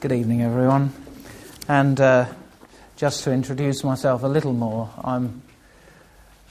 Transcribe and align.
Good 0.00 0.12
evening, 0.12 0.42
everyone. 0.42 0.92
And 1.66 2.00
uh, 2.00 2.26
just 2.94 3.24
to 3.24 3.32
introduce 3.32 3.82
myself 3.82 4.22
a 4.22 4.28
little 4.28 4.52
more, 4.52 4.88
I'm, 5.02 5.42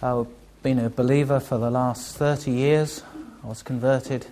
I've 0.01 0.27
been 0.63 0.79
a 0.79 0.89
believer 0.89 1.39
for 1.39 1.57
the 1.57 1.71
last 1.71 2.17
30 2.17 2.51
years. 2.51 3.03
I 3.45 3.47
was 3.47 3.63
converted 3.63 4.27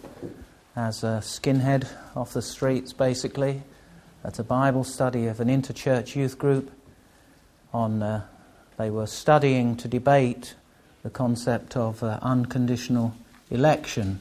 as 0.76 1.06
a 1.06 1.22
skinhead 1.24 1.88
off 2.14 2.34
the 2.34 2.42
streets, 2.42 2.92
basically, 2.92 3.64
at 4.26 4.38
a 4.38 4.44
Bible 4.44 4.84
study 4.84 5.28
of 5.28 5.40
an 5.40 5.48
interchurch 5.48 6.18
youth 6.18 6.38
group. 6.38 6.70
On, 7.74 8.04
uh, 8.04 8.26
they 8.76 8.90
were 8.90 9.08
studying 9.08 9.78
to 9.78 9.88
debate 9.88 10.56
the 11.04 11.10
concept 11.10 11.78
of 11.78 12.04
uh, 12.04 12.20
unconditional 12.22 13.16
election 13.50 14.20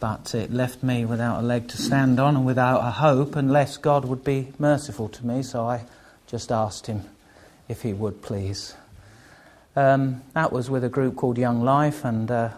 but 0.00 0.34
it 0.34 0.52
left 0.52 0.82
me 0.82 1.04
without 1.04 1.40
a 1.40 1.42
leg 1.42 1.68
to 1.68 1.76
stand 1.76 2.20
on 2.20 2.36
and 2.36 2.46
without 2.46 2.80
a 2.80 2.90
hope 2.90 3.36
unless 3.36 3.76
God 3.76 4.04
would 4.04 4.24
be 4.24 4.52
merciful 4.58 5.08
to 5.08 5.26
me. 5.26 5.42
So 5.42 5.66
I 5.66 5.84
just 6.26 6.52
asked 6.52 6.86
him 6.86 7.02
if 7.68 7.82
he 7.82 7.92
would 7.92 8.22
please. 8.22 8.74
Um, 9.76 10.22
that 10.34 10.52
was 10.52 10.70
with 10.70 10.84
a 10.84 10.88
group 10.88 11.16
called 11.16 11.36
Young 11.36 11.62
Life, 11.62 12.04
and 12.04 12.30
uh, 12.30 12.50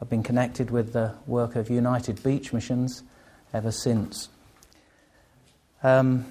I've 0.00 0.10
been 0.10 0.22
connected 0.22 0.70
with 0.70 0.92
the 0.92 1.14
work 1.26 1.56
of 1.56 1.70
United 1.70 2.22
Beach 2.22 2.52
Missions 2.52 3.02
ever 3.54 3.72
since. 3.72 4.28
Um, 5.82 6.26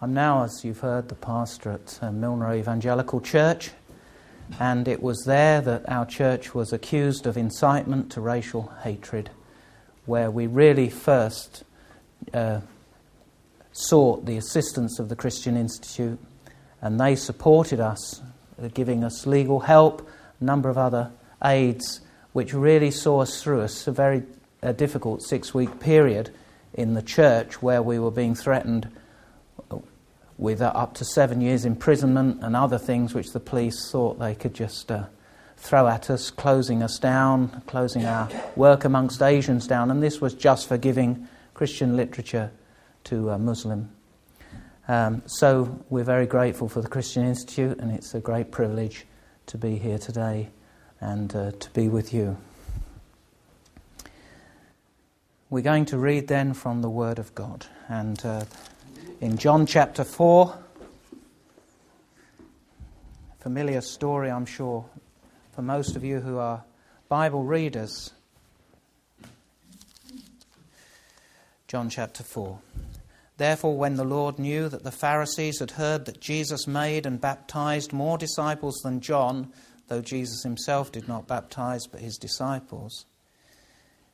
I'm 0.00 0.14
now, 0.14 0.44
as 0.44 0.64
you've 0.64 0.80
heard, 0.80 1.08
the 1.08 1.14
pastor 1.14 1.72
at 1.72 1.98
uh, 2.02 2.12
Milner 2.12 2.54
Evangelical 2.54 3.20
Church, 3.20 3.70
and 4.58 4.88
it 4.88 5.02
was 5.02 5.24
there 5.24 5.60
that 5.60 5.88
our 5.88 6.06
church 6.06 6.54
was 6.54 6.72
accused 6.72 7.26
of 7.26 7.36
incitement 7.36 8.10
to 8.12 8.20
racial 8.20 8.72
hatred 8.82 9.30
where 10.06 10.30
we 10.30 10.46
really 10.46 10.88
first 10.88 11.64
uh, 12.32 12.60
sought 13.72 14.24
the 14.24 14.36
assistance 14.36 14.98
of 14.98 15.08
the 15.08 15.16
Christian 15.16 15.56
Institute, 15.56 16.18
and 16.80 16.98
they 16.98 17.14
supported 17.16 17.80
us, 17.80 18.22
uh, 18.62 18.68
giving 18.68 19.04
us 19.04 19.26
legal 19.26 19.60
help, 19.60 20.08
a 20.40 20.44
number 20.44 20.68
of 20.68 20.78
other 20.78 21.10
aids, 21.44 22.00
which 22.32 22.54
really 22.54 22.90
saw 22.90 23.20
us 23.20 23.42
through 23.42 23.60
a 23.60 23.90
very 23.90 24.22
uh, 24.62 24.72
difficult 24.72 25.22
six 25.22 25.52
week 25.52 25.80
period 25.80 26.30
in 26.72 26.94
the 26.94 27.02
church 27.02 27.60
where 27.62 27.82
we 27.82 27.98
were 27.98 28.10
being 28.10 28.34
threatened 28.34 28.88
with 30.38 30.60
uh, 30.60 30.66
up 30.74 30.94
to 30.94 31.04
seven 31.04 31.40
years 31.40 31.64
imprisonment 31.64 32.42
and 32.42 32.54
other 32.54 32.78
things 32.78 33.14
which 33.14 33.32
the 33.32 33.40
police 33.40 33.90
thought 33.90 34.18
they 34.18 34.34
could 34.34 34.54
just 34.54 34.90
uh, 34.92 35.04
throw 35.56 35.88
at 35.88 36.10
us, 36.10 36.30
closing 36.30 36.82
us 36.82 36.98
down, 36.98 37.62
closing 37.66 38.04
our 38.04 38.28
work 38.54 38.84
amongst 38.84 39.22
Asians 39.22 39.66
down, 39.66 39.90
and 39.90 40.02
this 40.02 40.20
was 40.20 40.34
just 40.34 40.68
for 40.68 40.76
giving 40.76 41.26
Christian 41.54 41.96
literature 41.96 42.50
to 43.04 43.30
a 43.30 43.38
Muslim. 43.38 43.90
Um, 44.88 45.22
so 45.26 45.84
we're 45.88 46.04
very 46.04 46.26
grateful 46.26 46.68
for 46.68 46.80
the 46.80 46.88
Christian 46.88 47.24
Institute, 47.24 47.78
and 47.78 47.90
it's 47.90 48.14
a 48.14 48.20
great 48.20 48.52
privilege 48.52 49.06
to 49.46 49.58
be 49.58 49.76
here 49.76 49.98
today 49.98 50.50
and 51.00 51.34
uh, 51.34 51.52
to 51.52 51.70
be 51.70 51.88
with 51.88 52.12
you. 52.12 52.36
We're 55.48 55.62
going 55.62 55.86
to 55.86 55.98
read 55.98 56.28
then 56.28 56.54
from 56.54 56.82
the 56.82 56.90
Word 56.90 57.18
of 57.18 57.34
God, 57.34 57.66
and 57.88 58.24
uh, 58.24 58.44
in 59.20 59.38
John 59.38 59.64
chapter 59.64 60.04
4, 60.04 60.54
familiar 63.38 63.80
story, 63.80 64.30
I'm 64.30 64.44
sure, 64.44 64.84
for 65.52 65.62
most 65.62 65.96
of 65.96 66.04
you 66.04 66.20
who 66.20 66.36
are 66.38 66.64
Bible 67.08 67.42
readers. 67.42 68.12
John 71.66 71.88
chapter 71.88 72.22
4. 72.22 72.58
Therefore, 73.38 73.76
when 73.76 73.96
the 73.96 74.04
Lord 74.04 74.38
knew 74.38 74.68
that 74.68 74.82
the 74.82 74.90
Pharisees 74.90 75.60
had 75.60 75.72
heard 75.72 76.04
that 76.04 76.20
Jesus 76.20 76.66
made 76.66 77.06
and 77.06 77.20
baptized 77.20 77.92
more 77.92 78.18
disciples 78.18 78.76
than 78.82 79.00
John, 79.00 79.52
though 79.88 80.02
Jesus 80.02 80.42
himself 80.42 80.92
did 80.92 81.08
not 81.08 81.26
baptize 81.26 81.86
but 81.86 82.00
his 82.00 82.18
disciples, 82.18 83.06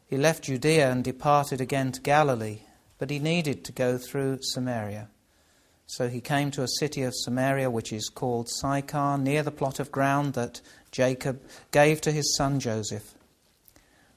he 0.06 0.16
left 0.16 0.44
Judea 0.44 0.90
and 0.90 1.02
departed 1.02 1.60
again 1.60 1.90
to 1.92 2.00
Galilee, 2.00 2.60
but 3.02 3.10
he 3.10 3.18
needed 3.18 3.64
to 3.64 3.72
go 3.72 3.98
through 3.98 4.38
Samaria. 4.42 5.08
So 5.86 6.06
he 6.06 6.20
came 6.20 6.52
to 6.52 6.62
a 6.62 6.68
city 6.68 7.02
of 7.02 7.16
Samaria 7.16 7.68
which 7.68 7.92
is 7.92 8.08
called 8.08 8.48
Sychar, 8.48 9.18
near 9.18 9.42
the 9.42 9.50
plot 9.50 9.80
of 9.80 9.90
ground 9.90 10.34
that 10.34 10.60
Jacob 10.92 11.42
gave 11.72 12.00
to 12.02 12.12
his 12.12 12.36
son 12.36 12.60
Joseph. 12.60 13.14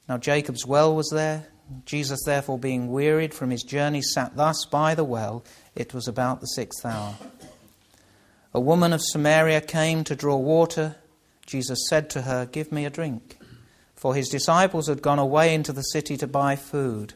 Now 0.07 0.19
Jacob's 0.19 0.67
well 0.67 0.95
was 0.95 1.09
there. 1.09 1.47
Jesus, 1.85 2.19
therefore, 2.25 2.59
being 2.59 2.91
wearied 2.91 3.33
from 3.33 3.49
his 3.49 3.63
journey, 3.63 4.03
sat 4.03 4.35
thus 4.35 4.65
by 4.65 4.93
the 4.93 5.03
well. 5.03 5.43
It 5.73 5.95
was 5.95 6.07
about 6.07 6.39
the 6.39 6.45
sixth 6.45 6.85
hour. 6.85 7.15
A 8.53 8.59
woman 8.59 8.93
of 8.93 9.01
Samaria 9.01 9.61
came 9.61 10.03
to 10.03 10.15
draw 10.15 10.37
water. 10.37 10.97
Jesus 11.47 11.87
said 11.89 12.07
to 12.11 12.21
her, 12.21 12.45
Give 12.45 12.71
me 12.71 12.85
a 12.85 12.91
drink. 12.91 13.39
For 13.95 14.13
his 14.13 14.29
disciples 14.29 14.87
had 14.87 15.01
gone 15.01 15.17
away 15.17 15.55
into 15.55 15.73
the 15.73 15.81
city 15.81 16.17
to 16.17 16.27
buy 16.27 16.55
food. 16.55 17.15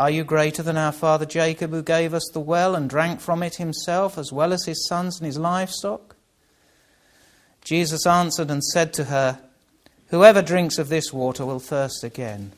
Are 0.00 0.08
you 0.08 0.24
greater 0.24 0.62
than 0.62 0.78
our 0.78 0.92
father 0.92 1.26
Jacob, 1.26 1.72
who 1.72 1.82
gave 1.82 2.14
us 2.14 2.26
the 2.32 2.40
well 2.40 2.74
and 2.74 2.88
drank 2.88 3.20
from 3.20 3.42
it 3.42 3.56
himself, 3.56 4.16
as 4.16 4.32
well 4.32 4.54
as 4.54 4.64
his 4.64 4.88
sons 4.88 5.18
and 5.18 5.26
his 5.26 5.36
livestock? 5.36 6.16
Jesus 7.62 8.06
answered 8.06 8.50
and 8.50 8.64
said 8.64 8.94
to 8.94 9.04
her, 9.04 9.40
Whoever 10.06 10.40
drinks 10.40 10.78
of 10.78 10.88
this 10.88 11.12
water 11.12 11.44
will 11.44 11.58
thirst 11.58 12.02
again. 12.02 12.52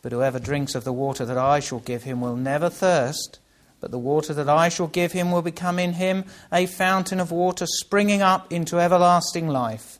But 0.00 0.12
whoever 0.12 0.38
drinks 0.38 0.74
of 0.74 0.84
the 0.84 0.92
water 0.94 1.26
that 1.26 1.36
I 1.36 1.60
shall 1.60 1.80
give 1.80 2.04
him 2.04 2.22
will 2.22 2.34
never 2.34 2.70
thirst, 2.70 3.40
but 3.78 3.90
the 3.90 3.98
water 3.98 4.32
that 4.32 4.48
I 4.48 4.70
shall 4.70 4.86
give 4.86 5.12
him 5.12 5.30
will 5.30 5.42
become 5.42 5.78
in 5.78 5.92
him 5.92 6.24
a 6.50 6.64
fountain 6.64 7.20
of 7.20 7.30
water 7.30 7.66
springing 7.66 8.22
up 8.22 8.50
into 8.50 8.80
everlasting 8.80 9.48
life. 9.48 9.98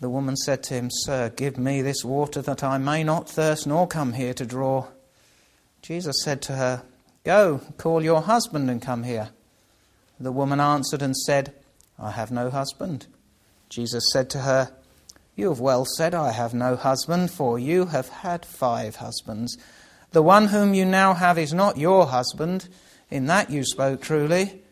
The 0.00 0.08
woman 0.08 0.36
said 0.36 0.62
to 0.62 0.74
him, 0.74 0.88
Sir, 0.90 1.28
give 1.28 1.58
me 1.58 1.82
this 1.82 2.02
water 2.02 2.40
that 2.40 2.64
I 2.64 2.78
may 2.78 3.04
not 3.04 3.28
thirst 3.28 3.66
nor 3.66 3.86
come 3.86 4.14
here 4.14 4.32
to 4.32 4.46
draw. 4.46 4.86
Jesus 5.86 6.16
said 6.24 6.42
to 6.42 6.54
her, 6.54 6.82
Go, 7.22 7.60
call 7.78 8.02
your 8.02 8.22
husband 8.22 8.68
and 8.68 8.82
come 8.82 9.04
here. 9.04 9.28
The 10.18 10.32
woman 10.32 10.58
answered 10.58 11.00
and 11.00 11.16
said, 11.16 11.54
I 11.96 12.10
have 12.10 12.32
no 12.32 12.50
husband. 12.50 13.06
Jesus 13.68 14.10
said 14.12 14.28
to 14.30 14.40
her, 14.40 14.72
You 15.36 15.50
have 15.50 15.60
well 15.60 15.84
said, 15.84 16.12
I 16.12 16.32
have 16.32 16.52
no 16.52 16.74
husband, 16.74 17.30
for 17.30 17.56
you 17.56 17.86
have 17.86 18.08
had 18.08 18.44
five 18.44 18.96
husbands. 18.96 19.56
The 20.10 20.24
one 20.24 20.46
whom 20.46 20.74
you 20.74 20.84
now 20.84 21.14
have 21.14 21.38
is 21.38 21.54
not 21.54 21.78
your 21.78 22.06
husband. 22.06 22.68
In 23.08 23.26
that 23.26 23.50
you 23.50 23.62
spoke 23.62 24.02
truly. 24.02 24.62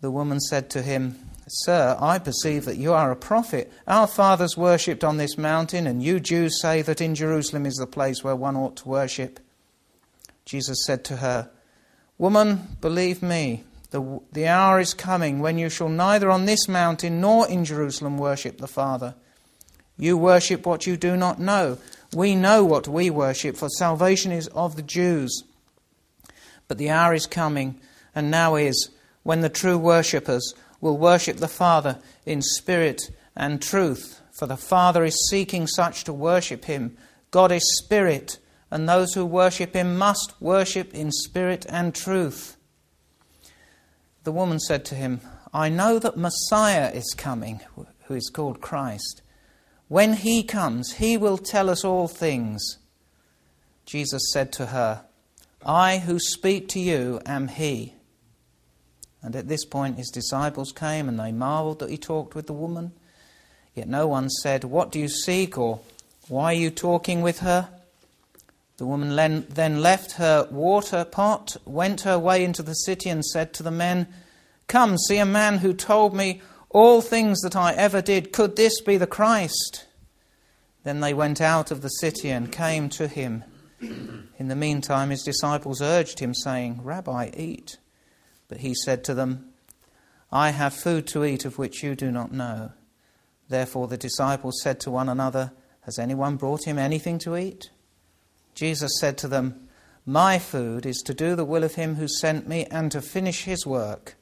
The 0.00 0.10
woman 0.10 0.40
said 0.40 0.68
to 0.70 0.82
him, 0.82 1.16
Sir, 1.46 1.96
I 2.00 2.18
perceive 2.18 2.64
that 2.64 2.76
you 2.76 2.92
are 2.92 3.12
a 3.12 3.16
prophet. 3.16 3.72
Our 3.86 4.08
fathers 4.08 4.56
worshipped 4.56 5.04
on 5.04 5.16
this 5.16 5.38
mountain, 5.38 5.86
and 5.86 6.02
you 6.02 6.18
Jews 6.18 6.60
say 6.60 6.82
that 6.82 7.00
in 7.00 7.14
Jerusalem 7.14 7.66
is 7.66 7.76
the 7.76 7.86
place 7.86 8.24
where 8.24 8.34
one 8.34 8.56
ought 8.56 8.74
to 8.78 8.88
worship. 8.88 9.38
Jesus 10.44 10.84
said 10.84 11.04
to 11.06 11.16
her, 11.16 11.50
Woman, 12.18 12.76
believe 12.80 13.22
me, 13.22 13.64
the, 13.90 14.20
the 14.32 14.46
hour 14.48 14.80
is 14.80 14.94
coming 14.94 15.40
when 15.40 15.58
you 15.58 15.68
shall 15.68 15.88
neither 15.88 16.30
on 16.30 16.44
this 16.44 16.68
mountain 16.68 17.20
nor 17.20 17.48
in 17.48 17.64
Jerusalem 17.64 18.18
worship 18.18 18.58
the 18.58 18.66
Father. 18.66 19.14
You 19.96 20.16
worship 20.16 20.66
what 20.66 20.86
you 20.86 20.96
do 20.96 21.16
not 21.16 21.38
know. 21.38 21.78
We 22.12 22.34
know 22.34 22.64
what 22.64 22.88
we 22.88 23.10
worship, 23.10 23.56
for 23.56 23.68
salvation 23.68 24.32
is 24.32 24.48
of 24.48 24.76
the 24.76 24.82
Jews. 24.82 25.44
But 26.68 26.78
the 26.78 26.90
hour 26.90 27.14
is 27.14 27.26
coming, 27.26 27.80
and 28.14 28.30
now 28.30 28.56
is, 28.56 28.90
when 29.22 29.40
the 29.40 29.48
true 29.48 29.78
worshippers 29.78 30.54
will 30.80 30.98
worship 30.98 31.38
the 31.38 31.48
Father 31.48 31.98
in 32.26 32.42
spirit 32.42 33.10
and 33.36 33.62
truth. 33.62 34.20
For 34.32 34.46
the 34.46 34.56
Father 34.56 35.04
is 35.04 35.28
seeking 35.28 35.66
such 35.66 36.04
to 36.04 36.12
worship 36.12 36.64
him. 36.64 36.96
God 37.30 37.52
is 37.52 37.78
spirit, 37.78 38.38
and 38.74 38.88
those 38.88 39.14
who 39.14 39.24
worship 39.24 39.72
him 39.72 39.96
must 39.96 40.34
worship 40.40 40.92
in 40.92 41.12
spirit 41.12 41.64
and 41.68 41.94
truth. 41.94 42.56
The 44.24 44.32
woman 44.32 44.58
said 44.58 44.84
to 44.86 44.96
him, 44.96 45.20
I 45.52 45.68
know 45.68 46.00
that 46.00 46.16
Messiah 46.16 46.90
is 46.90 47.14
coming, 47.16 47.60
who 48.06 48.14
is 48.14 48.28
called 48.34 48.60
Christ. 48.60 49.22
When 49.86 50.14
he 50.14 50.42
comes, 50.42 50.94
he 50.94 51.16
will 51.16 51.38
tell 51.38 51.70
us 51.70 51.84
all 51.84 52.08
things. 52.08 52.78
Jesus 53.86 54.32
said 54.32 54.52
to 54.54 54.66
her, 54.66 55.04
I 55.64 55.98
who 55.98 56.18
speak 56.18 56.66
to 56.70 56.80
you 56.80 57.20
am 57.24 57.46
he. 57.46 57.94
And 59.22 59.36
at 59.36 59.46
this 59.46 59.64
point 59.64 59.98
his 59.98 60.10
disciples 60.10 60.72
came 60.72 61.08
and 61.08 61.20
they 61.20 61.30
marveled 61.30 61.78
that 61.78 61.90
he 61.90 61.96
talked 61.96 62.34
with 62.34 62.48
the 62.48 62.52
woman. 62.52 62.90
Yet 63.72 63.86
no 63.86 64.08
one 64.08 64.30
said, 64.30 64.64
What 64.64 64.90
do 64.90 64.98
you 64.98 65.08
seek? 65.08 65.56
or 65.56 65.78
Why 66.26 66.46
are 66.46 66.54
you 66.54 66.70
talking 66.70 67.22
with 67.22 67.38
her? 67.38 67.68
The 68.76 68.86
woman 68.86 69.46
then 69.48 69.80
left 69.80 70.12
her 70.12 70.48
water 70.50 71.04
pot, 71.04 71.56
went 71.64 72.00
her 72.00 72.18
way 72.18 72.44
into 72.44 72.62
the 72.62 72.74
city, 72.74 73.08
and 73.08 73.24
said 73.24 73.54
to 73.54 73.62
the 73.62 73.70
men, 73.70 74.08
Come, 74.66 74.98
see 74.98 75.18
a 75.18 75.26
man 75.26 75.58
who 75.58 75.72
told 75.72 76.14
me 76.14 76.42
all 76.70 77.00
things 77.00 77.40
that 77.42 77.54
I 77.54 77.72
ever 77.74 78.02
did. 78.02 78.32
Could 78.32 78.56
this 78.56 78.80
be 78.80 78.96
the 78.96 79.06
Christ? 79.06 79.86
Then 80.82 81.00
they 81.00 81.14
went 81.14 81.40
out 81.40 81.70
of 81.70 81.82
the 81.82 81.88
city 81.88 82.30
and 82.30 82.50
came 82.50 82.88
to 82.90 83.06
him. 83.06 83.44
In 83.80 84.48
the 84.48 84.56
meantime, 84.56 85.10
his 85.10 85.22
disciples 85.22 85.80
urged 85.80 86.18
him, 86.18 86.34
saying, 86.34 86.80
Rabbi, 86.82 87.30
eat. 87.36 87.78
But 88.48 88.58
he 88.58 88.74
said 88.74 89.04
to 89.04 89.14
them, 89.14 89.52
I 90.32 90.50
have 90.50 90.74
food 90.74 91.06
to 91.08 91.24
eat 91.24 91.44
of 91.44 91.58
which 91.58 91.82
you 91.84 91.94
do 91.94 92.10
not 92.10 92.32
know. 92.32 92.72
Therefore 93.48 93.86
the 93.86 93.96
disciples 93.96 94.60
said 94.62 94.80
to 94.80 94.90
one 94.90 95.08
another, 95.08 95.52
Has 95.82 95.98
anyone 95.98 96.36
brought 96.36 96.64
him 96.64 96.78
anything 96.78 97.18
to 97.20 97.36
eat? 97.36 97.70
Jesus 98.54 98.92
said 99.00 99.18
to 99.18 99.28
them, 99.28 99.68
My 100.06 100.38
food 100.38 100.86
is 100.86 100.98
to 101.06 101.14
do 101.14 101.34
the 101.34 101.44
will 101.44 101.64
of 101.64 101.74
him 101.74 101.96
who 101.96 102.08
sent 102.08 102.48
me 102.48 102.66
and 102.66 102.90
to 102.92 103.02
finish 103.02 103.44
his 103.44 103.66
work. 103.66 104.14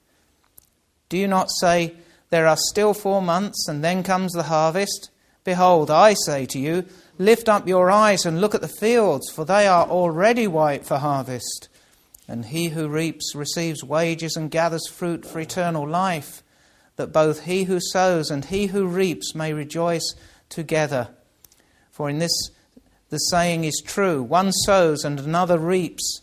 Do 1.08 1.18
you 1.18 1.28
not 1.28 1.50
say, 1.50 1.94
There 2.30 2.46
are 2.46 2.56
still 2.56 2.94
four 2.94 3.20
months, 3.20 3.68
and 3.68 3.84
then 3.84 4.02
comes 4.02 4.32
the 4.32 4.44
harvest? 4.44 5.10
Behold, 5.44 5.90
I 5.90 6.14
say 6.14 6.46
to 6.46 6.58
you, 6.58 6.86
Lift 7.18 7.48
up 7.48 7.68
your 7.68 7.90
eyes 7.90 8.24
and 8.24 8.40
look 8.40 8.54
at 8.54 8.62
the 8.62 8.68
fields, 8.68 9.30
for 9.30 9.44
they 9.44 9.66
are 9.66 9.86
already 9.86 10.46
white 10.46 10.84
for 10.84 10.98
harvest. 10.98 11.68
And 12.26 12.46
he 12.46 12.70
who 12.70 12.88
reaps 12.88 13.34
receives 13.34 13.84
wages 13.84 14.36
and 14.36 14.50
gathers 14.50 14.88
fruit 14.88 15.26
for 15.26 15.38
eternal 15.38 15.86
life, 15.86 16.42
that 16.96 17.12
both 17.12 17.44
he 17.44 17.64
who 17.64 17.80
sows 17.80 18.30
and 18.30 18.46
he 18.46 18.66
who 18.66 18.86
reaps 18.86 19.34
may 19.34 19.52
rejoice 19.52 20.14
together. 20.48 21.08
For 21.90 22.08
in 22.08 22.18
this 22.18 22.50
the 23.12 23.18
saying 23.18 23.64
is 23.64 23.82
true 23.84 24.22
one 24.22 24.50
sows 24.50 25.04
and 25.04 25.20
another 25.20 25.58
reaps. 25.58 26.22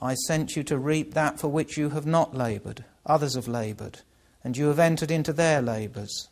I 0.00 0.14
sent 0.14 0.54
you 0.54 0.62
to 0.62 0.78
reap 0.78 1.12
that 1.12 1.40
for 1.40 1.48
which 1.48 1.76
you 1.76 1.90
have 1.90 2.06
not 2.06 2.36
laboured, 2.36 2.84
others 3.04 3.34
have 3.34 3.48
laboured, 3.48 4.02
and 4.44 4.56
you 4.56 4.68
have 4.68 4.78
entered 4.78 5.10
into 5.10 5.32
their 5.32 5.60
labours. 5.60 6.28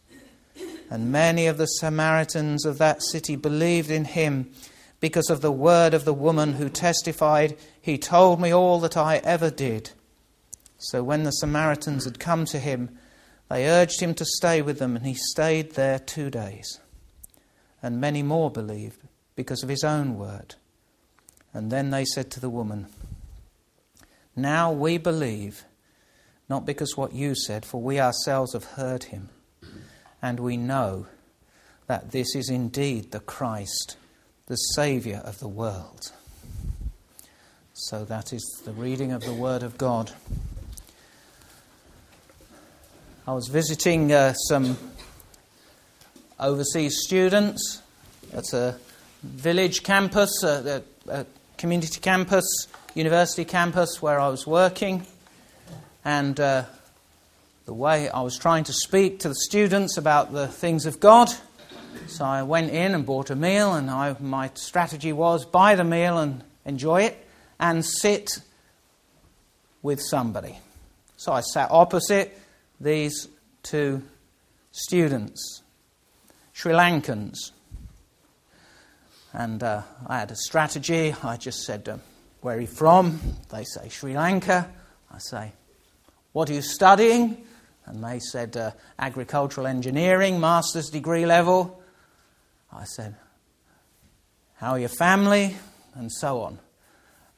And 0.88 1.10
many 1.10 1.48
of 1.48 1.58
the 1.58 1.66
Samaritans 1.66 2.64
of 2.64 2.78
that 2.78 3.02
city 3.02 3.34
believed 3.34 3.90
in 3.90 4.04
him 4.04 4.52
because 5.00 5.30
of 5.30 5.40
the 5.40 5.50
word 5.50 5.94
of 5.94 6.04
the 6.04 6.14
woman 6.14 6.52
who 6.52 6.68
testified, 6.68 7.58
He 7.80 7.98
told 7.98 8.40
me 8.40 8.54
all 8.54 8.78
that 8.78 8.96
I 8.96 9.16
ever 9.24 9.50
did. 9.50 9.90
So 10.78 11.02
when 11.02 11.24
the 11.24 11.32
Samaritans 11.32 12.04
had 12.04 12.20
come 12.20 12.44
to 12.46 12.60
him, 12.60 12.96
they 13.50 13.68
urged 13.68 13.98
him 13.98 14.14
to 14.14 14.24
stay 14.24 14.62
with 14.62 14.78
them, 14.78 14.94
and 14.94 15.04
he 15.04 15.14
stayed 15.14 15.72
there 15.72 15.98
two 15.98 16.30
days. 16.30 16.78
And 17.82 18.00
many 18.00 18.22
more 18.22 18.48
believed 18.48 19.07
because 19.38 19.62
of 19.62 19.69
his 19.69 19.85
own 19.85 20.19
word. 20.19 20.56
And 21.55 21.70
then 21.70 21.90
they 21.90 22.05
said 22.05 22.29
to 22.32 22.40
the 22.40 22.50
woman, 22.50 22.88
Now 24.35 24.73
we 24.73 24.99
believe, 24.99 25.62
not 26.49 26.67
because 26.67 26.96
what 26.96 27.12
you 27.12 27.37
said, 27.37 27.64
for 27.64 27.81
we 27.81 28.00
ourselves 28.00 28.52
have 28.52 28.64
heard 28.64 29.05
him 29.05 29.29
and 30.20 30.40
we 30.40 30.56
know 30.56 31.06
that 31.87 32.11
this 32.11 32.35
is 32.35 32.50
indeed 32.50 33.12
the 33.12 33.20
Christ, 33.20 33.96
the 34.46 34.56
Saviour 34.56 35.19
of 35.19 35.38
the 35.38 35.46
world. 35.46 36.11
So 37.75 38.05
that 38.06 38.32
is 38.32 38.43
the 38.64 38.73
reading 38.73 39.12
of 39.12 39.23
the 39.23 39.32
Word 39.32 39.62
of 39.62 39.79
God. 39.79 40.11
I 43.25 43.34
was 43.34 43.46
visiting 43.46 44.12
uh, 44.12 44.32
some 44.32 44.76
overseas 46.41 47.05
students 47.05 47.82
at 48.32 48.52
a 48.52 48.81
village 49.23 49.82
campus, 49.82 50.43
a, 50.43 50.82
a, 51.09 51.26
community 51.56 52.00
campus, 52.00 52.69
university 52.94 53.44
campus 53.44 54.00
where 54.00 54.20
I 54.20 54.29
was 54.29 54.47
working, 54.47 55.06
and 56.05 56.38
uh, 56.38 56.65
the 57.67 57.75
way 57.75 58.09
I 58.09 58.23
was 58.23 58.38
trying 58.38 58.65
to 58.65 58.73
speak 58.73 59.20
to 59.20 59.29
the 59.29 59.35
students 59.35 59.97
about 59.97 60.32
the 60.32 60.49
things 60.49 60.87
of 60.87 61.00
God. 61.00 61.31
So 62.06 62.25
I 62.25 62.43
went 62.43 62.70
in 62.70 62.94
and 62.94 63.05
bought 63.05 63.31
a 63.31 63.37
meal, 63.37 63.75
and 63.75 63.91
I, 63.91 64.17
my 64.20 64.50
strategy 64.55 65.12
was 65.12 65.44
buy 65.44 65.75
the 65.75 65.85
meal 65.85 66.19
and 66.19 66.44
enjoy 66.65 67.03
it, 67.03 67.26
and 67.59 67.85
sit 67.85 68.31
with 69.82 70.00
somebody. 70.00 70.59
So 71.17 71.32
I 71.32 71.41
sat 71.41 71.70
opposite 71.70 72.38
these 72.81 73.29
two 73.62 74.03
students, 74.70 75.62
Sri 76.53 76.73
Lankans. 76.73 77.50
And 79.32 79.62
uh, 79.62 79.82
I 80.06 80.19
had 80.19 80.30
a 80.30 80.36
strategy. 80.36 81.14
I 81.22 81.36
just 81.36 81.64
said, 81.64 81.88
uh, 81.88 81.98
Where 82.40 82.56
are 82.56 82.60
you 82.60 82.66
from? 82.66 83.20
They 83.50 83.64
say, 83.64 83.88
Sri 83.88 84.14
Lanka. 84.14 84.70
I 85.12 85.19
say, 85.19 85.52
What 86.32 86.50
are 86.50 86.54
you 86.54 86.62
studying? 86.62 87.44
And 87.86 88.04
they 88.04 88.19
said, 88.19 88.54
uh, 88.54 88.72
agricultural 88.98 89.66
engineering, 89.66 90.40
master's 90.40 90.90
degree 90.90 91.25
level. 91.25 91.82
I 92.70 92.84
said, 92.84 93.16
how 94.58 94.72
are 94.72 94.78
your 94.78 94.88
family? 94.88 95.56
And 95.94 96.12
so 96.12 96.42
on. 96.42 96.58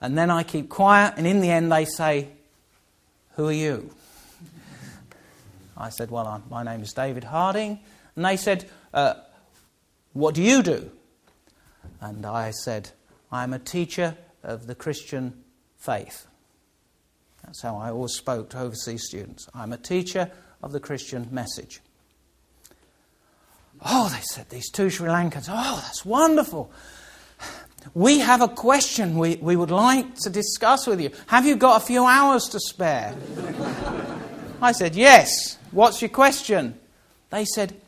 And 0.01 0.17
then 0.17 0.31
I 0.31 0.43
keep 0.43 0.71
quiet, 0.71 1.15
and 1.19 1.27
in 1.27 1.41
the 1.41 1.51
end, 1.51 1.71
they 1.71 1.85
say, 1.85 2.29
Who 3.37 3.49
are 3.49 3.53
you? 3.53 3.95
I 5.77 5.91
said, 5.91 6.11
Well, 6.11 6.27
I'm, 6.27 6.43
my 6.51 6.63
name 6.63 6.81
is 6.83 6.93
David 6.95 7.25
Harding. 7.25 7.79
And 8.17 8.25
they 8.25 8.37
said, 8.37 8.69
uh, 8.95 9.15
What 10.15 10.35
do 10.35 10.43
you 10.43 10.63
do? 10.63 10.91
And 12.01 12.25
I 12.25 12.51
said, 12.51 12.91
I'm 13.31 13.53
a 13.53 13.59
teacher 13.59 14.17
of 14.43 14.67
the 14.67 14.75
Christian 14.75 15.45
faith. 15.79 16.27
That's 17.45 17.63
how 17.63 17.77
I 17.77 17.91
always 17.91 18.13
spoke 18.13 18.51
to 18.51 18.61
overseas 18.61 19.05
students. 19.05 19.49
I'm 19.55 19.73
a 19.73 19.79
teacher 19.79 20.31
of 20.63 20.73
the 20.73 20.81
Christian 20.81 21.29
message. 21.31 21.81
Oh, 23.85 24.11
they 24.15 24.21
said, 24.21 24.51
these 24.51 24.71
two 24.71 24.91
Sri 24.91 25.09
Lankans, 25.09 25.49
oh, 25.49 25.81
that's 25.83 26.05
wonderful. 26.05 26.71
We 27.95 28.19
have 28.19 28.43
a 28.43 28.49
question 28.49 29.17
we, 29.17 29.37
we 29.37 29.57
would 29.57 29.71
like 29.71 30.17
to 30.17 30.31
discuss 30.31 30.87
with 30.87 31.01
you. 31.01 31.11
Have 31.29 31.47
you 31.47 31.57
got 31.57 31.83
a 31.83 31.85
few 31.85 32.05
hours 32.05 32.45
to 32.49 32.61
spare? 32.61 33.17
I 34.61 34.73
said, 34.73 34.95
Yes. 34.95 35.57
What's 35.71 36.03
your 36.03 36.11
question? 36.11 36.79
They 37.31 37.45
said, 37.45 37.81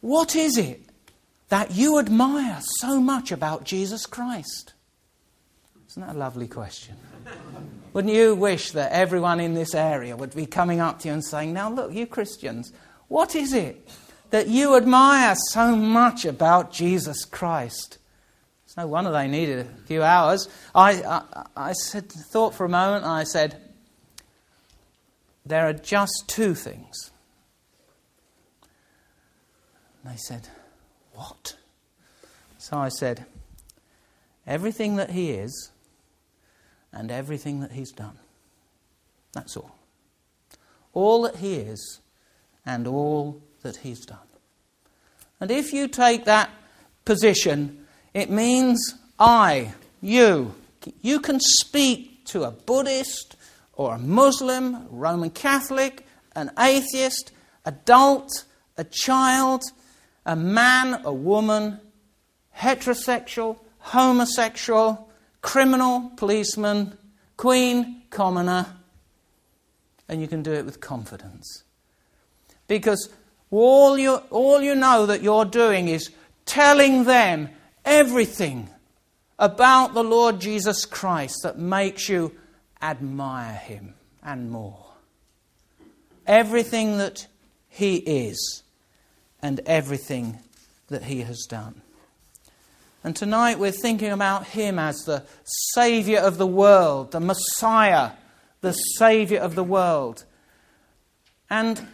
What 0.00 0.36
is 0.36 0.58
it 0.58 0.82
that 1.48 1.72
you 1.72 1.98
admire 1.98 2.58
so 2.80 3.00
much 3.00 3.32
about 3.32 3.64
Jesus 3.64 4.06
Christ? 4.06 4.74
Isn't 5.88 6.06
that 6.06 6.14
a 6.14 6.18
lovely 6.18 6.48
question? 6.48 6.96
Wouldn't 7.92 8.12
you 8.12 8.34
wish 8.34 8.72
that 8.72 8.92
everyone 8.92 9.40
in 9.40 9.54
this 9.54 9.74
area 9.74 10.16
would 10.16 10.34
be 10.34 10.46
coming 10.46 10.80
up 10.80 11.00
to 11.00 11.08
you 11.08 11.14
and 11.14 11.24
saying, 11.24 11.52
Now, 11.52 11.70
look, 11.70 11.92
you 11.92 12.06
Christians, 12.06 12.72
what 13.08 13.34
is 13.34 13.52
it 13.52 13.88
that 14.30 14.48
you 14.48 14.76
admire 14.76 15.34
so 15.50 15.74
much 15.74 16.24
about 16.24 16.70
Jesus 16.70 17.24
Christ? 17.24 17.98
It's 18.66 18.76
no 18.76 18.86
wonder 18.86 19.10
they 19.10 19.28
needed 19.28 19.66
a 19.66 19.86
few 19.86 20.02
hours. 20.02 20.48
I, 20.74 21.02
I, 21.02 21.46
I 21.56 21.72
said, 21.72 22.12
thought 22.12 22.54
for 22.54 22.66
a 22.66 22.68
moment, 22.68 23.04
and 23.04 23.12
I 23.12 23.24
said, 23.24 23.56
There 25.46 25.66
are 25.66 25.72
just 25.72 26.24
two 26.26 26.54
things. 26.54 27.10
And 30.04 30.12
they 30.12 30.18
said, 30.18 30.48
What? 31.18 31.56
So 32.58 32.78
I 32.78 32.90
said, 32.90 33.26
Everything 34.46 34.96
that 34.96 35.10
he 35.10 35.32
is 35.32 35.70
and 36.92 37.10
everything 37.10 37.60
that 37.60 37.72
he's 37.72 37.90
done. 37.90 38.18
That's 39.32 39.56
all. 39.56 39.76
All 40.94 41.22
that 41.22 41.36
he 41.36 41.56
is 41.56 42.00
and 42.64 42.86
all 42.86 43.42
that 43.62 43.78
he's 43.78 44.06
done. 44.06 44.18
And 45.40 45.50
if 45.50 45.72
you 45.72 45.86
take 45.86 46.24
that 46.24 46.50
position, 47.04 47.84
it 48.14 48.30
means 48.30 48.94
I, 49.18 49.74
you, 50.00 50.54
you 51.02 51.20
can 51.20 51.40
speak 51.40 52.24
to 52.26 52.44
a 52.44 52.50
Buddhist 52.52 53.36
or 53.74 53.96
a 53.96 53.98
Muslim, 53.98 54.86
Roman 54.88 55.30
Catholic, 55.30 56.06
an 56.34 56.52
atheist, 56.58 57.32
adult, 57.66 58.44
a 58.78 58.84
child, 58.84 59.62
a 60.28 60.36
man, 60.36 61.00
a 61.06 61.12
woman, 61.12 61.80
heterosexual, 62.54 63.58
homosexual, 63.78 65.08
criminal, 65.40 66.12
policeman, 66.16 66.98
queen, 67.38 68.02
commoner, 68.10 68.66
and 70.06 70.20
you 70.20 70.28
can 70.28 70.42
do 70.42 70.52
it 70.52 70.66
with 70.66 70.82
confidence. 70.82 71.64
Because 72.66 73.08
all 73.50 73.96
you, 73.96 74.16
all 74.28 74.60
you 74.60 74.74
know 74.74 75.06
that 75.06 75.22
you're 75.22 75.46
doing 75.46 75.88
is 75.88 76.10
telling 76.44 77.04
them 77.04 77.48
everything 77.86 78.68
about 79.38 79.94
the 79.94 80.04
Lord 80.04 80.42
Jesus 80.42 80.84
Christ 80.84 81.38
that 81.42 81.58
makes 81.58 82.06
you 82.06 82.32
admire 82.82 83.54
him 83.54 83.94
and 84.22 84.50
more. 84.50 84.84
Everything 86.26 86.98
that 86.98 87.26
he 87.70 87.96
is 87.96 88.62
and 89.42 89.60
everything 89.66 90.38
that 90.88 91.04
he 91.04 91.22
has 91.22 91.46
done. 91.48 91.82
And 93.04 93.14
tonight 93.14 93.58
we're 93.58 93.70
thinking 93.70 94.10
about 94.10 94.48
him 94.48 94.78
as 94.78 94.98
the 95.04 95.24
Saviour 95.74 96.20
of 96.20 96.38
the 96.38 96.46
world, 96.46 97.12
the 97.12 97.20
Messiah, 97.20 98.12
the 98.60 98.72
Saviour 98.72 99.40
of 99.40 99.54
the 99.54 99.64
world. 99.64 100.24
And 101.48 101.86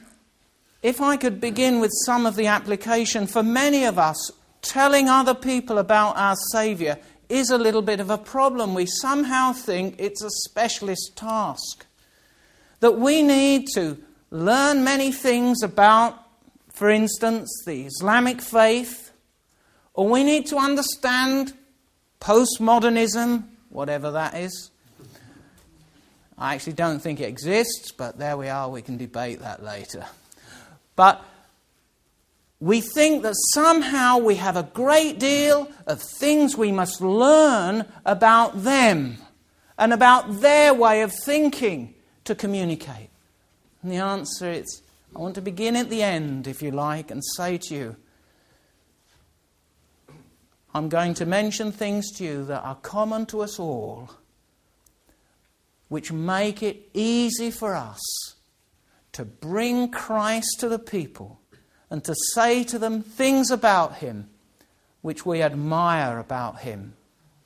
if 0.83 1.01
I 1.01 1.17
could 1.17 1.41
begin 1.41 1.81
with 1.81 1.93
some 2.05 2.27
of 2.27 2.37
the 2.37 2.47
application, 2.47 3.27
for 3.27 3.43
many 3.43 3.85
of 3.85 3.99
us, 3.99 4.31
telling 4.63 5.09
other 5.09 5.35
people 5.35 5.79
about 5.79 6.17
our 6.17 6.37
Saviour 6.53 6.99
is 7.29 7.51
a 7.51 7.59
little 7.59 7.83
bit 7.83 8.01
of 8.01 8.11
a 8.11 8.19
problem. 8.19 8.75
We 8.75 8.87
somehow 8.87 9.53
think 9.53 9.97
it's 9.99 10.23
a 10.23 10.31
specialist 10.31 11.17
task. 11.17 11.87
That 12.81 12.99
we 12.99 13.23
need 13.23 13.69
to 13.75 13.99
learn 14.31 14.85
many 14.85 15.13
things 15.13 15.63
about, 15.63 16.19
for 16.75 16.91
instance, 16.91 17.63
the 17.65 17.87
Islamic 17.87 18.43
faith, 18.43 19.13
or 19.95 20.09
we 20.09 20.25
need 20.25 20.47
to 20.47 20.57
understand 20.57 21.55
postmodernism, 22.21 23.45
whatever 23.71 24.11
that 24.11 24.35
is. 24.35 24.71
I 26.37 26.55
actually 26.55 26.73
don't 26.73 26.99
think 26.99 27.21
it 27.21 27.29
exists, 27.29 27.93
but 27.93 28.19
there 28.19 28.37
we 28.37 28.49
are, 28.49 28.69
we 28.69 28.83
can 28.83 28.97
debate 28.97 29.39
that 29.39 29.63
later. 29.63 30.05
But 30.97 31.25
we 32.59 32.81
think 32.81 33.23
that 33.23 33.35
somehow 33.53 34.19
we 34.19 34.35
have 34.35 34.57
a 34.57 34.65
great 34.65 35.21
deal 35.21 35.71
of 35.87 36.03
things 36.03 36.57
we 36.57 36.73
must 36.73 37.01
learn 37.01 37.87
about 38.05 38.65
them 38.65 39.19
and 39.79 39.93
about 39.93 40.41
their 40.41 40.75
way 40.75 41.03
of 41.03 41.13
thinking 41.13 41.95
to 42.25 42.35
communicate. 42.35 43.11
And 43.83 43.93
the 43.93 43.99
answer 43.99 44.51
is 44.51 44.83
I 45.15 45.21
want 45.21 45.37
to 45.37 45.41
begin 45.41 45.77
at 45.77 45.91
the 45.91 46.03
end, 46.03 46.47
if 46.47 46.61
you 46.61 46.73
like, 46.73 47.11
and 47.11 47.23
say 47.37 47.59
to 47.59 47.75
you, 47.75 47.97
I'm 50.75 50.89
going 50.89 51.15
to 51.15 51.27
mention 51.27 51.71
things 51.71 52.11
to 52.13 52.25
you 52.25 52.45
that 52.47 52.65
are 52.65 52.75
common 52.75 53.27
to 53.27 53.43
us 53.43 53.61
all, 53.61 54.11
which 55.89 56.11
make 56.11 56.65
it 56.65 56.89
easy 56.95 57.53
for 57.53 57.77
us 57.77 58.01
to 59.13 59.25
bring 59.25 59.91
Christ 59.93 60.57
to 60.59 60.69
the 60.69 60.81
people 60.81 61.41
and 61.91 62.03
to 62.05 62.15
say 62.33 62.65
to 62.65 62.79
them 62.79 63.03
things 63.03 63.53
about 63.53 63.99
him 63.99 64.29
which 65.01 65.25
we 65.25 65.43
admire 65.43 66.19
about 66.19 66.61
him, 66.61 66.95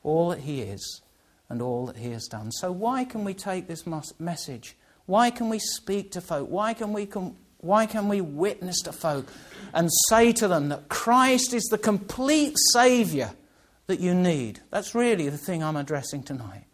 all 0.03 0.31
that 0.31 0.39
he 0.39 0.63
is 0.63 1.03
and 1.51 1.61
all 1.61 1.87
that 1.87 1.97
he 1.97 2.13
has 2.13 2.27
done. 2.29 2.53
So, 2.53 2.73
why 2.73 3.05
can 3.05 3.25
we 3.25 3.35
take 3.35 3.67
this 3.67 3.85
message? 4.19 4.77
Why 5.05 5.31
can 5.31 5.49
we 5.51 5.59
speak 5.59 6.13
to 6.13 6.21
folk? 6.21 6.49
Why 6.49 6.73
can 6.73 6.93
we, 6.93 7.07
why 7.61 7.87
can 7.87 8.09
we 8.09 8.21
witness 8.21 8.81
to 8.83 8.93
folk 8.93 9.27
and 9.75 9.91
say 10.09 10.33
to 10.33 10.49
them 10.49 10.69
that 10.69 10.88
Christ 10.88 11.53
is 11.53 11.65
the 11.65 11.79
complete 11.79 12.57
Saviour 12.73 13.33
that 13.87 14.00
you 14.00 14.15
need? 14.15 14.61
That's 14.71 14.95
really 14.95 15.29
the 15.29 15.38
thing 15.38 15.62
I'm 15.62 15.77
addressing 15.77 16.23
tonight. 16.23 16.65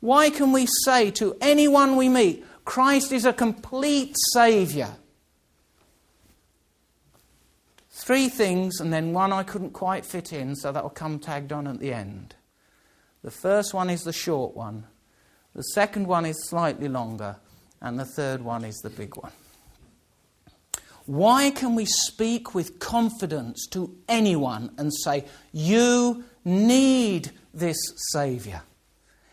Why 0.00 0.30
can 0.30 0.52
we 0.52 0.66
say 0.84 1.10
to 1.12 1.36
anyone 1.40 1.96
we 1.96 2.08
meet, 2.08 2.44
Christ 2.64 3.10
is 3.10 3.24
a 3.24 3.32
complete 3.32 4.14
Saviour? 4.32 4.96
Three 7.90 8.28
things, 8.28 8.80
and 8.80 8.92
then 8.92 9.12
one 9.12 9.32
I 9.32 9.42
couldn't 9.42 9.72
quite 9.72 10.06
fit 10.06 10.32
in, 10.32 10.54
so 10.54 10.70
that 10.70 10.82
will 10.82 10.90
come 10.90 11.18
tagged 11.18 11.52
on 11.52 11.66
at 11.66 11.80
the 11.80 11.92
end. 11.92 12.36
The 13.22 13.30
first 13.30 13.74
one 13.74 13.90
is 13.90 14.02
the 14.02 14.12
short 14.12 14.54
one, 14.54 14.86
the 15.54 15.62
second 15.62 16.06
one 16.06 16.24
is 16.24 16.48
slightly 16.48 16.88
longer, 16.88 17.36
and 17.80 17.98
the 17.98 18.04
third 18.04 18.42
one 18.42 18.64
is 18.64 18.76
the 18.76 18.90
big 18.90 19.16
one. 19.16 19.32
Why 21.08 21.48
can 21.48 21.74
we 21.74 21.86
speak 21.86 22.54
with 22.54 22.80
confidence 22.80 23.66
to 23.68 23.96
anyone 24.10 24.72
and 24.76 24.92
say, 24.92 25.24
You 25.52 26.24
need 26.44 27.30
this 27.54 27.78
Saviour? 28.12 28.60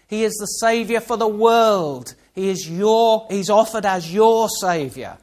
He 0.08 0.24
is 0.24 0.32
the 0.36 0.46
Saviour 0.46 1.02
for 1.02 1.18
the 1.18 1.28
world. 1.28 2.16
He 2.34 2.48
is 2.48 2.70
your, 2.70 3.28
he's 3.30 3.50
offered 3.50 3.86
as 3.86 4.14
your 4.14 4.48
Saviour. 4.48 5.18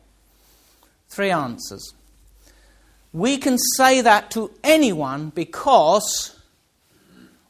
Three 1.09 1.31
answers. 1.31 1.95
We 3.15 3.39
can 3.39 3.57
say 3.57 4.03
that 4.03 4.31
to 4.33 4.51
anyone 4.63 5.31
because 5.31 6.39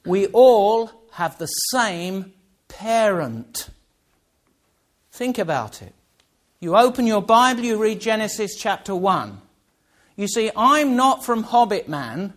we 0.06 0.28
all 0.28 0.92
have 1.14 1.38
the 1.38 1.46
same 1.46 2.34
parent. 2.68 3.68
Think 5.10 5.38
about 5.38 5.82
it. 5.82 5.92
You 6.62 6.76
open 6.76 7.08
your 7.08 7.22
Bible, 7.22 7.64
you 7.64 7.76
read 7.76 8.00
Genesis 8.00 8.54
chapter 8.54 8.94
1. 8.94 9.40
You 10.14 10.28
see, 10.28 10.48
I'm 10.56 10.94
not 10.94 11.24
from 11.24 11.42
Hobbit 11.42 11.88
Man, 11.88 12.34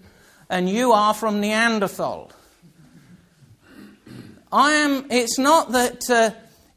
and 0.49 0.67
you 0.67 0.93
are 0.93 1.13
from 1.13 1.39
Neanderthal. 1.39 2.31
I 4.51 4.71
am, 4.71 5.05
it's 5.11 5.37
not 5.37 5.73
that 5.73 6.09
uh, 6.09 6.31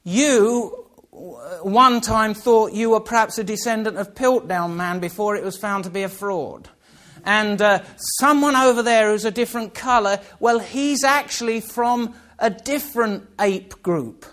you 0.05 0.89
one 1.63 2.03
time 2.03 2.35
thought 2.35 2.75
you 2.75 2.91
were 2.91 3.01
perhaps 3.01 3.39
a 3.39 3.45
descendant 3.45 3.97
of 3.97 4.15
Piltdown 4.15 4.77
Man 4.77 5.01
before 5.01 5.35
it 5.35 5.43
was 5.43 5.57
found 5.57 5.85
to 5.85 5.91
be 5.91 6.03
a 6.03 6.11
fraud. 6.11 6.69
And 7.25 7.63
uh, 7.63 7.83
someone 8.21 8.57
over 8.57 8.83
there 8.83 9.11
who's 9.11 9.25
a 9.25 9.31
different 9.31 9.73
colour, 9.73 10.21
well, 10.39 10.59
he's 10.59 11.03
actually 11.03 11.63
from 11.63 12.15
a 12.39 12.51
different 12.51 13.27
ape 13.41 13.83
group. 13.83 14.27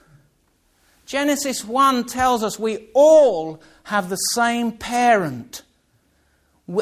Genesis 1.16 1.64
1 1.64 2.08
tells 2.08 2.44
us 2.44 2.60
we 2.60 2.90
all 2.94 3.62
have 3.84 4.10
the 4.10 4.18
same 4.18 4.74
parent. 4.74 5.62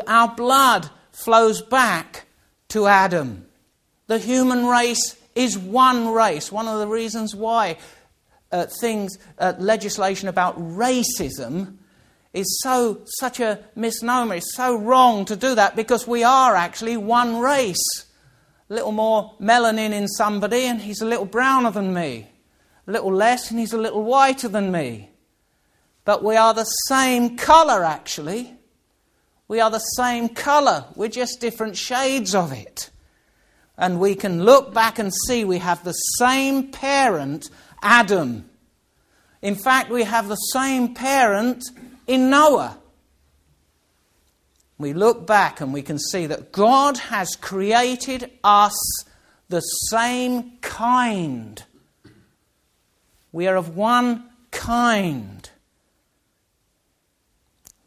Our 0.08 0.34
blood 0.34 0.90
flows 1.12 1.62
back 1.62 2.26
to 2.70 2.88
Adam. 2.88 3.46
The 4.08 4.18
human 4.18 4.66
race 4.66 5.22
is 5.36 5.56
one 5.56 6.08
race. 6.08 6.52
One 6.52 6.68
of 6.68 6.80
the 6.80 6.88
reasons 6.88 7.36
why 7.36 7.78
uh, 8.52 8.66
things, 8.82 9.20
uh, 9.38 9.54
legislation 9.60 10.28
about 10.30 10.60
racism 10.60 11.76
is 12.34 12.60
so 12.64 13.02
such 13.06 13.40
a 13.40 13.60
misnomer. 13.76 14.34
It's 14.34 14.56
so 14.56 14.76
wrong 14.76 15.26
to 15.26 15.36
do 15.36 15.54
that 15.54 15.76
because 15.76 16.08
we 16.08 16.24
are 16.24 16.56
actually 16.56 16.98
one 16.98 17.38
race. 17.38 18.08
A 18.72 18.74
little 18.74 18.94
more 18.94 19.36
melanin 19.40 19.92
in 19.92 20.08
somebody, 20.08 20.66
and 20.66 20.82
he's 20.82 21.02
a 21.02 21.06
little 21.06 21.28
browner 21.28 21.70
than 21.70 21.94
me. 21.94 22.30
A 22.88 22.92
little 22.92 23.14
less, 23.14 23.50
and 23.50 23.60
he's 23.60 23.74
a 23.74 23.78
little 23.78 24.04
whiter 24.04 24.48
than 24.48 24.72
me. 24.72 25.10
But 26.06 26.24
we 26.24 26.36
are 26.36 26.54
the 26.54 26.66
same 26.66 27.38
colour, 27.38 27.84
actually. 27.84 28.54
We 29.48 29.60
are 29.60 29.72
the 29.72 29.80
same 29.80 30.30
colour. 30.30 30.86
We're 30.96 31.10
just 31.10 31.40
different 31.40 31.78
shades 31.78 32.36
of 32.36 32.52
it. 32.52 32.90
And 33.78 34.00
we 34.00 34.16
can 34.16 34.44
look 34.44 34.74
back 34.74 35.00
and 35.00 35.14
see 35.28 35.44
we 35.44 35.60
have 35.60 35.84
the 35.84 35.94
same 35.94 36.72
parent 36.72 37.50
Adam. 37.82 38.50
In 39.42 39.56
fact, 39.56 39.90
we 39.90 40.04
have 40.04 40.28
the 40.28 40.36
same 40.36 40.94
parent 40.94 41.64
in 42.08 42.30
Noah. 42.30 42.78
We 44.78 44.94
look 44.94 45.28
back 45.28 45.62
and 45.62 45.74
we 45.74 45.82
can 45.82 46.00
see 46.00 46.26
that 46.28 46.52
God 46.52 46.98
has 46.98 47.36
created 47.36 48.32
us 48.44 48.76
the 49.50 49.62
same 49.62 50.58
kind. 50.62 51.64
We 53.34 53.48
are 53.48 53.58
of 53.58 53.76
one 53.76 54.30
kind. 54.52 55.50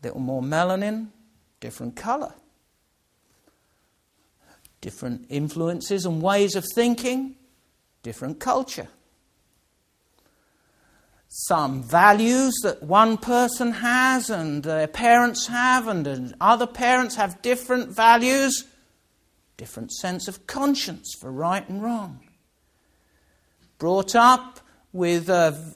Little 0.02 0.20
more 0.20 0.42
melanin, 0.42 1.08
different 1.60 1.96
colour. 1.96 2.34
Different 4.82 5.24
influences 5.30 6.04
and 6.04 6.20
ways 6.20 6.54
of 6.54 6.66
thinking, 6.74 7.36
different 8.02 8.38
culture 8.38 8.88
some 11.28 11.82
values 11.82 12.54
that 12.62 12.82
one 12.82 13.18
person 13.18 13.70
has 13.72 14.30
and 14.30 14.62
their 14.62 14.86
parents 14.86 15.48
have, 15.48 15.86
and 15.86 16.34
other 16.40 16.66
parents 16.66 17.16
have 17.16 17.42
different 17.42 17.94
values, 17.94 18.64
different 19.58 19.92
sense 19.92 20.28
of 20.28 20.46
conscience 20.46 21.14
for 21.20 21.30
right 21.30 21.68
and 21.68 21.82
wrong. 21.82 22.20
Brought 23.78 24.14
up 24.14 24.60
with 24.96 25.28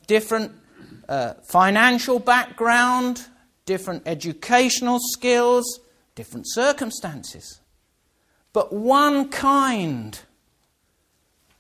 different 0.07 0.53
uh, 1.09 1.35
financial 1.43 2.19
background, 2.19 3.27
different 3.67 4.03
educational 4.07 4.99
skills, 5.01 5.81
different 6.15 6.47
circumstances. 6.49 7.61
But 8.53 8.73
one 8.73 9.29
kind, 9.29 10.19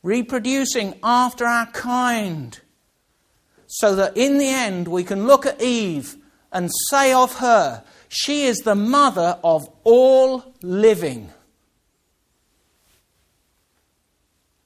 reproducing 0.02 0.98
after 1.02 1.44
our 1.44 1.66
kind 1.66 2.58
so 3.66 3.94
that 3.94 4.16
in 4.16 4.38
the 4.38 4.48
end 4.48 4.88
we 4.88 5.04
can 5.04 5.26
look 5.26 5.46
at 5.46 5.62
Eve 5.62 6.16
and 6.52 6.70
say 6.88 7.12
of 7.12 7.36
her, 7.36 7.84
she 8.08 8.42
is 8.42 8.58
the 8.58 8.74
mother 8.74 9.38
of 9.44 9.68
all 9.84 10.54
living. 10.62 11.30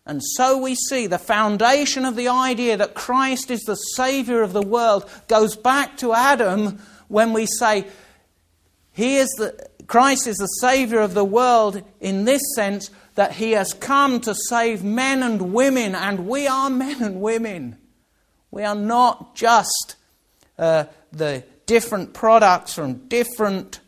And 0.06 0.22
so 0.22 0.58
we 0.58 0.74
see 0.74 1.06
the 1.06 1.18
foundation 1.18 2.04
of 2.04 2.16
the 2.16 2.28
idea 2.28 2.76
that 2.76 2.94
Christ 2.94 3.50
is 3.50 3.62
the 3.62 3.74
Saviour 3.74 4.42
of 4.42 4.52
the 4.52 4.62
world 4.62 5.10
goes 5.28 5.56
back 5.56 5.96
to 5.98 6.12
Adam 6.12 6.78
when 7.08 7.32
we 7.32 7.46
say, 7.46 7.86
he 8.94 9.16
is 9.16 9.28
the, 9.30 9.68
Christ 9.88 10.28
is 10.28 10.36
the 10.36 10.46
Saviour 10.46 11.02
of 11.02 11.14
the 11.14 11.24
world 11.24 11.82
in 12.00 12.24
this 12.24 12.42
sense 12.54 12.90
that 13.16 13.32
He 13.32 13.52
has 13.52 13.74
come 13.74 14.20
to 14.20 14.34
save 14.34 14.84
men 14.84 15.22
and 15.22 15.52
women, 15.52 15.94
and 15.96 16.26
we 16.26 16.46
are 16.46 16.70
men 16.70 17.02
and 17.02 17.20
women. 17.20 17.76
We 18.52 18.62
are 18.62 18.76
not 18.76 19.34
just 19.34 19.96
uh, 20.58 20.84
the 21.10 21.42
different 21.66 22.14
products 22.14 22.74
from 22.74 23.08
different 23.08 23.80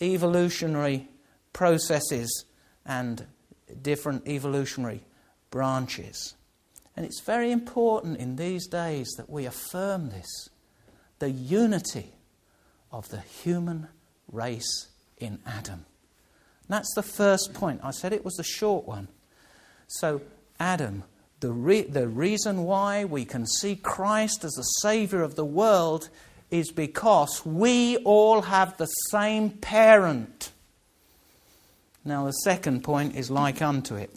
evolutionary 0.00 1.08
processes 1.52 2.46
and 2.86 3.26
different 3.82 4.26
evolutionary 4.26 5.02
branches. 5.54 6.34
And 6.96 7.06
it's 7.06 7.20
very 7.20 7.52
important 7.52 8.18
in 8.18 8.34
these 8.34 8.66
days 8.66 9.08
that 9.16 9.30
we 9.30 9.46
affirm 9.46 10.10
this 10.10 10.48
the 11.20 11.30
unity 11.30 12.10
of 12.90 13.08
the 13.10 13.20
human 13.20 13.86
race 14.32 14.88
in 15.16 15.38
Adam. 15.46 15.86
That's 16.68 16.92
the 16.96 17.04
first 17.04 17.54
point. 17.54 17.82
I 17.84 17.92
said 17.92 18.12
it 18.12 18.24
was 18.24 18.34
the 18.34 18.42
short 18.42 18.84
one. 18.84 19.06
So, 19.86 20.22
Adam, 20.58 21.04
the, 21.38 21.52
re- 21.52 21.82
the 21.82 22.08
reason 22.08 22.64
why 22.64 23.04
we 23.04 23.24
can 23.24 23.46
see 23.46 23.76
Christ 23.76 24.42
as 24.42 24.54
the 24.54 24.62
Saviour 24.62 25.22
of 25.22 25.36
the 25.36 25.44
world 25.44 26.08
is 26.50 26.72
because 26.72 27.46
we 27.46 27.96
all 27.98 28.42
have 28.42 28.76
the 28.76 28.86
same 28.86 29.50
parent. 29.50 30.50
Now, 32.04 32.24
the 32.24 32.32
second 32.32 32.82
point 32.82 33.14
is 33.14 33.30
like 33.30 33.62
unto 33.62 33.94
it 33.94 34.10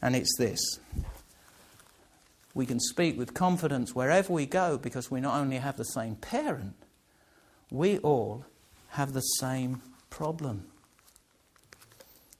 and 0.00 0.16
it's 0.16 0.36
this. 0.38 0.60
We 2.54 2.66
can 2.66 2.80
speak 2.80 3.18
with 3.18 3.34
confidence 3.34 3.94
wherever 3.94 4.32
we 4.32 4.46
go 4.46 4.78
because 4.78 5.10
we 5.10 5.20
not 5.20 5.38
only 5.38 5.56
have 5.58 5.76
the 5.76 5.84
same 5.84 6.16
parent, 6.16 6.74
we 7.70 7.98
all 7.98 8.44
have 8.90 9.12
the 9.12 9.20
same 9.20 9.82
problem. 10.10 10.64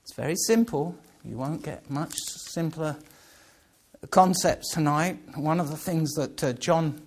It's 0.03 0.15
very 0.15 0.37
simple. 0.37 0.97
You 1.25 1.37
won't 1.37 1.63
get 1.63 1.91
much 1.91 2.15
simpler 2.17 2.97
concepts 4.11 4.73
tonight. 4.73 5.19
One 5.37 5.61
of 5.61 5.71
the 5.71 5.77
things 5.77 6.15
that 6.15 6.43
uh, 6.43 6.53
John 6.55 7.03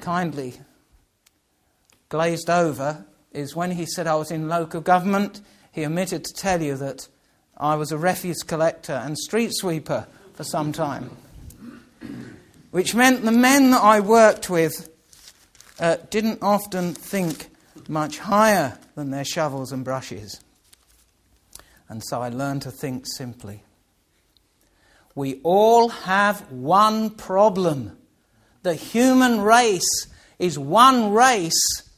kindly 0.00 0.54
glazed 2.08 2.50
over 2.50 3.04
is 3.32 3.54
when 3.54 3.70
he 3.72 3.86
said 3.86 4.06
I 4.06 4.16
was 4.16 4.30
in 4.30 4.48
local 4.48 4.80
government, 4.80 5.40
he 5.72 5.84
omitted 5.84 6.24
to 6.24 6.34
tell 6.34 6.62
you 6.62 6.76
that 6.76 7.08
I 7.58 7.76
was 7.76 7.90
a 7.90 7.98
refuse 7.98 8.42
collector 8.42 8.92
and 8.92 9.16
street 9.16 9.52
sweeper 9.54 10.06
for 10.34 10.44
some 10.44 10.72
time, 10.72 11.10
which 12.70 12.94
meant 12.94 13.24
the 13.24 13.32
men 13.32 13.70
that 13.70 13.82
I 13.82 14.00
worked 14.00 14.50
with 14.50 14.90
uh, 15.80 15.96
didn't 16.10 16.42
often 16.42 16.92
think 16.92 17.48
much 17.88 18.18
higher 18.18 18.78
than 18.94 19.10
their 19.10 19.24
shovels 19.24 19.72
and 19.72 19.84
brushes. 19.84 20.40
And 21.88 22.02
so 22.04 22.20
I 22.20 22.28
learned 22.28 22.62
to 22.62 22.70
think 22.70 23.06
simply. 23.06 23.62
We 25.14 25.40
all 25.42 25.88
have 25.88 26.52
one 26.52 27.10
problem. 27.10 27.96
The 28.62 28.74
human 28.74 29.40
race 29.40 30.08
is 30.38 30.58
one 30.58 31.12
race, 31.12 31.88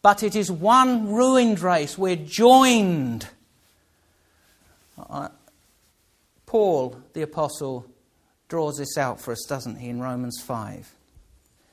but 0.00 0.22
it 0.22 0.34
is 0.34 0.50
one 0.50 1.12
ruined 1.12 1.60
race. 1.60 1.98
We're 1.98 2.16
joined 2.16 3.28
uh, 4.98 5.28
Paul, 6.46 7.00
the 7.12 7.22
apostle, 7.22 7.86
draws 8.48 8.78
this 8.78 8.98
out 8.98 9.20
for 9.20 9.32
us, 9.32 9.44
doesn't 9.48 9.76
he, 9.76 9.88
in 9.88 10.00
Romans 10.00 10.40
5? 10.42 10.94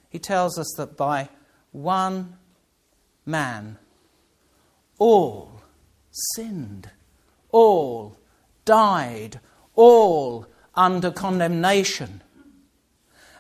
He 0.09 0.19
tells 0.19 0.57
us 0.57 0.73
that 0.77 0.95
by 0.97 1.29
one 1.71 2.37
man, 3.25 3.77
all 4.97 5.61
sinned, 6.35 6.89
all 7.51 8.17
died, 8.65 9.39
all 9.75 10.47
under 10.75 11.11
condemnation. 11.11 12.21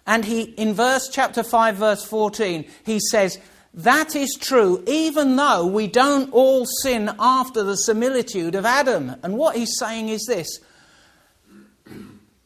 And 0.05 0.25
he, 0.25 0.41
in 0.41 0.73
verse 0.73 1.09
chapter 1.11 1.43
5, 1.43 1.75
verse 1.75 2.03
14, 2.03 2.65
he 2.85 2.99
says, 2.99 3.39
that 3.73 4.15
is 4.15 4.35
true, 4.39 4.83
even 4.87 5.35
though 5.35 5.65
we 5.65 5.87
don't 5.87 6.33
all 6.33 6.65
sin 6.65 7.11
after 7.19 7.63
the 7.63 7.77
similitude 7.77 8.55
of 8.55 8.65
Adam. 8.65 9.15
And 9.21 9.37
what 9.37 9.55
he's 9.55 9.77
saying 9.77 10.09
is 10.09 10.25
this 10.25 10.59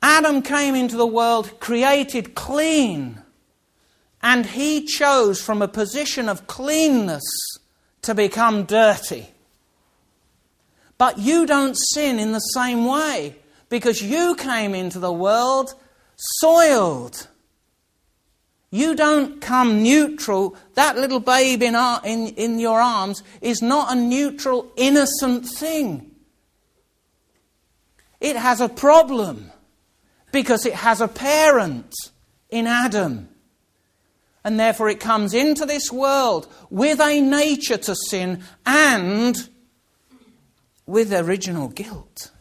Adam 0.01 0.41
came 0.41 0.75
into 0.75 0.97
the 0.97 1.07
world 1.07 1.59
created 1.59 2.35
clean, 2.35 3.21
and 4.21 4.45
he 4.45 4.85
chose 4.85 5.41
from 5.41 5.61
a 5.61 5.67
position 5.67 6.27
of 6.27 6.45
cleanness 6.47 7.23
to 8.01 8.13
become 8.13 8.65
dirty. 8.65 9.29
But 10.97 11.17
you 11.19 11.45
don't 11.45 11.75
sin 11.75 12.19
in 12.19 12.33
the 12.33 12.39
same 12.39 12.85
way 12.85 13.37
because 13.69 14.01
you 14.01 14.35
came 14.35 14.75
into 14.75 14.99
the 14.99 15.11
world 15.11 15.73
soiled. 16.15 17.27
You 18.73 18.95
don't 18.95 19.39
come 19.39 19.83
neutral. 19.83 20.55
That 20.73 20.97
little 20.97 21.19
babe 21.19 21.61
in, 21.61 21.75
our, 21.75 22.01
in, 22.03 22.29
in 22.29 22.57
your 22.57 22.81
arms 22.81 23.21
is 23.39 23.61
not 23.61 23.95
a 23.95 23.95
neutral, 23.95 24.71
innocent 24.75 25.45
thing. 25.45 26.09
It 28.19 28.35
has 28.35 28.61
a 28.61 28.67
problem 28.67 29.51
because 30.31 30.65
it 30.65 30.73
has 30.73 31.01
a 31.01 31.07
parent 31.07 31.93
in 32.49 32.65
Adam. 32.65 33.29
And 34.43 34.59
therefore, 34.59 34.89
it 34.89 34.99
comes 34.99 35.35
into 35.35 35.67
this 35.67 35.91
world 35.91 36.51
with 36.71 36.99
a 36.99 37.21
nature 37.21 37.77
to 37.77 37.95
sin 37.95 38.41
and 38.65 39.37
with 40.87 41.13
original 41.13 41.67
guilt. 41.67 42.31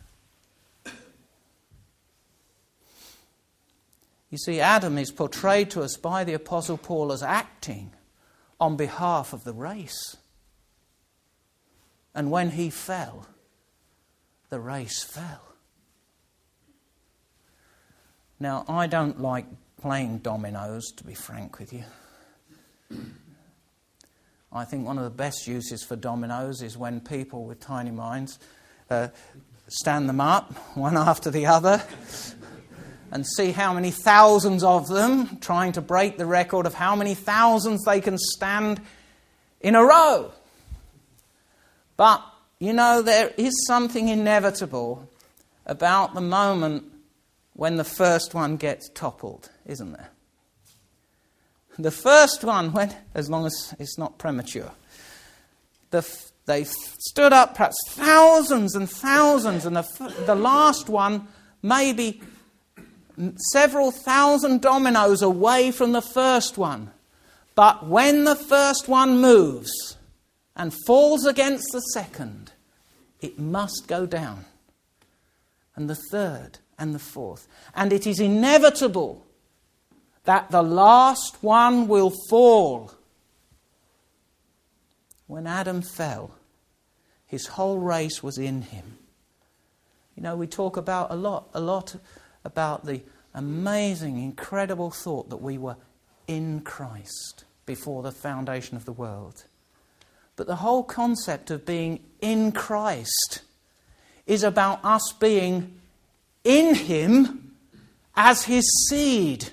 You 4.32 4.38
see, 4.38 4.60
Adam 4.60 4.96
is 4.96 5.12
portrayed 5.12 5.70
to 5.72 5.82
us 5.82 5.98
by 5.98 6.24
the 6.24 6.32
Apostle 6.32 6.78
Paul 6.78 7.12
as 7.12 7.22
acting 7.22 7.92
on 8.58 8.78
behalf 8.78 9.34
of 9.34 9.44
the 9.44 9.52
race. 9.52 10.16
And 12.14 12.30
when 12.30 12.52
he 12.52 12.70
fell, 12.70 13.26
the 14.48 14.58
race 14.58 15.02
fell. 15.02 15.42
Now, 18.40 18.64
I 18.68 18.86
don't 18.86 19.20
like 19.20 19.44
playing 19.82 20.18
dominoes, 20.18 20.90
to 20.96 21.04
be 21.04 21.14
frank 21.14 21.58
with 21.58 21.74
you. 21.74 21.84
I 24.50 24.64
think 24.64 24.86
one 24.86 24.96
of 24.96 25.04
the 25.04 25.10
best 25.10 25.46
uses 25.46 25.84
for 25.84 25.94
dominoes 25.94 26.62
is 26.62 26.78
when 26.78 27.00
people 27.00 27.44
with 27.44 27.60
tiny 27.60 27.90
minds 27.90 28.38
uh, 28.88 29.08
stand 29.68 30.08
them 30.08 30.22
up, 30.22 30.54
one 30.74 30.96
after 30.96 31.30
the 31.30 31.44
other, 31.44 31.82
and 33.12 33.26
see 33.26 33.52
how 33.52 33.74
many 33.74 33.90
thousands 33.90 34.64
of 34.64 34.88
them, 34.88 35.36
trying 35.40 35.72
to 35.72 35.82
break 35.82 36.16
the 36.16 36.24
record 36.24 36.64
of 36.64 36.72
how 36.72 36.96
many 36.96 37.14
thousands 37.14 37.84
they 37.84 38.00
can 38.00 38.16
stand 38.16 38.80
in 39.60 39.74
a 39.74 39.84
row. 39.84 40.32
But, 41.98 42.24
you 42.58 42.72
know, 42.72 43.02
there 43.02 43.30
is 43.36 43.66
something 43.66 44.08
inevitable 44.08 45.06
about 45.66 46.14
the 46.14 46.22
moment 46.22 46.84
when 47.52 47.76
the 47.76 47.84
first 47.84 48.32
one 48.32 48.56
gets 48.56 48.88
toppled, 48.88 49.50
isn't 49.66 49.92
there? 49.92 50.08
The 51.78 51.90
first 51.90 52.42
one, 52.42 52.72
when, 52.72 52.94
as 53.14 53.28
long 53.28 53.44
as 53.44 53.74
it's 53.78 53.98
not 53.98 54.16
premature, 54.16 54.72
the, 55.90 56.02
they 56.46 56.64
stood 56.64 57.34
up 57.34 57.56
perhaps 57.56 57.76
thousands 57.88 58.74
and 58.74 58.88
thousands, 58.88 59.66
and 59.66 59.76
the, 59.76 60.14
the 60.24 60.34
last 60.34 60.88
one 60.88 61.28
maybe 61.62 62.22
several 63.52 63.90
thousand 63.90 64.60
dominoes 64.60 65.22
away 65.22 65.70
from 65.70 65.92
the 65.92 66.02
first 66.02 66.58
one. 66.58 66.90
But 67.54 67.86
when 67.86 68.24
the 68.24 68.36
first 68.36 68.88
one 68.88 69.20
moves 69.20 69.96
and 70.56 70.74
falls 70.86 71.26
against 71.26 71.72
the 71.72 71.80
second, 71.80 72.52
it 73.20 73.38
must 73.38 73.84
go 73.86 74.06
down. 74.06 74.46
And 75.76 75.88
the 75.88 75.98
third 76.10 76.58
and 76.78 76.94
the 76.94 76.98
fourth. 76.98 77.46
And 77.74 77.92
it 77.92 78.06
is 78.06 78.20
inevitable 78.20 79.26
that 80.24 80.50
the 80.50 80.62
last 80.62 81.42
one 81.42 81.88
will 81.88 82.12
fall. 82.28 82.92
When 85.26 85.46
Adam 85.46 85.82
fell, 85.82 86.32
his 87.26 87.46
whole 87.46 87.78
race 87.78 88.22
was 88.22 88.38
in 88.38 88.62
him. 88.62 88.98
You 90.16 90.22
know, 90.22 90.36
we 90.36 90.46
talk 90.46 90.76
about 90.76 91.10
a 91.10 91.16
lot, 91.16 91.48
a 91.54 91.60
lot 91.60 91.96
about 92.44 92.84
the 92.84 93.02
amazing, 93.34 94.22
incredible 94.22 94.90
thought 94.90 95.30
that 95.30 95.38
we 95.38 95.58
were 95.58 95.76
in 96.26 96.60
Christ 96.60 97.44
before 97.66 98.02
the 98.02 98.12
foundation 98.12 98.76
of 98.76 98.84
the 98.84 98.92
world. 98.92 99.44
But 100.36 100.46
the 100.46 100.56
whole 100.56 100.82
concept 100.82 101.50
of 101.50 101.66
being 101.66 102.00
in 102.20 102.52
Christ 102.52 103.42
is 104.26 104.42
about 104.42 104.84
us 104.84 105.12
being 105.18 105.80
in 106.44 106.74
Him 106.74 107.42
as 108.14 108.44
his 108.44 108.64
seed, 108.88 109.50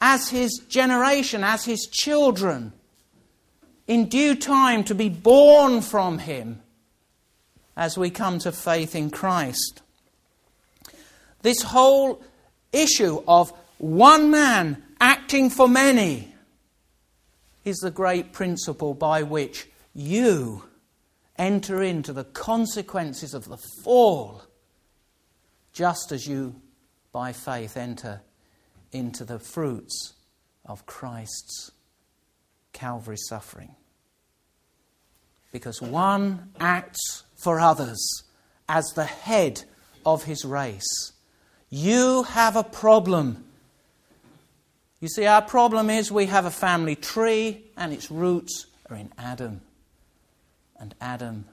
as 0.00 0.28
his 0.28 0.60
generation, 0.68 1.42
as 1.42 1.64
his 1.64 1.86
children, 1.90 2.72
in 3.86 4.08
due 4.08 4.34
time 4.34 4.84
to 4.84 4.94
be 4.94 5.08
born 5.08 5.80
from 5.80 6.18
him 6.18 6.60
as 7.76 7.98
we 7.98 8.10
come 8.10 8.38
to 8.38 8.52
faith 8.52 8.94
in 8.94 9.10
Christ. 9.10 9.82
This 11.44 11.60
whole 11.60 12.22
issue 12.72 13.22
of 13.28 13.52
one 13.76 14.30
man 14.30 14.82
acting 14.98 15.50
for 15.50 15.68
many 15.68 16.34
is 17.66 17.76
the 17.80 17.90
great 17.90 18.32
principle 18.32 18.94
by 18.94 19.22
which 19.24 19.68
you 19.92 20.64
enter 21.36 21.82
into 21.82 22.14
the 22.14 22.24
consequences 22.24 23.34
of 23.34 23.46
the 23.46 23.58
fall, 23.58 24.42
just 25.74 26.12
as 26.12 26.26
you, 26.26 26.54
by 27.12 27.34
faith, 27.34 27.76
enter 27.76 28.22
into 28.90 29.22
the 29.22 29.38
fruits 29.38 30.14
of 30.64 30.86
Christ's 30.86 31.72
Calvary 32.72 33.18
suffering. 33.18 33.74
Because 35.52 35.82
one 35.82 36.52
acts 36.58 37.24
for 37.36 37.60
others 37.60 38.22
as 38.66 38.86
the 38.94 39.04
head 39.04 39.64
of 40.06 40.24
his 40.24 40.46
race. 40.46 41.12
You 41.76 42.22
have 42.22 42.54
a 42.54 42.62
problem. 42.62 43.42
You 45.00 45.08
see, 45.08 45.26
our 45.26 45.42
problem 45.42 45.90
is 45.90 46.12
we 46.12 46.26
have 46.26 46.44
a 46.44 46.50
family 46.52 46.94
tree 46.94 47.64
and 47.76 47.92
its 47.92 48.12
roots 48.12 48.66
are 48.88 48.96
in 48.96 49.10
Adam. 49.18 49.60
And 50.78 50.94
Adam 51.00 51.46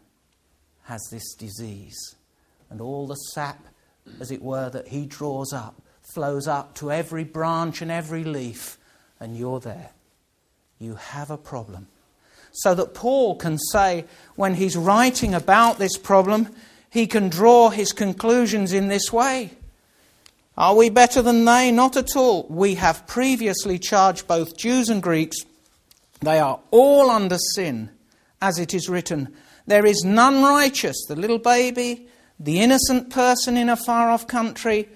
has 0.83 1.01
this 1.09 1.33
disease. 1.33 1.97
And 2.69 2.81
all 2.81 3.07
the 3.07 3.15
sap, 3.15 3.65
as 4.19 4.29
it 4.29 4.43
were, 4.43 4.69
that 4.69 4.89
he 4.89 5.07
draws 5.07 5.53
up 5.53 5.81
flows 6.13 6.47
up 6.47 6.75
to 6.75 6.91
every 6.91 7.23
branch 7.23 7.81
and 7.81 7.89
every 7.89 8.23
leaf, 8.23 8.77
and 9.19 9.35
you're 9.35 9.59
there. 9.59 9.89
You 10.77 10.95
have 10.95 11.31
a 11.31 11.37
problem. 11.37 11.87
So 12.51 12.75
that 12.75 12.93
Paul 12.93 13.37
can 13.37 13.57
say, 13.57 14.05
when 14.35 14.53
he's 14.53 14.77
writing 14.77 15.33
about 15.33 15.79
this 15.79 15.97
problem, 15.97 16.49
he 16.91 17.07
can 17.07 17.27
draw 17.27 17.71
his 17.71 17.91
conclusions 17.91 18.71
in 18.71 18.87
this 18.87 19.11
way. 19.11 19.53
Are 20.57 20.75
we 20.75 20.89
better 20.89 21.21
than 21.21 21.45
they? 21.45 21.71
Not 21.71 21.95
at 21.95 22.15
all. 22.15 22.45
We 22.49 22.75
have 22.75 23.07
previously 23.07 23.79
charged 23.79 24.27
both 24.27 24.57
Jews 24.57 24.89
and 24.89 25.01
Greeks. 25.01 25.37
They 26.19 26.39
are 26.39 26.59
all 26.71 27.09
under 27.09 27.37
sin 27.55 27.89
as 28.41 28.57
it 28.57 28.73
is 28.73 28.89
written, 28.89 29.33
There 29.67 29.85
is 29.85 30.03
none 30.03 30.41
righteous, 30.41 31.05
the 31.07 31.15
little 31.15 31.37
baby, 31.37 32.07
the 32.39 32.59
innocent 32.59 33.11
person 33.11 33.55
in 33.55 33.69
a 33.69 33.75
far 33.75 34.09
off 34.09 34.27
country, 34.27 34.89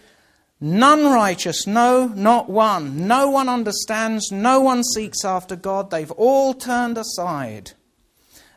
none 0.59 1.05
righteous, 1.05 1.67
no, 1.67 2.07
not 2.07 2.49
one. 2.49 3.07
No 3.07 3.29
one 3.29 3.47
understands, 3.47 4.31
no 4.31 4.59
one 4.59 4.83
seeks 4.83 5.23
after 5.23 5.55
God. 5.55 5.91
They've 5.91 6.11
all 6.11 6.53
turned 6.55 6.97
aside. 6.97 7.73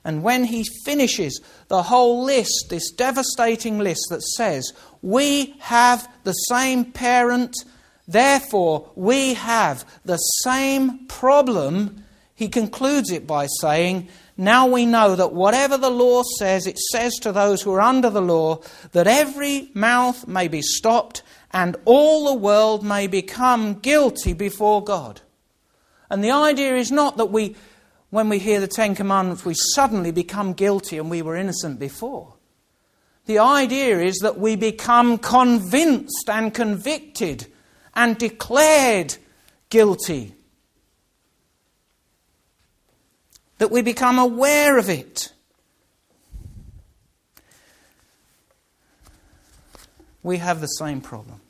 And 0.04 0.22
when 0.22 0.44
he 0.44 0.64
finishes 0.86 1.40
the 1.68 1.82
whole 1.82 2.24
list, 2.24 2.68
this 2.70 2.90
devastating 2.90 3.78
list 3.78 4.06
that 4.08 4.22
says, 4.22 4.72
We 5.02 5.54
have 5.60 6.08
the 6.24 6.32
same 6.32 6.92
parent, 6.92 7.56
therefore 8.06 8.90
we 8.94 9.34
have 9.34 9.84
the 10.04 10.16
same 10.16 11.06
problem, 11.06 12.04
he 12.34 12.48
concludes 12.48 13.10
it 13.10 13.26
by 13.26 13.46
saying, 13.60 14.08
now 14.36 14.68
we 14.68 14.86
know 14.86 15.16
that 15.16 15.32
whatever 15.32 15.76
the 15.76 15.90
law 15.90 16.22
says, 16.38 16.68
it 16.68 16.78
says 16.78 17.14
to 17.16 17.32
those 17.32 17.60
who 17.60 17.72
are 17.72 17.80
under 17.80 18.08
the 18.08 18.22
law 18.22 18.60
that 18.92 19.08
every 19.08 19.70
mouth 19.74 20.28
may 20.28 20.46
be 20.46 20.62
stopped 20.62 21.24
and 21.52 21.76
all 21.84 22.26
the 22.26 22.38
world 22.38 22.84
may 22.84 23.08
become 23.08 23.74
guilty 23.74 24.32
before 24.34 24.84
God. 24.84 25.20
And 26.08 26.22
the 26.22 26.30
idea 26.30 26.76
is 26.76 26.92
not 26.92 27.16
that 27.16 27.26
we, 27.26 27.56
when 28.10 28.28
we 28.28 28.38
hear 28.38 28.60
the 28.60 28.68
Ten 28.68 28.94
Commandments, 28.94 29.44
we 29.44 29.54
suddenly 29.54 30.12
become 30.12 30.52
guilty 30.52 30.98
and 30.98 31.10
we 31.10 31.20
were 31.20 31.34
innocent 31.34 31.80
before. 31.80 32.34
The 33.28 33.40
idea 33.40 34.00
is 34.00 34.20
that 34.20 34.38
we 34.38 34.56
become 34.56 35.18
convinced 35.18 36.30
and 36.30 36.52
convicted 36.54 37.46
and 37.94 38.16
declared 38.16 39.16
guilty 39.68 40.32
that 43.58 43.70
we 43.70 43.82
become 43.82 44.18
aware 44.18 44.78
of 44.78 44.88
it. 44.88 45.30
We 50.22 50.38
have 50.38 50.62
the 50.62 50.66
same 50.66 51.02
problem. 51.02 51.42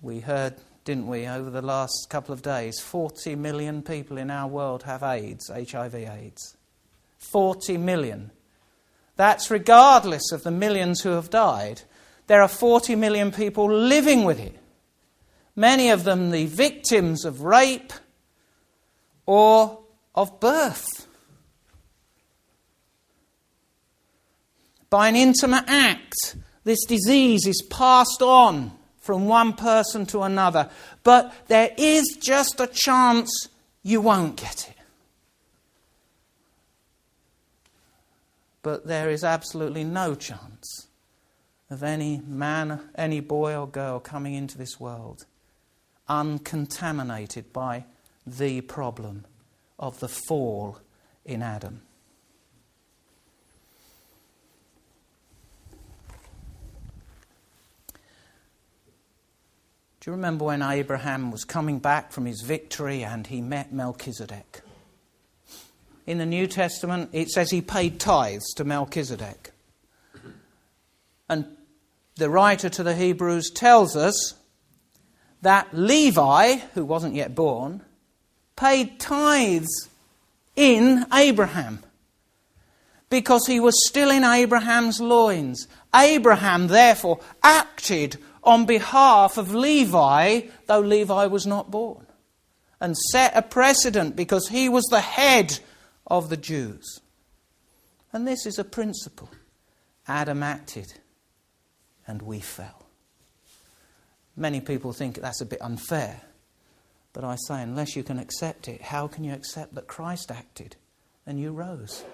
We 0.00 0.20
heard, 0.20 0.54
didn't 0.84 1.08
we, 1.08 1.26
over 1.26 1.50
the 1.50 1.60
last 1.60 2.06
couple 2.08 2.32
of 2.32 2.42
days, 2.42 2.78
40 2.78 3.34
million 3.34 3.82
people 3.82 4.16
in 4.16 4.30
our 4.30 4.46
world 4.46 4.84
have 4.84 5.02
AIDS, 5.02 5.48
HIV 5.48 5.96
AIDS. 5.96 6.56
40 7.18 7.78
million. 7.78 8.30
That's 9.16 9.50
regardless 9.50 10.30
of 10.32 10.42
the 10.42 10.50
millions 10.50 11.00
who 11.00 11.10
have 11.10 11.30
died. 11.30 11.82
There 12.26 12.42
are 12.42 12.48
40 12.48 12.96
million 12.96 13.32
people 13.32 13.70
living 13.70 14.24
with 14.24 14.38
it. 14.38 14.58
Many 15.54 15.90
of 15.90 16.04
them 16.04 16.30
the 16.30 16.46
victims 16.46 17.24
of 17.24 17.40
rape, 17.42 17.92
or 19.24 19.80
of 20.14 20.38
birth. 20.38 21.06
By 24.88 25.08
an 25.08 25.16
intimate 25.16 25.64
act, 25.66 26.36
this 26.64 26.84
disease 26.84 27.46
is 27.46 27.62
passed 27.62 28.22
on 28.22 28.72
from 29.00 29.26
one 29.26 29.52
person 29.52 30.06
to 30.06 30.22
another, 30.22 30.70
but 31.02 31.34
there 31.48 31.70
is 31.76 32.16
just 32.20 32.60
a 32.60 32.66
chance 32.66 33.48
you 33.82 34.00
won't 34.00 34.36
get 34.36 34.68
it. 34.68 34.75
But 38.66 38.88
there 38.88 39.10
is 39.10 39.22
absolutely 39.22 39.84
no 39.84 40.16
chance 40.16 40.88
of 41.70 41.84
any 41.84 42.20
man, 42.26 42.80
any 42.96 43.20
boy 43.20 43.54
or 43.54 43.68
girl 43.68 44.00
coming 44.00 44.34
into 44.34 44.58
this 44.58 44.80
world 44.80 45.24
uncontaminated 46.08 47.52
by 47.52 47.84
the 48.26 48.62
problem 48.62 49.24
of 49.78 50.00
the 50.00 50.08
fall 50.08 50.80
in 51.24 51.42
Adam. 51.42 51.82
Do 60.00 60.10
you 60.10 60.12
remember 60.12 60.46
when 60.46 60.62
Abraham 60.62 61.30
was 61.30 61.44
coming 61.44 61.78
back 61.78 62.10
from 62.10 62.26
his 62.26 62.42
victory 62.42 63.04
and 63.04 63.28
he 63.28 63.40
met 63.40 63.72
Melchizedek? 63.72 64.62
In 66.06 66.18
the 66.18 66.26
New 66.26 66.46
Testament, 66.46 67.10
it 67.12 67.30
says 67.30 67.50
he 67.50 67.60
paid 67.60 67.98
tithes 67.98 68.54
to 68.54 68.64
Melchizedek. 68.64 69.52
And 71.28 71.44
the 72.14 72.30
writer 72.30 72.68
to 72.68 72.82
the 72.82 72.94
Hebrews 72.94 73.50
tells 73.50 73.96
us 73.96 74.34
that 75.42 75.68
Levi, 75.72 76.56
who 76.74 76.84
wasn't 76.84 77.14
yet 77.14 77.34
born, 77.34 77.82
paid 78.54 79.00
tithes 79.00 79.88
in 80.54 81.04
Abraham 81.12 81.82
because 83.10 83.46
he 83.46 83.60
was 83.60 83.86
still 83.86 84.10
in 84.10 84.24
Abraham's 84.24 85.00
loins. 85.00 85.68
Abraham, 85.94 86.68
therefore, 86.68 87.20
acted 87.42 88.18
on 88.42 88.64
behalf 88.64 89.38
of 89.38 89.54
Levi, 89.54 90.42
though 90.66 90.80
Levi 90.80 91.26
was 91.26 91.46
not 91.46 91.70
born, 91.70 92.06
and 92.80 92.96
set 92.96 93.36
a 93.36 93.42
precedent 93.42 94.16
because 94.16 94.48
he 94.48 94.68
was 94.68 94.84
the 94.84 95.00
head 95.00 95.58
of 96.06 96.28
the 96.28 96.36
Jews. 96.36 97.00
And 98.12 98.26
this 98.26 98.46
is 98.46 98.58
a 98.58 98.64
principle. 98.64 99.30
Adam 100.08 100.42
acted, 100.42 100.94
and 102.06 102.22
we 102.22 102.40
fell. 102.40 102.86
Many 104.36 104.60
people 104.60 104.92
think 104.92 105.16
that's 105.16 105.40
a 105.40 105.46
bit 105.46 105.60
unfair. 105.60 106.20
But 107.12 107.24
I 107.24 107.36
say, 107.46 107.62
unless 107.62 107.96
you 107.96 108.02
can 108.02 108.18
accept 108.18 108.68
it, 108.68 108.82
how 108.82 109.08
can 109.08 109.24
you 109.24 109.32
accept 109.32 109.74
that 109.74 109.86
Christ 109.86 110.30
acted 110.30 110.76
and 111.26 111.40
you 111.40 111.50
rose? 111.50 112.04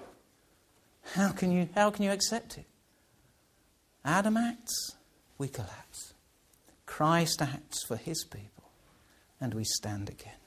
How 1.13 1.29
can 1.29 1.51
you, 1.51 1.67
how 1.75 1.91
can 1.91 2.05
you 2.05 2.11
accept 2.11 2.57
it? 2.57 2.65
Adam 4.05 4.37
acts, 4.37 4.95
we 5.37 5.49
collapse. 5.49 6.13
Christ 6.85 7.41
acts 7.41 7.83
for 7.85 7.97
his 7.97 8.23
people, 8.23 8.69
and 9.41 9.53
we 9.53 9.65
stand 9.65 10.09
again. 10.09 10.42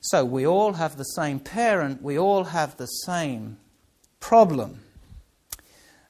So 0.00 0.24
we 0.24 0.46
all 0.46 0.74
have 0.74 0.96
the 0.96 1.04
same 1.04 1.40
parent, 1.40 2.02
we 2.02 2.18
all 2.18 2.44
have 2.44 2.76
the 2.76 2.86
same 2.86 3.58
problem. 4.20 4.80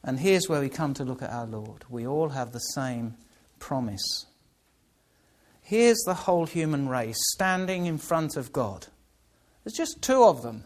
And 0.02 0.20
here's 0.20 0.48
where 0.48 0.60
we 0.60 0.68
come 0.68 0.94
to 0.94 1.04
look 1.04 1.22
at 1.22 1.30
our 1.30 1.46
Lord. 1.46 1.84
We 1.88 2.06
all 2.06 2.30
have 2.30 2.52
the 2.52 2.60
same 2.60 3.16
promise 3.58 4.26
Here's 5.68 6.00
the 6.06 6.14
whole 6.14 6.46
human 6.46 6.88
race 6.88 7.18
standing 7.34 7.84
in 7.84 7.98
front 7.98 8.38
of 8.38 8.54
God. 8.54 8.86
There's 9.62 9.76
just 9.76 10.00
two 10.00 10.24
of 10.24 10.40
them, 10.40 10.64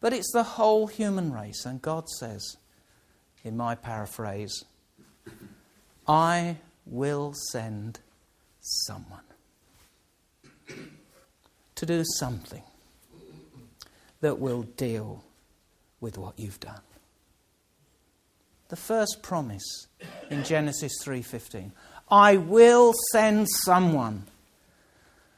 but 0.00 0.14
it's 0.14 0.32
the 0.32 0.44
whole 0.44 0.86
human 0.86 1.30
race. 1.30 1.66
And 1.66 1.82
God 1.82 2.08
says, 2.08 2.56
in 3.44 3.54
my 3.54 3.74
paraphrase, 3.74 4.64
I 6.06 6.56
will 6.86 7.34
send 7.50 8.00
someone 8.62 9.20
to 11.78 11.86
do 11.86 12.02
something 12.18 12.62
that 14.20 14.40
will 14.40 14.62
deal 14.62 15.22
with 16.00 16.18
what 16.18 16.36
you've 16.36 16.58
done. 16.58 16.80
The 18.68 18.76
first 18.76 19.22
promise 19.22 19.86
in 20.28 20.42
Genesis 20.42 20.92
3:15, 21.00 21.72
I 22.10 22.36
will 22.36 22.94
send 23.12 23.48
someone. 23.48 24.26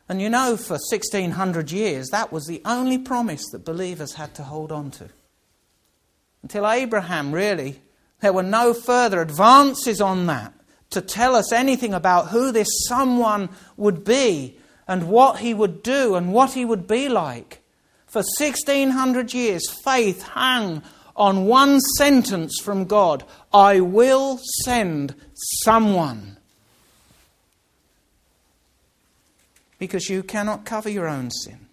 And 0.09 0.22
you 0.22 0.31
know 0.31 0.57
for 0.57 0.79
1600 0.79 1.70
years 1.70 2.09
that 2.09 2.33
was 2.33 2.46
the 2.46 2.62
only 2.64 2.96
promise 2.96 3.44
that 3.53 3.64
believers 3.64 4.14
had 4.14 4.35
to 4.37 4.42
hold 4.42 4.72
on 4.72 4.90
to. 4.92 5.11
Until 6.42 6.68
Abraham 6.68 7.33
really 7.33 7.83
there 8.20 8.33
were 8.33 8.42
no 8.42 8.72
further 8.72 9.20
advances 9.20 10.00
on 10.00 10.24
that 10.26 10.55
to 10.88 11.03
tell 11.03 11.37
us 11.37 11.53
anything 11.53 11.92
about 11.92 12.29
who 12.29 12.50
this 12.50 12.68
someone 12.88 13.50
would 13.76 14.05
be 14.05 14.59
and 14.90 15.09
what 15.09 15.38
he 15.38 15.55
would 15.55 15.85
do 15.85 16.16
and 16.16 16.33
what 16.33 16.55
he 16.55 16.64
would 16.64 16.88
be 16.88 17.09
like. 17.09 17.62
For 18.09 18.24
1600 18.38 19.33
years, 19.33 19.62
faith 19.85 20.20
hung 20.22 20.83
on 21.14 21.46
one 21.46 21.79
sentence 21.96 22.59
from 22.61 22.87
God 22.87 23.22
I 23.55 23.79
will 23.79 24.40
send 24.64 25.14
someone. 25.62 26.38
Because 29.79 30.11
you 30.11 30.24
cannot 30.24 30.64
cover 30.64 30.88
your 30.88 31.07
own 31.07 31.31
sin. 31.31 31.68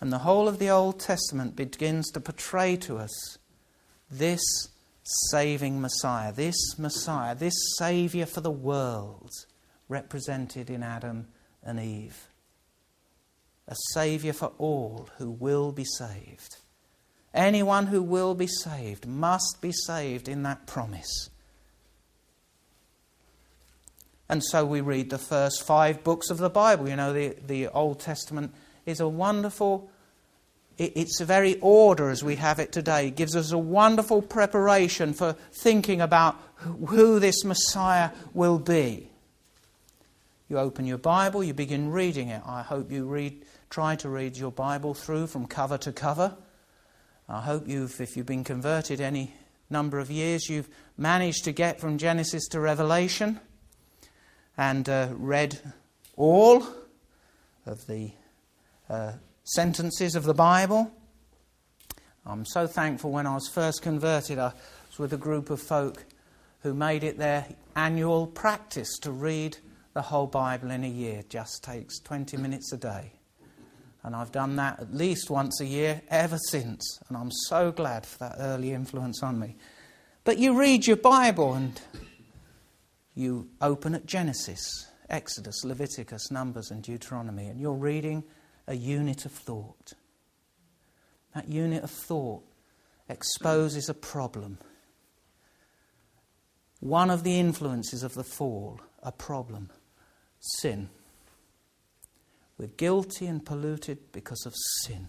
And 0.00 0.12
the 0.12 0.18
whole 0.18 0.48
of 0.48 0.58
the 0.58 0.70
Old 0.70 0.98
Testament 0.98 1.54
begins 1.54 2.10
to 2.10 2.20
portray 2.20 2.74
to 2.78 2.98
us 2.98 3.38
this 4.10 4.42
saving 5.30 5.80
Messiah, 5.80 6.32
this 6.32 6.76
Messiah, 6.80 7.36
this 7.36 7.54
Saviour 7.78 8.26
for 8.26 8.40
the 8.40 8.50
world, 8.50 9.30
represented 9.88 10.70
in 10.70 10.82
Adam 10.82 11.26
and 11.62 11.80
Eve. 11.80 12.28
A 13.68 13.74
Saviour 13.92 14.32
for 14.32 14.52
all 14.58 15.08
who 15.18 15.30
will 15.30 15.72
be 15.72 15.84
saved. 15.84 16.56
Anyone 17.34 17.86
who 17.86 18.02
will 18.02 18.34
be 18.34 18.46
saved 18.46 19.06
must 19.06 19.58
be 19.60 19.72
saved 19.72 20.28
in 20.28 20.42
that 20.44 20.66
promise. 20.66 21.30
And 24.28 24.42
so 24.42 24.64
we 24.64 24.80
read 24.80 25.10
the 25.10 25.18
first 25.18 25.62
five 25.62 26.02
books 26.02 26.30
of 26.30 26.38
the 26.38 26.50
Bible. 26.50 26.88
You 26.88 26.96
know, 26.96 27.12
the, 27.12 27.36
the 27.46 27.68
Old 27.68 28.00
Testament 28.00 28.54
is 28.84 29.00
a 29.00 29.08
wonderful 29.08 29.90
it's 30.78 31.22
a 31.22 31.24
very 31.24 31.58
order 31.60 32.10
as 32.10 32.22
we 32.22 32.36
have 32.36 32.58
it 32.58 32.70
today. 32.70 33.08
It 33.08 33.16
gives 33.16 33.34
us 33.34 33.50
a 33.50 33.58
wonderful 33.58 34.20
preparation 34.20 35.14
for 35.14 35.34
thinking 35.62 36.02
about 36.02 36.36
who 36.56 37.18
this 37.18 37.44
Messiah 37.44 38.10
will 38.34 38.58
be. 38.58 39.08
You 40.48 40.58
open 40.58 40.86
your 40.86 40.98
Bible, 40.98 41.42
you 41.42 41.54
begin 41.54 41.90
reading 41.90 42.28
it. 42.28 42.40
I 42.46 42.62
hope 42.62 42.92
you 42.92 43.04
read, 43.04 43.44
try 43.68 43.96
to 43.96 44.08
read 44.08 44.36
your 44.36 44.52
Bible 44.52 44.94
through 44.94 45.26
from 45.26 45.46
cover 45.46 45.76
to 45.78 45.92
cover. 45.92 46.36
I 47.28 47.40
hope 47.40 47.66
you've, 47.66 48.00
if 48.00 48.16
you've 48.16 48.26
been 48.26 48.44
converted 48.44 49.00
any 49.00 49.34
number 49.70 49.98
of 49.98 50.08
years, 50.08 50.48
you've 50.48 50.68
managed 50.96 51.42
to 51.44 51.52
get 51.52 51.80
from 51.80 51.98
Genesis 51.98 52.46
to 52.48 52.60
Revelation 52.60 53.40
and 54.56 54.88
uh, 54.88 55.08
read 55.14 55.58
all 56.16 56.64
of 57.66 57.84
the 57.88 58.12
uh, 58.88 59.14
sentences 59.42 60.14
of 60.14 60.22
the 60.22 60.34
Bible. 60.34 60.92
I'm 62.24 62.46
so 62.46 62.68
thankful 62.68 63.10
when 63.10 63.26
I 63.26 63.34
was 63.34 63.48
first 63.48 63.82
converted, 63.82 64.38
I 64.38 64.52
was 64.90 64.98
with 65.00 65.12
a 65.12 65.16
group 65.18 65.50
of 65.50 65.60
folk 65.60 66.04
who 66.60 66.72
made 66.72 67.02
it 67.02 67.18
their 67.18 67.46
annual 67.74 68.28
practice 68.28 68.96
to 69.00 69.10
read 69.10 69.58
the 69.96 70.02
whole 70.02 70.26
Bible 70.26 70.70
in 70.72 70.84
a 70.84 70.88
year. 70.88 71.24
Just 71.26 71.64
takes 71.64 71.98
20 72.00 72.36
minutes 72.36 72.70
a 72.70 72.76
day. 72.76 73.12
And 74.02 74.14
I've 74.14 74.30
done 74.30 74.56
that 74.56 74.78
at 74.78 74.94
least 74.94 75.30
once 75.30 75.58
a 75.62 75.64
year 75.64 76.02
ever 76.10 76.36
since. 76.50 77.00
And 77.08 77.16
I'm 77.16 77.30
so 77.32 77.72
glad 77.72 78.04
for 78.04 78.18
that 78.18 78.36
early 78.38 78.72
influence 78.72 79.22
on 79.22 79.38
me. 79.38 79.56
But 80.22 80.36
you 80.36 80.60
read 80.60 80.86
your 80.86 80.98
Bible 80.98 81.54
and 81.54 81.80
you 83.14 83.48
open 83.62 83.94
at 83.94 84.04
Genesis, 84.04 84.86
Exodus, 85.08 85.64
Leviticus, 85.64 86.30
Numbers, 86.30 86.70
and 86.70 86.82
Deuteronomy, 86.82 87.46
and 87.46 87.58
you're 87.58 87.72
reading 87.72 88.22
a 88.66 88.74
unit 88.74 89.24
of 89.24 89.32
thought. 89.32 89.94
That 91.34 91.48
unit 91.48 91.84
of 91.84 91.90
thought 91.90 92.44
exposes 93.08 93.88
a 93.88 93.94
problem. 93.94 94.58
One 96.80 97.08
of 97.08 97.24
the 97.24 97.40
influences 97.40 98.02
of 98.02 98.12
the 98.12 98.24
fall, 98.24 98.78
a 99.02 99.10
problem 99.10 99.70
sin. 100.40 100.88
We're 102.58 102.68
guilty 102.68 103.26
and 103.26 103.44
polluted 103.44 104.12
because 104.12 104.46
of 104.46 104.54
sin. 104.82 105.08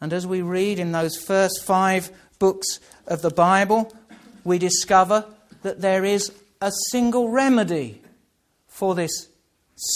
And 0.00 0.12
as 0.12 0.26
we 0.26 0.42
read 0.42 0.78
in 0.78 0.92
those 0.92 1.16
first 1.16 1.64
five 1.64 2.10
books 2.38 2.80
of 3.06 3.22
the 3.22 3.30
Bible, 3.30 3.94
we 4.44 4.58
discover 4.58 5.26
that 5.62 5.80
there 5.80 6.04
is 6.04 6.32
a 6.60 6.70
single 6.90 7.28
remedy 7.28 8.02
for 8.66 8.94
this 8.94 9.28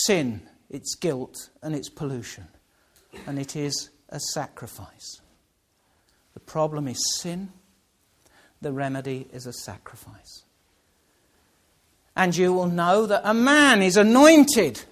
sin 0.07 0.43
its 0.71 0.97
guilt 0.97 1.51
and 1.63 1.75
its 1.75 1.89
pollution, 1.89 2.49
and 3.27 3.39
it 3.39 3.55
is 3.55 3.91
a 4.09 4.19
sacrifice. 4.19 5.21
The 6.35 6.41
problem 6.41 6.89
is 6.89 7.15
sin, 7.21 7.51
the 8.61 8.73
remedy 8.73 9.29
is 9.33 9.47
a 9.47 9.53
sacrifice. 9.53 10.44
And 12.17 12.37
you 12.37 12.53
will 12.53 12.69
know 12.69 13.07
that 13.07 13.23
a 13.25 13.35
man 13.35 13.83
is 13.83 13.97
anointed 13.97 14.83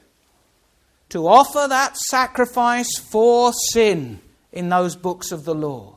to 1.10 1.26
offer 1.28 1.66
that 1.68 1.96
sacrifice 1.96 2.98
for 2.98 3.52
sin 3.52 4.20
in 4.50 4.68
those 4.68 4.96
books 4.96 5.30
of 5.30 5.44
the 5.44 5.54
law. 5.54 5.96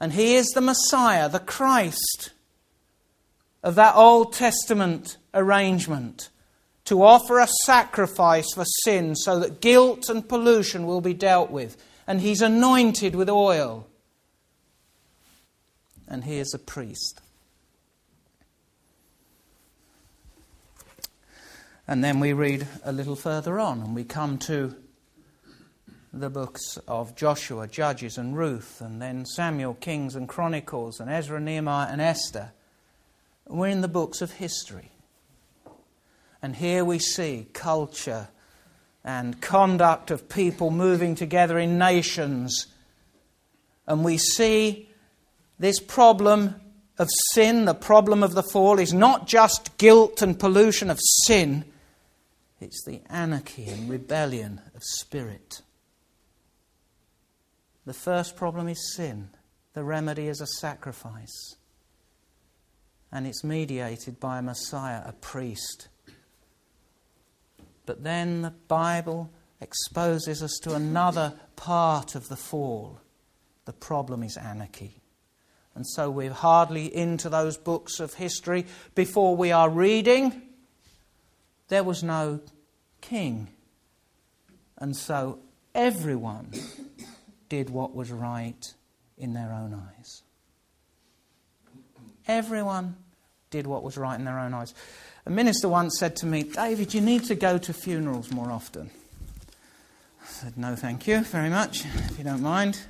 And 0.00 0.12
he 0.12 0.34
is 0.34 0.48
the 0.48 0.60
Messiah, 0.60 1.28
the 1.28 1.38
Christ 1.38 2.30
of 3.62 3.74
that 3.76 3.94
Old 3.94 4.32
Testament 4.32 5.16
arrangement 5.34 6.30
to 6.84 7.02
offer 7.02 7.38
a 7.38 7.46
sacrifice 7.64 8.52
for 8.54 8.64
sin 8.84 9.14
so 9.14 9.38
that 9.38 9.60
guilt 9.60 10.08
and 10.08 10.28
pollution 10.28 10.86
will 10.86 11.00
be 11.00 11.14
dealt 11.14 11.50
with. 11.50 11.76
And 12.06 12.20
he's 12.20 12.42
anointed 12.42 13.14
with 13.14 13.30
oil. 13.30 13.86
And 16.08 16.24
he 16.24 16.38
is 16.38 16.52
a 16.52 16.58
priest. 16.58 17.20
And 21.88 22.02
then 22.02 22.20
we 22.20 22.32
read 22.32 22.66
a 22.84 22.92
little 22.92 23.16
further 23.16 23.58
on, 23.58 23.80
and 23.80 23.94
we 23.94 24.04
come 24.04 24.38
to 24.38 24.76
the 26.12 26.30
books 26.30 26.78
of 26.86 27.16
Joshua, 27.16 27.66
Judges, 27.66 28.18
and 28.18 28.36
Ruth, 28.36 28.80
and 28.80 29.00
then 29.00 29.24
Samuel, 29.24 29.74
Kings, 29.74 30.14
and 30.14 30.28
Chronicles, 30.28 31.00
and 31.00 31.10
Ezra, 31.10 31.40
Nehemiah, 31.40 31.88
and 31.90 32.00
Esther. 32.00 32.52
We're 33.46 33.68
in 33.68 33.80
the 33.80 33.88
books 33.88 34.20
of 34.22 34.32
history. 34.32 34.90
And 36.40 36.54
here 36.56 36.84
we 36.84 36.98
see 36.98 37.48
culture 37.52 38.28
and 39.04 39.40
conduct 39.40 40.10
of 40.10 40.28
people 40.28 40.70
moving 40.70 41.14
together 41.14 41.58
in 41.58 41.78
nations. 41.78 42.66
And 43.86 44.04
we 44.04 44.18
see 44.18 44.88
this 45.58 45.80
problem 45.80 46.54
of 46.98 47.08
sin, 47.32 47.64
the 47.64 47.74
problem 47.74 48.22
of 48.22 48.34
the 48.34 48.42
fall, 48.42 48.78
is 48.78 48.92
not 48.92 49.26
just 49.26 49.76
guilt 49.78 50.22
and 50.22 50.38
pollution 50.38 50.90
of 50.90 51.00
sin, 51.24 51.64
it's 52.62 52.84
the 52.84 53.02
anarchy 53.10 53.68
and 53.68 53.90
rebellion 53.90 54.60
of 54.74 54.82
spirit. 54.82 55.62
The 57.84 57.94
first 57.94 58.36
problem 58.36 58.68
is 58.68 58.94
sin, 58.94 59.30
the 59.74 59.84
remedy 59.84 60.28
is 60.28 60.40
a 60.40 60.46
sacrifice. 60.46 61.56
And 63.14 63.26
it's 63.26 63.44
mediated 63.44 64.18
by 64.18 64.38
a 64.38 64.42
Messiah, 64.42 65.02
a 65.04 65.12
priest 65.12 65.88
but 67.86 68.04
then 68.04 68.42
the 68.42 68.54
Bible 68.68 69.30
exposes 69.60 70.42
us 70.42 70.58
to 70.62 70.74
another 70.74 71.34
part 71.56 72.14
of 72.14 72.28
the 72.28 72.36
fall. 72.36 73.00
The 73.64 73.72
problem 73.72 74.22
is 74.22 74.36
anarchy. 74.36 75.02
And 75.74 75.86
so 75.86 76.10
we're 76.10 76.32
hardly 76.32 76.94
into 76.94 77.28
those 77.28 77.56
books 77.56 77.98
of 77.98 78.14
history 78.14 78.66
before 78.94 79.36
we 79.36 79.52
are 79.52 79.70
reading. 79.70 80.42
There 81.68 81.84
was 81.84 82.02
no 82.02 82.40
king. 83.02 83.48
And 84.78 84.96
so 84.96 85.40
everyone 85.74 86.52
did 87.50 87.68
what 87.68 87.94
was 87.94 88.10
right 88.10 88.72
in 89.18 89.34
their 89.34 89.52
own 89.52 89.74
eyes. 89.74 90.22
Everyone 92.26 92.96
did 93.50 93.66
what 93.66 93.82
was 93.82 93.98
right 93.98 94.18
in 94.18 94.24
their 94.24 94.38
own 94.38 94.54
eyes. 94.54 94.72
A 95.26 95.30
minister 95.30 95.68
once 95.68 95.98
said 95.98 96.16
to 96.16 96.26
me, 96.26 96.44
David, 96.44 96.94
you 96.94 97.02
need 97.02 97.24
to 97.24 97.34
go 97.34 97.58
to 97.58 97.74
funerals 97.74 98.30
more 98.30 98.50
often. 98.50 98.90
I 100.22 100.26
said, 100.26 100.56
No, 100.56 100.74
thank 100.74 101.06
you 101.06 101.20
very 101.20 101.50
much, 101.50 101.84
if 101.84 102.16
you 102.16 102.24
don't 102.24 102.42
mind. 102.42 102.80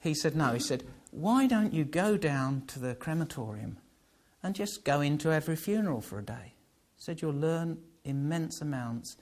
He 0.00 0.12
said, 0.12 0.36
No. 0.36 0.52
He 0.52 0.60
said, 0.60 0.84
why 1.10 1.46
don't 1.46 1.72
you 1.72 1.84
go 1.84 2.16
down 2.16 2.62
to 2.68 2.78
the 2.78 2.94
crematorium 2.94 3.78
and 4.42 4.54
just 4.54 4.84
go 4.84 5.00
into 5.00 5.32
every 5.32 5.56
funeral 5.56 6.00
for 6.00 6.18
a 6.18 6.24
day? 6.24 6.54
He 6.96 7.02
said 7.02 7.22
you'll 7.22 7.32
learn 7.32 7.78
immense 8.04 8.60
amounts, 8.60 9.16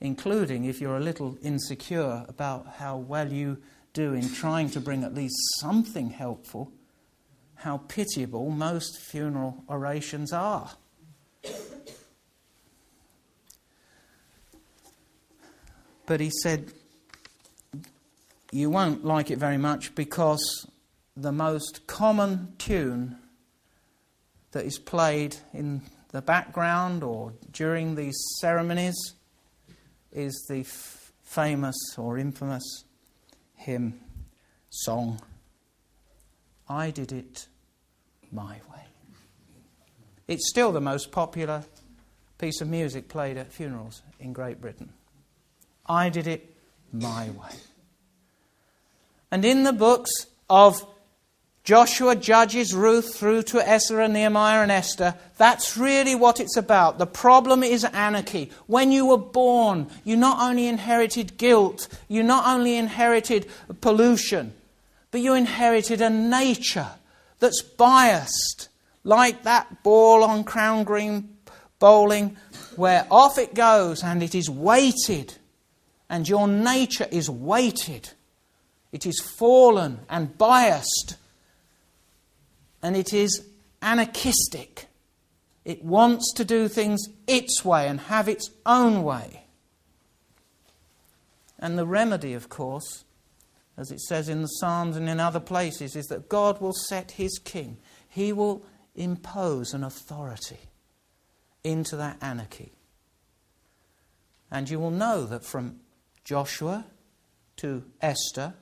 including 0.00 0.64
if 0.64 0.80
you're 0.80 0.96
a 0.96 1.00
little 1.00 1.36
insecure 1.42 2.24
about 2.28 2.66
how 2.78 2.96
well 2.96 3.30
you 3.32 3.58
do 3.92 4.14
in 4.14 4.28
trying 4.32 4.70
to 4.70 4.80
bring 4.80 5.04
at 5.04 5.14
least 5.14 5.34
something 5.60 6.10
helpful, 6.10 6.72
how 7.56 7.78
pitiable 7.88 8.50
most 8.50 8.98
funeral 8.98 9.62
orations 9.68 10.32
are. 10.32 10.70
But 16.06 16.20
he 16.20 16.30
said, 16.42 16.72
You 18.50 18.70
won't 18.70 19.04
like 19.04 19.30
it 19.30 19.38
very 19.38 19.58
much 19.58 19.94
because 19.94 20.66
the 21.16 21.32
most 21.32 21.86
common 21.86 22.54
tune 22.58 23.16
that 24.52 24.64
is 24.64 24.78
played 24.78 25.36
in 25.52 25.82
the 26.10 26.22
background 26.22 27.04
or 27.04 27.34
during 27.52 27.94
these 27.94 28.18
ceremonies 28.40 28.96
is 30.12 30.46
the 30.48 30.60
f- 30.60 31.12
famous 31.22 31.76
or 31.96 32.18
infamous 32.18 32.84
hymn, 33.54 34.00
song, 34.70 35.20
I 36.68 36.90
Did 36.90 37.12
It 37.12 37.46
My 38.32 38.54
Way. 38.72 38.84
It's 40.28 40.48
still 40.48 40.72
the 40.72 40.80
most 40.80 41.10
popular 41.10 41.64
piece 42.38 42.60
of 42.60 42.68
music 42.68 43.08
played 43.08 43.36
at 43.36 43.52
funerals 43.52 44.02
in 44.18 44.32
Great 44.32 44.60
Britain. 44.60 44.92
I 45.86 46.08
did 46.08 46.26
it 46.26 46.54
my 46.92 47.30
way. 47.30 47.56
And 49.30 49.44
in 49.44 49.64
the 49.64 49.72
books 49.72 50.10
of 50.48 50.84
Joshua, 51.70 52.16
Judges, 52.16 52.74
Ruth, 52.74 53.14
through 53.14 53.44
to 53.44 53.64
Ezra, 53.64 54.08
Nehemiah, 54.08 54.62
and 54.62 54.72
Esther, 54.72 55.14
that's 55.36 55.76
really 55.76 56.16
what 56.16 56.40
it's 56.40 56.56
about. 56.56 56.98
The 56.98 57.06
problem 57.06 57.62
is 57.62 57.84
anarchy. 57.84 58.50
When 58.66 58.90
you 58.90 59.06
were 59.06 59.16
born, 59.16 59.86
you 60.02 60.16
not 60.16 60.40
only 60.40 60.66
inherited 60.66 61.36
guilt, 61.36 61.86
you 62.08 62.24
not 62.24 62.44
only 62.44 62.76
inherited 62.76 63.46
pollution, 63.80 64.52
but 65.12 65.20
you 65.20 65.34
inherited 65.34 66.00
a 66.00 66.10
nature 66.10 66.88
that's 67.38 67.62
biased, 67.62 68.68
like 69.04 69.44
that 69.44 69.84
ball 69.84 70.24
on 70.24 70.42
Crown 70.42 70.82
Green 70.82 71.36
bowling, 71.78 72.36
where 72.74 73.06
off 73.12 73.38
it 73.38 73.54
goes 73.54 74.02
and 74.02 74.24
it 74.24 74.34
is 74.34 74.50
weighted 74.50 75.34
and 76.08 76.28
your 76.28 76.48
nature 76.48 77.06
is 77.12 77.30
weighted, 77.30 78.10
it 78.90 79.06
is 79.06 79.20
fallen 79.20 80.00
and 80.08 80.36
biased, 80.36 81.14
and 82.82 82.96
it 82.96 83.12
is 83.12 83.46
anarchistic. 83.82 84.86
It 85.64 85.84
wants 85.84 86.32
to 86.34 86.44
do 86.44 86.68
things 86.68 87.08
its 87.26 87.64
way 87.64 87.86
and 87.86 88.00
have 88.00 88.28
its 88.28 88.50
own 88.64 89.02
way. 89.02 89.44
And 91.58 91.76
the 91.78 91.86
remedy, 91.86 92.32
of 92.32 92.48
course, 92.48 93.04
as 93.76 93.90
it 93.90 94.00
says 94.00 94.28
in 94.28 94.42
the 94.42 94.48
Psalms 94.48 94.96
and 94.96 95.08
in 95.08 95.20
other 95.20 95.40
places, 95.40 95.94
is 95.94 96.06
that 96.06 96.28
God 96.28 96.60
will 96.60 96.72
set 96.72 97.12
his 97.12 97.38
king. 97.38 97.76
He 98.08 98.32
will 98.32 98.64
impose 98.94 99.72
an 99.74 99.84
authority 99.84 100.58
into 101.62 101.96
that 101.96 102.16
anarchy. 102.20 102.72
And 104.50 104.68
you 104.68 104.80
will 104.80 104.90
know 104.90 105.24
that 105.26 105.44
from 105.44 105.80
Joshua 106.24 106.86
to 107.56 107.84
Esther, 108.00 108.54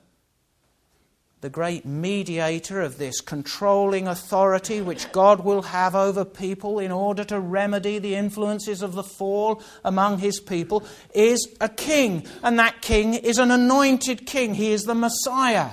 the 1.41 1.49
great 1.49 1.85
mediator 1.85 2.81
of 2.81 2.97
this 2.97 3.21
controlling 3.21 4.07
authority 4.07 4.81
which 4.81 5.11
God 5.11 5.43
will 5.45 5.61
have 5.61 5.95
over 5.95 6.25
people 6.25 6.79
in 6.79 6.91
order 6.91 7.23
to 7.25 7.39
remedy 7.39 7.97
the 7.97 8.15
influences 8.15 8.81
of 8.81 8.93
the 8.93 9.03
fall 9.03 9.61
among 9.85 10.19
his 10.19 10.39
people, 10.39 10.83
is 11.15 11.47
a 11.61 11.69
king. 11.69 12.27
And 12.43 12.59
that 12.59 12.81
king 12.81 13.13
is 13.13 13.37
an 13.37 13.51
anointed 13.51 14.25
king. 14.25 14.53
He 14.55 14.71
is 14.71 14.83
the 14.83 14.95
Messiah. 14.95 15.71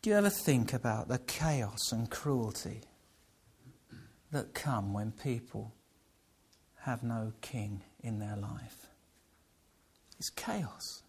Do 0.00 0.10
you 0.10 0.16
ever 0.16 0.30
think 0.30 0.72
about 0.72 1.08
the 1.08 1.18
chaos 1.18 1.92
and 1.92 2.08
cruelty 2.08 2.82
that 4.30 4.54
come 4.54 4.94
when 4.94 5.10
people 5.10 5.75
have 6.86 7.02
no 7.02 7.32
king 7.40 7.82
in 8.00 8.20
their 8.20 8.36
life. 8.36 8.86
It's 10.18 10.30
chaos, 10.30 11.02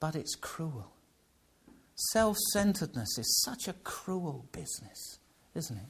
but 0.00 0.16
it's 0.16 0.34
cruel. 0.34 0.92
Self 2.12 2.36
centeredness 2.52 3.16
is 3.16 3.42
such 3.44 3.68
a 3.68 3.72
cruel 3.84 4.44
business, 4.50 5.18
isn't 5.54 5.76
it? 5.76 5.86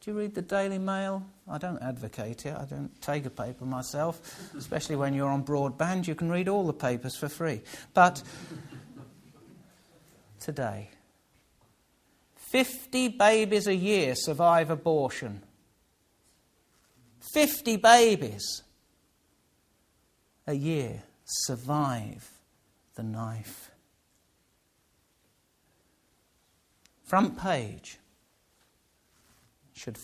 Do 0.00 0.10
you 0.10 0.18
read 0.18 0.34
the 0.34 0.42
Daily 0.42 0.78
Mail? 0.78 1.24
I 1.48 1.58
don't 1.58 1.80
advocate 1.82 2.46
it. 2.46 2.56
I 2.56 2.64
don't 2.64 2.90
take 3.02 3.26
a 3.26 3.30
paper 3.30 3.66
myself, 3.66 4.20
especially 4.56 4.96
when 4.96 5.14
you're 5.14 5.30
on 5.30 5.44
broadband. 5.44 6.06
You 6.08 6.14
can 6.14 6.30
read 6.30 6.48
all 6.48 6.66
the 6.66 6.72
papers 6.72 7.16
for 7.16 7.28
free. 7.28 7.60
But 7.92 8.22
today, 10.40 10.90
50 12.36 13.08
babies 13.08 13.66
a 13.66 13.74
year 13.74 14.14
survive 14.14 14.70
abortion 14.70 15.42
50 17.34 17.78
babies 17.78 18.62
a 20.46 20.54
year 20.54 21.02
survive 21.24 22.30
the 22.94 23.02
knife. 23.02 23.72
Front 27.02 27.36
page 27.36 27.98
should 29.72 29.98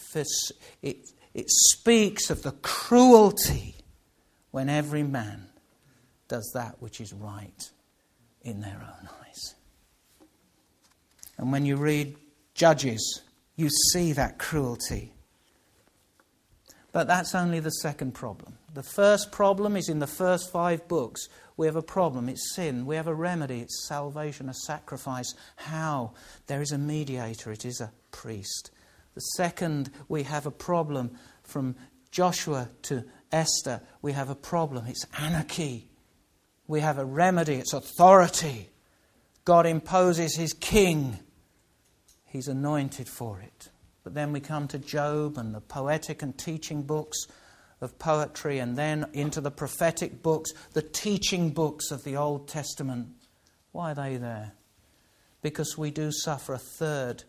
it, 0.83 0.97
it 1.33 1.47
speaks 1.49 2.31
of 2.31 2.43
the 2.43 2.51
cruelty 2.62 3.77
when 4.51 4.69
every 4.69 5.05
man 5.05 5.47
does 6.27 6.51
that 6.55 6.83
which 6.83 7.01
is 7.01 7.12
right 7.12 7.71
in 8.43 8.61
their 8.61 8.83
own 8.83 9.09
eyes. 9.25 9.55
And 11.38 11.53
when 11.53 11.64
you 11.64 11.77
read 11.77 12.16
Judges, 12.55 13.23
you 13.55 13.69
see 13.93 14.14
that 14.14 14.40
cruelty 14.40 15.12
but 16.92 17.07
that's 17.07 17.35
only 17.35 17.61
the 17.61 17.70
second 17.70 18.12
problem. 18.12 18.59
The 18.74 18.83
first 18.83 19.33
problem 19.33 19.76
is 19.76 19.88
in 19.88 19.98
the 19.98 20.07
first 20.07 20.50
five 20.50 20.87
books. 20.88 21.29
We 21.57 21.66
have 21.66 21.76
a 21.76 21.83
problem. 21.83 22.29
It's 22.29 22.55
sin. 22.55 22.87
We 22.87 22.96
have 22.96 23.07
a 23.07 23.14
remedy. 23.14 23.61
It's 23.61 23.87
salvation, 23.87 24.48
a 24.48 24.55
sacrifice. 24.55 25.35
How? 25.57 26.12
There 26.46 26.62
is 26.62 26.72
a 26.72 26.79
mediator. 26.79 27.53
It 27.53 27.64
is 27.64 27.81
a 27.81 27.92
priest. 28.11 28.70
The 29.14 29.20
second, 29.20 29.90
we 30.09 30.22
have 30.22 30.46
a 30.46 30.50
problem 30.50 31.11
from 31.42 31.76
Joshua 32.11 32.68
to 32.83 33.05
Esther. 33.33 33.81
We 34.03 34.12
have 34.12 34.31
a 34.31 34.35
problem. 34.35 34.87
It's 34.87 35.07
anarchy. 35.18 35.88
We 36.66 36.81
have 36.81 36.98
a 36.98 37.05
remedy. 37.05 37.57
It's 37.57 37.72
authority. 37.72 38.68
God 39.44 39.66
imposes 39.66 40.37
his 40.37 40.53
king. 40.53 41.18
He's 42.24 42.48
anointed 42.48 43.09
for 43.09 43.40
it. 43.40 43.68
But 44.11 44.16
then 44.16 44.33
we 44.33 44.40
come 44.40 44.66
to 44.66 44.79
Job 44.81 45.38
and 45.38 45.55
the 45.55 45.61
poetic 45.61 46.20
and 46.20 46.37
teaching 46.37 46.83
books 46.83 47.16
of 47.81 47.96
poetry, 48.01 48.59
and 48.59 48.77
then 48.77 49.07
into 49.12 49.40
the 49.40 49.53
prophetic 49.53 50.20
books, 50.20 50.51
the 50.73 50.83
teaching 50.83 51.51
books 51.51 51.92
of 51.92 52.03
the 52.03 52.16
Old 52.16 52.49
Testament. 52.49 53.11
Why 53.70 53.92
are 53.92 53.94
they 53.94 54.16
there? 54.16 54.55
Because 55.42 55.79
we 55.79 55.92
do 55.92 56.11
suffer 56.11 56.55
a 56.55 56.59
third 56.59 57.23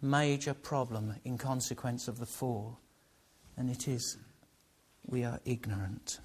major 0.00 0.54
problem 0.54 1.16
in 1.24 1.36
consequence 1.36 2.06
of 2.06 2.20
the 2.20 2.26
fall, 2.26 2.78
and 3.56 3.68
it 3.68 3.88
is 3.88 4.16
we 5.04 5.24
are 5.24 5.40
ignorant. 5.44 6.20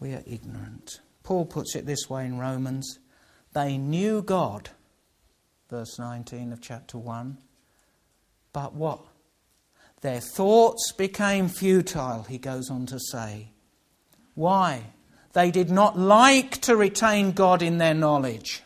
We 0.00 0.12
are 0.12 0.24
ignorant. 0.26 0.98
Paul 1.22 1.46
puts 1.46 1.76
it 1.76 1.86
this 1.86 2.10
way 2.10 2.26
in 2.26 2.38
Romans 2.38 2.98
they 3.52 3.78
knew 3.78 4.22
God, 4.22 4.70
verse 5.70 6.00
19 6.00 6.52
of 6.52 6.60
chapter 6.60 6.98
1 6.98 7.38
but 8.54 8.72
what? 8.72 9.00
Their 10.00 10.20
thoughts 10.20 10.92
became 10.92 11.48
futile, 11.48 12.22
he 12.22 12.38
goes 12.38 12.70
on 12.70 12.86
to 12.86 12.98
say. 12.98 13.48
Why? 14.34 14.84
They 15.34 15.50
did 15.50 15.70
not 15.70 15.98
like 15.98 16.60
to 16.62 16.76
retain 16.76 17.32
God 17.32 17.60
in 17.60 17.76
their 17.76 17.94
knowledge. 17.94 18.62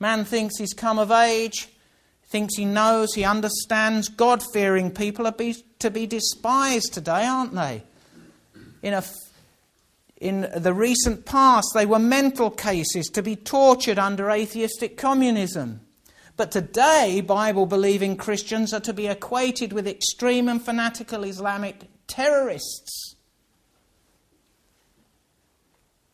Man 0.00 0.24
thinks 0.24 0.58
he's 0.58 0.74
come 0.74 0.98
of 0.98 1.10
age, 1.10 1.68
thinks 2.24 2.56
he 2.56 2.64
knows, 2.64 3.14
he 3.14 3.24
understands. 3.24 4.08
God 4.08 4.42
fearing 4.52 4.90
people 4.90 5.26
are 5.26 5.32
be, 5.32 5.54
to 5.78 5.90
be 5.90 6.06
despised 6.06 6.92
today, 6.92 7.24
aren't 7.24 7.54
they? 7.54 7.82
In, 8.82 8.94
a, 8.94 9.04
in 10.20 10.48
the 10.56 10.74
recent 10.74 11.24
past, 11.24 11.68
they 11.74 11.86
were 11.86 11.98
mental 12.00 12.50
cases 12.50 13.06
to 13.08 13.22
be 13.22 13.36
tortured 13.36 13.98
under 13.98 14.30
atheistic 14.30 14.96
communism. 14.96 15.80
But 16.38 16.52
today, 16.52 17.20
Bible 17.20 17.66
believing 17.66 18.16
Christians 18.16 18.72
are 18.72 18.80
to 18.80 18.92
be 18.92 19.08
equated 19.08 19.72
with 19.72 19.88
extreme 19.88 20.48
and 20.48 20.64
fanatical 20.64 21.24
Islamic 21.24 21.90
terrorists. 22.06 23.16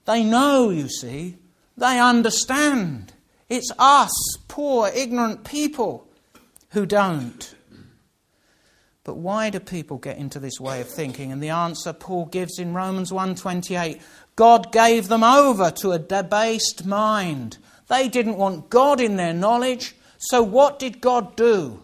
They 0.07 0.25
know, 0.25 0.71
you 0.71 0.89
see. 0.89 1.37
They 1.77 2.01
understand. 2.01 3.13
It's 3.51 3.71
us, 3.79 4.39
poor, 4.49 4.89
ignorant 4.89 5.45
people, 5.45 6.09
who 6.71 6.87
don't. 6.87 7.55
But 9.05 9.19
why 9.19 9.51
do 9.51 9.61
people 9.61 9.99
get 9.99 10.17
into 10.17 10.41
this 10.41 10.59
way 10.59 10.81
of 10.81 10.89
thinking? 10.89 11.33
And 11.33 11.43
the 11.43 11.51
answer 11.51 11.93
Paul 11.93 12.25
gives 12.25 12.59
in 12.59 12.73
Romans 12.73 13.13
1:28, 13.13 14.01
God 14.37 14.73
gave 14.73 15.09
them 15.09 15.23
over 15.23 15.71
to 15.73 15.93
a 15.93 15.99
debased 15.99 16.87
mind. 16.87 17.59
They 17.89 18.09
didn't 18.09 18.39
want 18.39 18.71
God 18.71 19.03
in 19.03 19.17
their 19.17 19.35
knowledge, 19.35 19.95
so 20.29 20.43
what 20.43 20.79
did 20.79 21.01
God 21.01 21.37
do? 21.37 21.83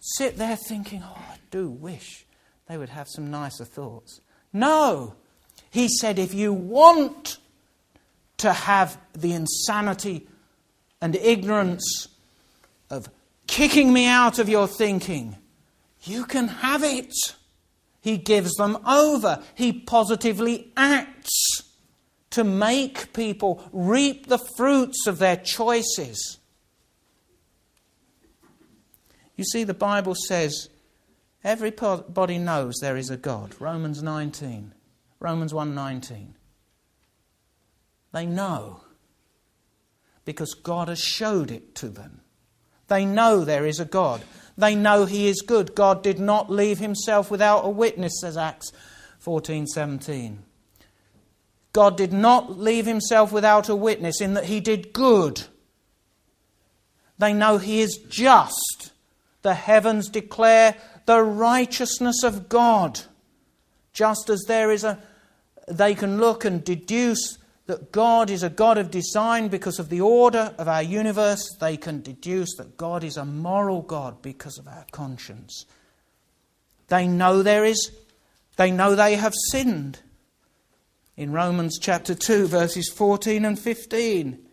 Sit 0.00 0.36
there 0.36 0.56
thinking, 0.56 1.02
"Oh, 1.02 1.16
I 1.16 1.38
do 1.50 1.70
wish 1.70 2.26
they 2.66 2.76
would 2.76 2.90
have 2.90 3.08
some 3.08 3.30
nicer 3.30 3.64
thoughts." 3.64 4.20
No. 4.52 5.14
He 5.70 5.88
said 5.88 6.18
if 6.18 6.34
you 6.34 6.52
want 6.52 7.38
to 8.38 8.52
have 8.52 8.98
the 9.12 9.32
insanity 9.32 10.28
and 11.00 11.16
ignorance 11.16 12.08
of 12.90 13.08
kicking 13.46 13.92
me 13.92 14.06
out 14.06 14.38
of 14.38 14.48
your 14.48 14.68
thinking, 14.68 15.36
you 16.02 16.24
can 16.24 16.48
have 16.48 16.84
it. 16.84 17.14
He 18.00 18.18
gives 18.18 18.54
them 18.54 18.78
over. 18.86 19.42
He 19.54 19.72
positively 19.72 20.70
acts 20.76 21.62
to 22.30 22.44
make 22.44 23.12
people 23.12 23.62
reap 23.72 24.26
the 24.26 24.38
fruits 24.56 25.06
of 25.06 25.18
their 25.18 25.36
choices. 25.36 26.38
You 29.36 29.44
see, 29.44 29.64
the 29.64 29.74
Bible 29.74 30.14
says 30.14 30.68
everybody 31.42 32.38
knows 32.38 32.74
there 32.80 32.96
is 32.96 33.10
a 33.10 33.16
God. 33.16 33.54
Romans 33.60 34.02
19. 34.02 34.72
Romans 35.20 35.52
1:19. 35.52 36.34
They 38.12 38.26
know 38.26 38.82
because 40.24 40.54
God 40.54 40.88
has 40.88 41.00
showed 41.00 41.50
it 41.50 41.74
to 41.76 41.88
them. 41.88 42.20
They 42.88 43.04
know 43.04 43.44
there 43.44 43.66
is 43.66 43.80
a 43.80 43.84
God. 43.84 44.22
They 44.56 44.74
know 44.74 45.06
He 45.06 45.26
is 45.26 45.40
good. 45.40 45.74
God 45.74 46.02
did 46.02 46.18
not 46.18 46.50
leave 46.50 46.78
Himself 46.78 47.30
without 47.30 47.64
a 47.64 47.70
witness, 47.70 48.20
says 48.20 48.36
Acts 48.36 48.70
14:17. 49.24 50.44
God 51.72 51.96
did 51.96 52.12
not 52.12 52.58
leave 52.58 52.86
Himself 52.86 53.32
without 53.32 53.68
a 53.68 53.74
witness 53.74 54.20
in 54.20 54.34
that 54.34 54.44
He 54.44 54.60
did 54.60 54.92
good. 54.92 55.44
They 57.18 57.32
know 57.32 57.58
He 57.58 57.80
is 57.80 57.98
just. 58.08 58.92
The 59.44 59.54
heavens 59.54 60.08
declare 60.08 60.74
the 61.04 61.22
righteousness 61.22 62.22
of 62.24 62.48
God. 62.48 63.02
Just 63.92 64.30
as 64.30 64.42
there 64.48 64.70
is 64.70 64.84
a, 64.84 64.98
they 65.68 65.94
can 65.94 66.18
look 66.18 66.46
and 66.46 66.64
deduce 66.64 67.36
that 67.66 67.92
God 67.92 68.30
is 68.30 68.42
a 68.42 68.48
God 68.48 68.78
of 68.78 68.90
design 68.90 69.48
because 69.48 69.78
of 69.78 69.90
the 69.90 70.00
order 70.00 70.54
of 70.56 70.66
our 70.66 70.82
universe, 70.82 71.46
they 71.60 71.76
can 71.76 72.00
deduce 72.00 72.56
that 72.56 72.78
God 72.78 73.04
is 73.04 73.18
a 73.18 73.26
moral 73.26 73.82
God 73.82 74.22
because 74.22 74.58
of 74.58 74.66
our 74.66 74.86
conscience. 74.92 75.66
They 76.88 77.06
know 77.06 77.42
there 77.42 77.66
is, 77.66 77.92
they 78.56 78.70
know 78.70 78.94
they 78.94 79.16
have 79.16 79.34
sinned. 79.50 80.00
In 81.18 81.32
Romans 81.32 81.78
chapter 81.78 82.14
2, 82.14 82.46
verses 82.46 82.88
14 82.88 83.44
and 83.44 83.58
15, 83.58 84.43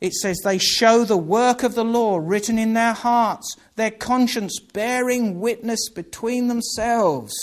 it 0.00 0.12
says, 0.14 0.38
They 0.44 0.58
show 0.58 1.04
the 1.04 1.16
work 1.16 1.62
of 1.62 1.74
the 1.74 1.84
law 1.84 2.18
written 2.18 2.58
in 2.58 2.74
their 2.74 2.92
hearts, 2.92 3.56
their 3.76 3.90
conscience 3.90 4.58
bearing 4.60 5.40
witness 5.40 5.88
between 5.88 6.48
themselves 6.48 7.34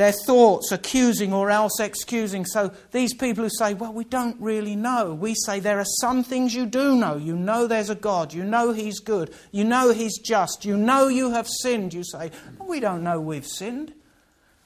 their 0.00 0.12
thoughts 0.12 0.72
accusing 0.72 1.30
or 1.30 1.50
else 1.50 1.78
excusing. 1.78 2.46
So 2.46 2.72
these 2.90 3.12
people 3.12 3.44
who 3.44 3.50
say, 3.50 3.74
well, 3.74 3.92
we 3.92 4.04
don't 4.04 4.40
really 4.40 4.74
know, 4.74 5.12
we 5.12 5.34
say 5.34 5.60
there 5.60 5.78
are 5.78 5.84
some 5.84 6.24
things 6.24 6.54
you 6.54 6.64
do 6.64 6.96
know. 6.96 7.16
You 7.16 7.36
know 7.36 7.66
there's 7.66 7.90
a 7.90 7.94
God. 7.94 8.32
You 8.32 8.42
know 8.42 8.72
He's 8.72 8.98
good. 8.98 9.30
You 9.52 9.62
know 9.64 9.92
He's 9.92 10.18
just. 10.18 10.64
You 10.64 10.78
know 10.78 11.08
you 11.08 11.32
have 11.32 11.46
sinned. 11.46 11.92
You 11.92 12.02
say, 12.02 12.30
well, 12.58 12.66
we 12.66 12.80
don't 12.80 13.04
know 13.04 13.20
we've 13.20 13.46
sinned. 13.46 13.92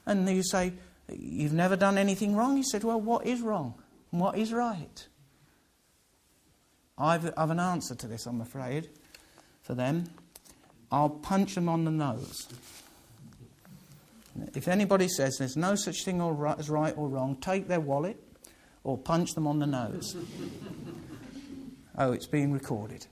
And 0.07 0.29
you 0.29 0.45
say, 0.45 0.73
you've 1.13 1.53
never 1.53 1.75
done 1.75 1.99
anything 1.99 2.37
wrong. 2.37 2.57
He 2.57 2.63
said, 2.63 2.85
well, 2.85 3.01
what 3.01 3.27
is 3.27 3.41
wrong? 3.41 3.75
What 4.15 4.39
is 4.39 4.53
right? 4.53 5.09
I've, 6.97 7.35
I've 7.37 7.51
an 7.51 7.59
answer 7.59 7.97
to 7.97 8.07
this, 8.07 8.27
I'm 8.27 8.41
afraid, 8.41 8.89
for 9.63 9.75
them. 9.75 10.05
I'll 10.93 11.11
punch 11.11 11.57
them 11.57 11.69
on 11.69 11.85
the 11.85 11.91
nose. 11.91 12.47
If 14.55 14.69
anybody 14.69 15.09
says 15.09 15.37
there's 15.37 15.57
no 15.57 15.75
such 15.75 16.05
thing 16.05 16.21
as 16.21 16.71
right 16.71 16.95
or 16.97 17.09
wrong, 17.09 17.35
take 17.41 17.67
their 17.67 17.81
wallet 17.81 18.23
or 18.85 18.97
punch 18.97 19.33
them 19.35 19.49
on 19.49 19.59
the 19.59 19.67
nose. 19.67 20.17
oh, 21.99 22.13
it's 22.13 22.29
being 22.29 22.53
recorded. 22.53 23.05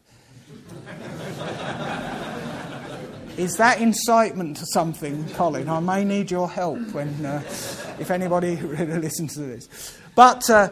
Is 3.36 3.56
that 3.56 3.80
incitement 3.80 4.58
to 4.58 4.66
something, 4.66 5.28
Colin? 5.30 5.68
I 5.68 5.80
may 5.80 6.04
need 6.04 6.30
your 6.30 6.48
help 6.48 6.78
when, 6.92 7.26
uh, 7.26 7.42
if 7.98 8.12
anybody 8.12 8.54
really 8.62 9.00
listens 9.00 9.34
to 9.34 9.40
this. 9.40 9.98
But 10.14 10.48
uh, 10.50 10.70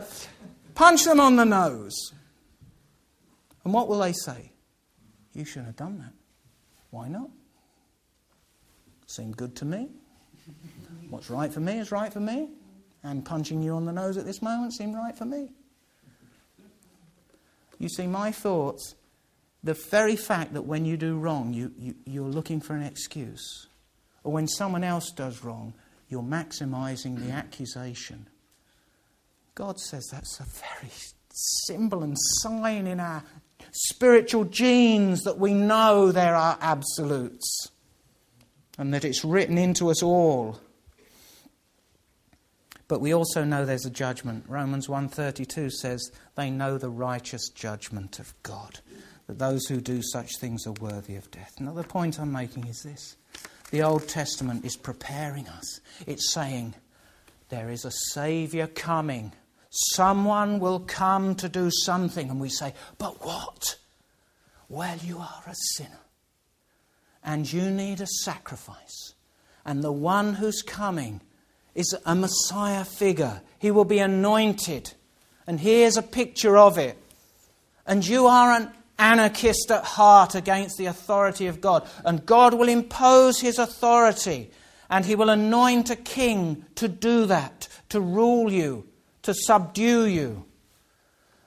punch 0.75 1.05
them 1.05 1.21
on 1.21 1.37
the 1.37 1.45
nose. 1.45 2.13
And 3.65 3.73
what 3.73 3.89
will 3.89 3.99
they 3.99 4.13
say? 4.13 4.53
You 5.33 5.45
shouldn't 5.45 5.67
have 5.67 5.77
done 5.77 5.99
that. 5.99 6.13
Why 6.91 7.09
not? 7.09 7.31
Seemed 9.07 9.37
good 9.37 9.57
to 9.57 9.65
me. 9.65 9.89
What's 11.09 11.31
right 11.31 11.53
for 11.53 11.61
me 11.61 11.79
is 11.79 11.91
right 11.91 12.13
for 12.13 12.21
me, 12.21 12.51
and 13.03 13.25
punching 13.25 13.63
you 13.63 13.75
on 13.75 13.85
the 13.85 13.93
nose 13.93 14.17
at 14.17 14.25
this 14.25 14.43
moment 14.43 14.75
seemed 14.75 14.95
right 14.95 15.17
for 15.17 15.25
me. 15.25 15.51
You 17.79 17.89
see, 17.89 18.07
my 18.07 18.31
thoughts, 18.31 18.95
the 19.65 19.75
very 19.75 20.17
fact 20.17 20.55
that 20.55 20.63
when 20.63 20.85
you 20.85 20.97
do 20.97 21.19
wrong, 21.19 21.53
you, 21.53 21.73
you, 21.79 21.95
you're 22.05 22.29
looking 22.29 22.61
for 22.61 22.75
an 22.75 22.83
excuse, 22.83 23.69
or 24.23 24.33
when 24.33 24.47
someone 24.47 24.85
else 24.85 25.11
does 25.11 25.43
wrong, 25.43 25.75
you're 26.09 26.23
maximizing 26.23 27.19
the 27.19 27.33
accusation. 27.33 28.29
God 29.61 29.79
says 29.79 30.09
that's 30.11 30.41
a 30.41 30.45
very 30.45 30.91
symbol 31.35 32.03
and 32.03 32.17
sign 32.19 32.87
in 32.87 32.99
our 32.99 33.23
spiritual 33.73 34.47
genes 34.47 35.21
that 35.25 35.39
we 35.39 35.53
know 35.53 36.11
there 36.11 36.35
are 36.35 36.57
absolutes 36.63 37.69
and 38.79 38.95
that 38.95 39.05
it's 39.05 39.23
written 39.23 39.59
into 39.59 39.91
us 39.91 40.03
all. 40.03 40.59
But 42.89 43.03
we 43.03 43.13
also 43.13 43.45
know 43.45 43.67
there's 43.67 43.85
a 43.85 43.91
judgment. 43.91 44.47
Romans 44.49 44.89
1:32 44.89 45.69
says 45.69 46.11
they 46.37 46.49
know 46.51 46.79
the 46.79 46.89
righteous 46.89 47.51
judgment 47.51 48.19
of 48.19 48.33
God, 48.43 48.81
that 49.27 49.39
those 49.39 49.67
who 49.67 49.83
do 49.83 50.01
such 50.01 50.39
things 50.39 50.67
are 50.67 50.73
worthy 50.81 51.17
of 51.17 51.31
death. 51.31 51.53
Another 51.59 51.85
point 51.85 52.19
I'm 52.19 52.33
making 52.33 52.67
is 52.67 52.83
this. 52.83 53.17
The 53.71 53.83
Old 53.83 54.09
Testament 54.09 54.65
is 54.65 54.79
preparing 54.79 55.47
us. 55.49 55.81
It's 56.07 56.33
saying 56.33 56.77
there 57.51 57.69
is 57.69 57.85
a 57.85 57.91
savior 57.91 58.67
coming. 58.67 59.33
Someone 59.71 60.59
will 60.59 60.81
come 60.81 61.35
to 61.37 61.49
do 61.49 61.71
something 61.71 62.29
and 62.29 62.41
we 62.41 62.49
say, 62.49 62.75
"But 62.99 63.25
what?" 63.25 63.77
Well, 64.69 64.99
you 64.99 65.19
are 65.19 65.43
a 65.47 65.55
sinner. 65.77 65.99
And 67.25 67.53
you 67.53 67.71
need 67.71 68.01
a 68.01 68.07
sacrifice. 68.07 69.15
And 69.65 69.83
the 69.83 69.93
one 69.93 70.35
who's 70.35 70.63
coming 70.63 71.21
is 71.75 71.95
a 72.05 72.15
Messiah 72.15 72.85
figure. 72.85 73.43
He 73.59 73.71
will 73.71 73.85
be 73.85 73.99
anointed. 73.99 74.95
And 75.47 75.61
here's 75.61 75.97
a 75.97 76.03
picture 76.03 76.57
of 76.57 76.79
it. 76.79 76.97
And 77.87 78.07
you 78.07 78.27
are 78.27 78.53
an 78.53 78.73
anarchist 78.99 79.71
at 79.71 79.85
heart 79.85 80.35
against 80.35 80.79
the 80.79 80.87
authority 80.87 81.47
of 81.47 81.61
God. 81.61 81.89
And 82.05 82.25
God 82.25 82.55
will 82.55 82.69
impose 82.69 83.41
his 83.41 83.59
authority. 83.59 84.51
And 84.89 85.05
he 85.05 85.15
will 85.15 85.31
anoint 85.31 85.91
a 85.91 85.97
king 85.97 86.65
to 86.77 86.89
do 86.89 87.27
that, 87.27 87.69
to 87.91 88.01
rule 88.01 88.51
you, 88.51 88.89
to 89.31 89.35
subdue 89.35 90.07
you. 90.07 90.45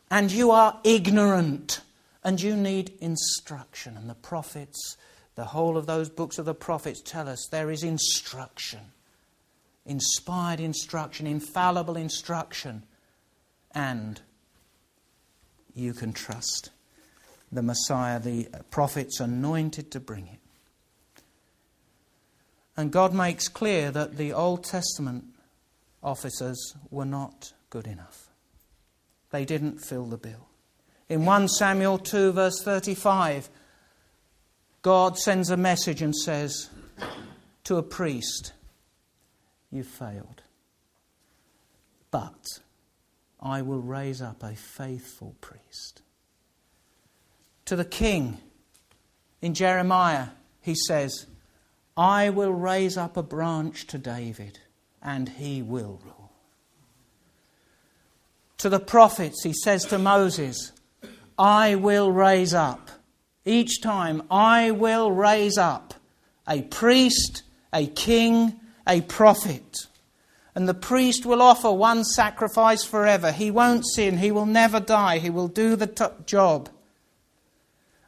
And 0.10 0.32
you 0.32 0.52
are 0.52 0.80
ignorant. 0.84 1.82
And 2.24 2.42
you 2.42 2.56
need 2.56 2.94
instruction. 3.02 3.98
And 3.98 4.10
the 4.10 4.16
prophets, 4.16 4.98
the 5.36 5.46
whole 5.46 5.78
of 5.78 5.86
those 5.86 6.10
books 6.10 6.38
of 6.38 6.46
the 6.46 6.54
prophets 6.54 7.02
tell 7.02 7.28
us 7.28 7.48
there 7.52 7.70
is 7.70 7.84
instruction 7.84 8.80
inspired 9.86 10.60
instruction, 10.60 11.28
infallible 11.28 11.98
instruction, 11.98 12.84
and 13.72 14.22
you 15.76 15.94
can 15.94 16.14
trust 16.14 16.70
the 17.52 17.62
Messiah, 17.62 18.20
the 18.20 18.48
prophets 18.72 19.20
anointed 19.20 19.92
to 19.92 20.00
bring 20.00 20.28
it. 20.28 20.40
And 22.76 22.92
God 22.92 23.14
makes 23.14 23.48
clear 23.48 23.92
that 23.92 24.18
the 24.18 24.34
Old 24.34 24.64
Testament 24.64 25.26
officers 26.02 26.76
were 26.90 27.06
not 27.06 27.54
good 27.74 27.88
enough. 27.88 28.30
They 29.32 29.46
didn't 29.46 29.80
fill 29.80 30.06
the 30.06 30.18
bill. 30.18 30.48
In 31.10 31.26
1 31.26 31.48
Samuel 31.48 31.98
2, 31.98 32.32
verse 32.32 32.62
35, 32.62 33.50
God 34.84 35.18
sends 35.18 35.50
a 35.50 35.58
message 35.58 36.04
and 36.04 36.16
says 36.16 36.70
to 37.64 37.78
a 37.78 37.82
priest, 37.82 38.54
you 39.72 39.84
failed. 39.84 40.44
But 42.12 42.60
I 43.42 43.64
will 43.64 43.82
raise 43.82 44.22
up 44.22 44.44
a 44.44 44.56
faithful 44.56 45.36
priest. 45.42 46.04
To 47.66 47.76
the 47.76 47.86
king 47.86 48.38
in 49.42 49.56
Jeremiah, 49.56 50.28
he 50.62 50.76
says, 50.76 51.26
I 51.98 52.30
will 52.30 52.54
raise 52.54 52.98
up 52.98 53.18
a 53.18 53.24
branch 53.24 53.88
to 53.88 53.98
David, 53.98 54.60
and 55.02 55.28
he 55.28 55.64
will 55.64 56.00
rule. 56.06 56.23
To 58.58 58.70
the 58.70 58.80
prophets, 58.80 59.44
he 59.44 59.54
says 59.54 59.86
to 59.86 59.98
Moses, 59.98 60.72
I 61.38 61.76
will 61.76 62.12
raise 62.12 62.54
up. 62.54 62.90
Each 63.46 63.82
time, 63.82 64.24
I 64.32 64.72
will 64.72 65.12
raise 65.12 65.58
up 65.58 65.94
a 66.48 66.62
priest, 66.62 67.44
a 67.74 67.88
king, 67.88 68.60
a 68.88 69.02
prophet. 69.02 69.88
And 70.56 70.68
the 70.68 70.74
priest 70.74 71.26
will 71.26 71.42
offer 71.42 71.72
one 71.72 72.04
sacrifice 72.04 72.84
forever. 72.84 73.32
He 73.32 73.50
won't 73.50 73.86
sin. 73.88 74.18
He 74.18 74.32
will 74.32 74.46
never 74.46 74.80
die. 74.80 75.18
He 75.18 75.30
will 75.30 75.48
do 75.48 75.76
the 75.76 75.88
t- 75.88 76.06
job. 76.26 76.70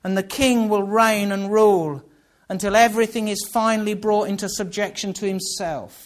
And 0.03 0.15
the 0.15 0.23
king 0.23 0.69
will 0.69 0.83
reign 0.83 1.31
and 1.31 1.51
rule 1.51 2.03
until 2.47 2.75
everything 2.75 3.27
is 3.27 3.49
finally 3.51 3.95
brought 3.95 4.29
into 4.29 4.47
subjection 4.47 5.13
to 5.13 5.25
himself. 5.25 6.04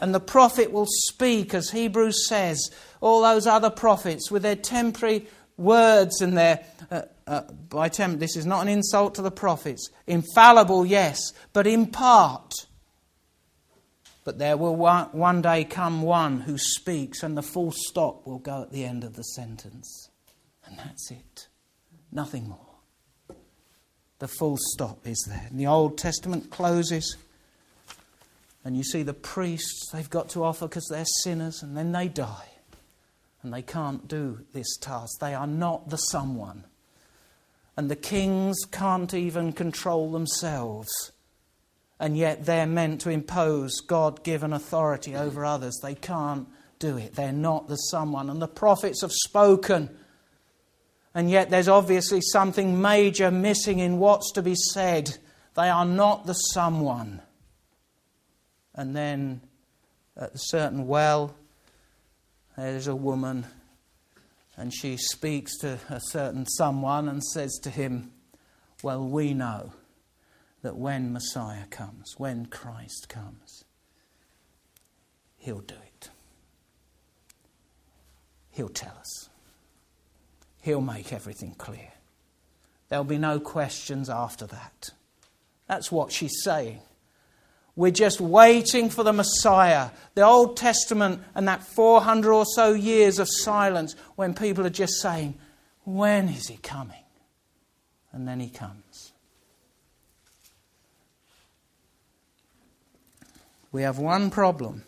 And 0.00 0.14
the 0.14 0.20
prophet 0.20 0.72
will 0.72 0.86
speak, 0.88 1.54
as 1.54 1.70
Hebrews 1.70 2.26
says, 2.28 2.70
all 3.00 3.22
those 3.22 3.46
other 3.46 3.70
prophets 3.70 4.30
with 4.30 4.42
their 4.42 4.56
temporary 4.56 5.26
words 5.56 6.20
and 6.20 6.36
their. 6.36 6.64
Uh, 6.90 7.02
uh, 7.26 7.40
by 7.70 7.88
temp- 7.88 8.18
this 8.18 8.36
is 8.36 8.44
not 8.44 8.60
an 8.60 8.68
insult 8.68 9.14
to 9.14 9.22
the 9.22 9.30
prophets. 9.30 9.88
Infallible, 10.06 10.84
yes, 10.84 11.32
but 11.52 11.66
in 11.66 11.86
part. 11.86 12.52
But 14.24 14.38
there 14.38 14.56
will 14.56 14.76
one, 14.76 15.42
day 15.42 15.64
come 15.64 16.02
one 16.02 16.40
who 16.40 16.56
speaks, 16.56 17.22
and 17.22 17.36
the 17.36 17.42
full 17.42 17.72
stop 17.72 18.26
will 18.26 18.38
go 18.38 18.62
at 18.62 18.72
the 18.72 18.84
end 18.84 19.04
of 19.04 19.16
the 19.16 19.22
sentence. 19.22 20.08
And 20.66 20.78
that's 20.78 21.10
it. 21.10 21.48
Nothing 22.10 22.48
more. 22.48 22.58
The 24.18 24.28
full 24.28 24.56
stop 24.72 25.06
is 25.06 25.22
there. 25.28 25.46
And 25.50 25.60
the 25.60 25.66
Old 25.66 25.98
Testament 25.98 26.50
closes, 26.50 27.16
and 28.64 28.76
you 28.76 28.82
see 28.82 29.02
the 29.02 29.14
priests, 29.14 29.90
they've 29.92 30.08
got 30.10 30.30
to 30.30 30.42
offer 30.42 30.66
because 30.66 30.88
they're 30.90 31.04
sinners, 31.22 31.62
and 31.62 31.76
then 31.76 31.92
they 31.92 32.08
die. 32.08 32.48
And 33.42 33.52
they 33.52 33.62
can't 33.62 34.08
do 34.08 34.40
this 34.54 34.76
task. 34.78 35.20
They 35.20 35.34
are 35.34 35.46
not 35.46 35.90
the 35.90 35.98
someone. 35.98 36.64
And 37.76 37.90
the 37.90 37.96
kings 37.96 38.56
can't 38.70 39.12
even 39.12 39.52
control 39.52 40.10
themselves 40.10 41.12
and 42.00 42.16
yet 42.16 42.44
they're 42.44 42.66
meant 42.66 43.00
to 43.02 43.10
impose 43.10 43.80
God 43.80 44.24
given 44.24 44.52
authority 44.52 45.14
over 45.14 45.44
others. 45.44 45.78
They 45.82 45.94
can't 45.94 46.48
do 46.78 46.96
it. 46.96 47.14
They're 47.14 47.32
not 47.32 47.68
the 47.68 47.76
someone. 47.76 48.28
And 48.30 48.42
the 48.42 48.48
prophets 48.48 49.02
have 49.02 49.12
spoken. 49.12 49.88
And 51.14 51.30
yet 51.30 51.50
there's 51.50 51.68
obviously 51.68 52.20
something 52.20 52.80
major 52.80 53.30
missing 53.30 53.78
in 53.78 53.98
what's 53.98 54.32
to 54.32 54.42
be 54.42 54.56
said. 54.56 55.16
They 55.54 55.68
are 55.68 55.84
not 55.86 56.26
the 56.26 56.34
someone. 56.34 57.22
And 58.74 58.94
then 58.94 59.40
at 60.16 60.34
a 60.34 60.38
certain 60.38 60.86
well, 60.86 61.34
there's 62.56 62.86
a 62.86 62.96
woman, 62.96 63.46
and 64.56 64.72
she 64.72 64.96
speaks 64.96 65.56
to 65.58 65.78
a 65.88 66.00
certain 66.00 66.46
someone 66.46 67.08
and 67.08 67.22
says 67.22 67.58
to 67.62 67.70
him, 67.70 68.12
Well, 68.82 69.04
we 69.04 69.34
know 69.34 69.72
that 70.62 70.76
when 70.76 71.12
Messiah 71.12 71.66
comes, 71.70 72.14
when 72.16 72.46
Christ 72.46 73.08
comes, 73.08 73.64
He'll 75.44 75.60
do 75.60 75.74
it. 75.74 76.08
He'll 78.50 78.70
tell 78.70 78.96
us. 78.98 79.28
He'll 80.62 80.80
make 80.80 81.12
everything 81.12 81.54
clear. 81.58 81.92
There'll 82.88 83.04
be 83.04 83.18
no 83.18 83.40
questions 83.40 84.08
after 84.08 84.46
that. 84.46 84.88
That's 85.66 85.92
what 85.92 86.12
she's 86.12 86.42
saying. 86.42 86.80
We're 87.76 87.90
just 87.90 88.20
waiting 88.20 88.88
for 88.88 89.02
the 89.02 89.12
Messiah. 89.12 89.90
The 90.14 90.22
Old 90.22 90.56
Testament 90.56 91.22
and 91.34 91.48
that 91.48 91.62
400 91.62 92.32
or 92.32 92.46
so 92.46 92.72
years 92.72 93.18
of 93.18 93.28
silence 93.28 93.96
when 94.14 94.34
people 94.34 94.64
are 94.64 94.70
just 94.70 95.00
saying, 95.00 95.34
When 95.84 96.28
is 96.28 96.48
he 96.48 96.56
coming? 96.56 97.02
And 98.12 98.28
then 98.28 98.38
he 98.38 98.48
comes. 98.48 99.12
We 103.72 103.82
have 103.82 103.98
one 103.98 104.30
problem. 104.30 104.84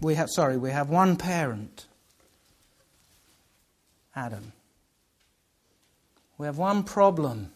We 0.00 0.14
have, 0.14 0.30
sorry, 0.30 0.56
we 0.56 0.70
have 0.70 0.90
one 0.90 1.16
parent 1.16 1.86
Adam. 4.14 4.52
We 6.38 6.46
have 6.46 6.58
one 6.58 6.84
problem. 6.84 7.52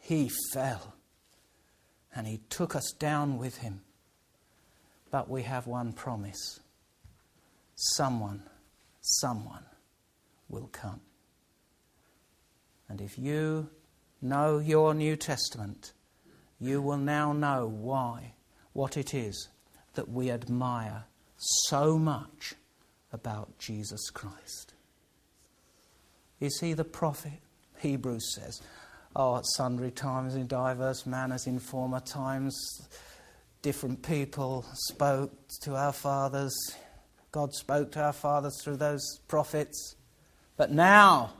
He 0.00 0.30
fell 0.52 0.91
and 2.14 2.26
he 2.26 2.40
took 2.48 2.74
us 2.76 2.92
down 2.98 3.38
with 3.38 3.58
him. 3.58 3.82
But 5.10 5.28
we 5.28 5.42
have 5.42 5.66
one 5.66 5.92
promise 5.92 6.60
someone, 7.74 8.42
someone 9.00 9.64
will 10.48 10.68
come. 10.72 11.00
And 12.88 13.00
if 13.00 13.18
you 13.18 13.68
know 14.20 14.58
your 14.58 14.94
New 14.94 15.16
Testament, 15.16 15.92
you 16.60 16.80
will 16.80 16.98
now 16.98 17.32
know 17.32 17.66
why, 17.66 18.34
what 18.72 18.96
it 18.96 19.14
is 19.14 19.48
that 19.94 20.08
we 20.08 20.30
admire 20.30 21.04
so 21.36 21.98
much 21.98 22.54
about 23.12 23.58
Jesus 23.58 24.10
Christ. 24.10 24.74
Is 26.40 26.58
he 26.60 26.72
the 26.72 26.84
prophet? 26.84 27.40
Hebrews 27.78 28.34
says, 28.34 28.60
Oh, 29.14 29.36
at 29.36 29.44
sundry 29.56 29.90
times, 29.90 30.34
in 30.34 30.46
diverse 30.46 31.04
manners, 31.06 31.46
in 31.46 31.58
former 31.58 32.00
times, 32.00 32.56
different 33.60 34.02
people 34.02 34.64
spoke 34.72 35.32
to 35.62 35.76
our 35.76 35.92
fathers. 35.92 36.54
God 37.30 37.52
spoke 37.54 37.92
to 37.92 38.02
our 38.02 38.12
fathers 38.12 38.58
through 38.62 38.76
those 38.76 39.18
prophets. 39.28 39.96
But 40.56 40.70
now, 40.70 41.32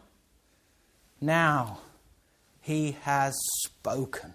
now, 1.21 1.79
he 2.61 2.97
has 3.03 3.35
spoken 3.65 4.35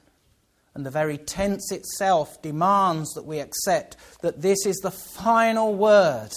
and 0.78 0.86
the 0.86 0.92
very 0.92 1.18
tense 1.18 1.72
itself 1.72 2.40
demands 2.44 3.12
that 3.14 3.26
we 3.26 3.40
accept 3.40 3.98
that 4.22 4.44
this 4.44 4.64
is 4.64 4.76
the 4.76 4.92
final 4.92 5.74
word. 5.74 6.30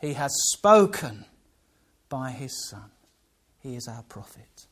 He 0.00 0.14
has 0.14 0.32
spoken 0.54 1.26
by 2.08 2.30
his 2.30 2.70
Son. 2.70 2.92
He 3.58 3.76
is 3.76 3.86
our 3.86 4.02
prophet. 4.04 4.66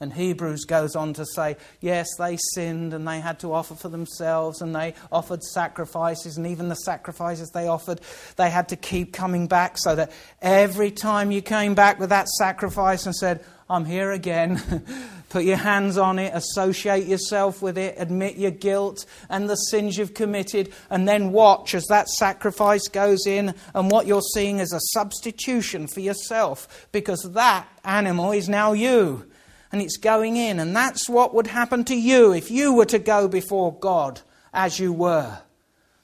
And 0.00 0.12
Hebrews 0.12 0.64
goes 0.64 0.94
on 0.94 1.12
to 1.14 1.26
say, 1.26 1.56
yes, 1.80 2.06
they 2.18 2.38
sinned 2.54 2.94
and 2.94 3.06
they 3.06 3.18
had 3.18 3.40
to 3.40 3.52
offer 3.52 3.74
for 3.74 3.88
themselves 3.88 4.62
and 4.62 4.74
they 4.74 4.94
offered 5.10 5.42
sacrifices, 5.42 6.36
and 6.36 6.46
even 6.46 6.68
the 6.68 6.76
sacrifices 6.76 7.50
they 7.50 7.66
offered, 7.66 8.00
they 8.36 8.48
had 8.48 8.68
to 8.68 8.76
keep 8.76 9.12
coming 9.12 9.48
back 9.48 9.76
so 9.76 9.96
that 9.96 10.12
every 10.40 10.92
time 10.92 11.32
you 11.32 11.42
came 11.42 11.74
back 11.74 11.98
with 11.98 12.10
that 12.10 12.28
sacrifice 12.28 13.06
and 13.06 13.14
said, 13.14 13.44
I'm 13.70 13.84
here 13.84 14.12
again. 14.12 14.84
Put 15.28 15.44
your 15.44 15.58
hands 15.58 15.98
on 15.98 16.18
it, 16.18 16.32
associate 16.34 17.06
yourself 17.06 17.60
with 17.60 17.76
it, 17.76 17.96
admit 17.98 18.36
your 18.36 18.50
guilt 18.50 19.04
and 19.28 19.50
the 19.50 19.56
sins 19.56 19.98
you've 19.98 20.14
committed, 20.14 20.72
and 20.88 21.06
then 21.06 21.32
watch 21.32 21.74
as 21.74 21.84
that 21.90 22.08
sacrifice 22.08 22.88
goes 22.88 23.26
in, 23.26 23.54
and 23.74 23.90
what 23.90 24.06
you're 24.06 24.22
seeing 24.22 24.58
is 24.58 24.72
a 24.72 24.80
substitution 24.94 25.86
for 25.86 26.00
yourself, 26.00 26.88
because 26.92 27.20
that 27.34 27.68
animal 27.84 28.32
is 28.32 28.48
now 28.48 28.72
you, 28.72 29.27
and 29.72 29.82
it's 29.82 29.96
going 29.96 30.36
in. 30.36 30.58
And 30.58 30.74
that's 30.74 31.08
what 31.08 31.34
would 31.34 31.46
happen 31.46 31.84
to 31.84 31.94
you 31.94 32.32
if 32.32 32.50
you 32.50 32.72
were 32.72 32.86
to 32.86 32.98
go 32.98 33.28
before 33.28 33.78
God 33.78 34.20
as 34.52 34.78
you 34.78 34.92
were. 34.92 35.38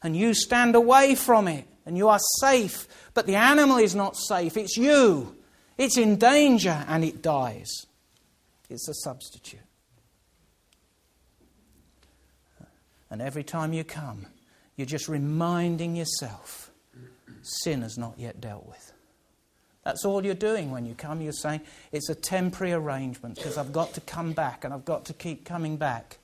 And 0.02 0.16
you 0.16 0.34
stand 0.34 0.74
away 0.74 1.14
from 1.14 1.48
it, 1.48 1.66
and 1.86 1.96
you 1.96 2.08
are 2.08 2.20
safe, 2.40 2.86
but 3.14 3.26
the 3.26 3.36
animal 3.36 3.78
is 3.78 3.94
not 3.94 4.16
safe, 4.16 4.56
it's 4.56 4.76
you. 4.76 5.36
It's 5.76 5.98
in 5.98 6.16
danger 6.16 6.84
and 6.88 7.04
it 7.04 7.20
dies. 7.20 7.86
It's 8.70 8.88
a 8.88 8.94
substitute. 8.94 9.60
And 13.10 13.20
every 13.20 13.44
time 13.44 13.72
you 13.72 13.84
come, 13.84 14.26
you're 14.76 14.86
just 14.86 15.08
reminding 15.08 15.96
yourself 15.96 16.70
sin 17.42 17.82
is 17.82 17.98
not 17.98 18.18
yet 18.18 18.40
dealt 18.40 18.66
with. 18.66 18.93
That's 19.84 20.04
all 20.04 20.24
you're 20.24 20.34
doing 20.34 20.70
when 20.70 20.86
you 20.86 20.94
come. 20.94 21.20
You're 21.20 21.32
saying 21.32 21.60
it's 21.92 22.08
a 22.08 22.14
temporary 22.14 22.72
arrangement 22.72 23.36
because 23.36 23.58
I've 23.58 23.72
got 23.72 23.92
to 23.94 24.00
come 24.00 24.32
back 24.32 24.64
and 24.64 24.72
I've 24.72 24.86
got 24.86 25.04
to 25.06 25.12
keep 25.12 25.44
coming 25.44 25.76
back. 25.76 26.18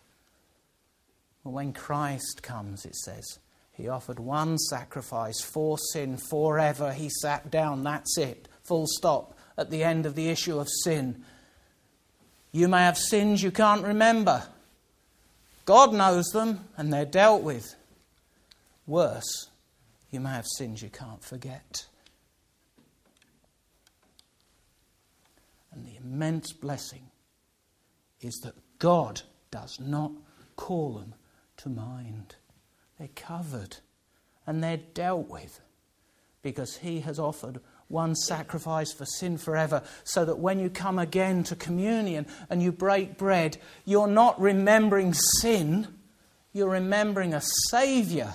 But 1.44 1.50
when 1.50 1.72
Christ 1.72 2.42
comes, 2.42 2.84
it 2.86 2.96
says, 2.96 3.38
He 3.72 3.88
offered 3.88 4.18
one 4.18 4.58
sacrifice 4.58 5.40
for 5.42 5.78
sin 5.78 6.16
forever. 6.16 6.92
He 6.92 7.11
sat 7.11 7.50
down. 7.50 7.84
That's 7.84 8.16
it. 8.16 8.48
Full 8.64 8.86
stop 8.86 9.36
at 9.58 9.70
the 9.70 9.84
end 9.84 10.06
of 10.06 10.14
the 10.14 10.28
issue 10.28 10.58
of 10.58 10.68
sin. 10.84 11.22
You 12.52 12.66
may 12.66 12.80
have 12.80 12.98
sins 12.98 13.42
you 13.42 13.50
can't 13.50 13.84
remember. 13.84 14.44
God 15.66 15.92
knows 15.92 16.26
them 16.28 16.66
and 16.76 16.92
they're 16.92 17.04
dealt 17.04 17.42
with. 17.42 17.74
Worse, 18.86 19.48
You 20.11 20.18
may 20.18 20.30
have 20.30 20.46
sins 20.46 20.82
you 20.82 20.88
can't 20.88 21.22
forget. 21.22 21.86
And 25.72 25.86
the 25.86 25.96
immense 25.96 26.52
blessing 26.52 27.10
is 28.20 28.34
that 28.44 28.54
God 28.78 29.22
does 29.50 29.78
not 29.80 30.12
call 30.56 30.94
them 30.94 31.14
to 31.58 31.68
mind. 31.68 32.36
They're 32.98 33.08
covered 33.14 33.76
and 34.46 34.62
they're 34.62 34.76
dealt 34.78 35.28
with 35.28 35.60
because 36.42 36.78
He 36.78 37.00
has 37.00 37.18
offered 37.18 37.60
one 37.88 38.14
sacrifice 38.14 38.92
for 38.92 39.04
sin 39.04 39.36
forever, 39.36 39.82
so 40.04 40.24
that 40.24 40.38
when 40.38 40.60
you 40.60 40.70
come 40.70 40.96
again 40.96 41.42
to 41.42 41.56
communion 41.56 42.24
and 42.48 42.62
you 42.62 42.70
break 42.70 43.18
bread, 43.18 43.58
you're 43.84 44.06
not 44.06 44.40
remembering 44.40 45.12
sin, 45.12 45.88
you're 46.52 46.70
remembering 46.70 47.34
a 47.34 47.42
Saviour. 47.68 48.32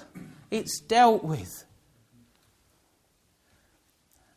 It's 0.52 0.82
dealt 0.82 1.24
with. 1.24 1.64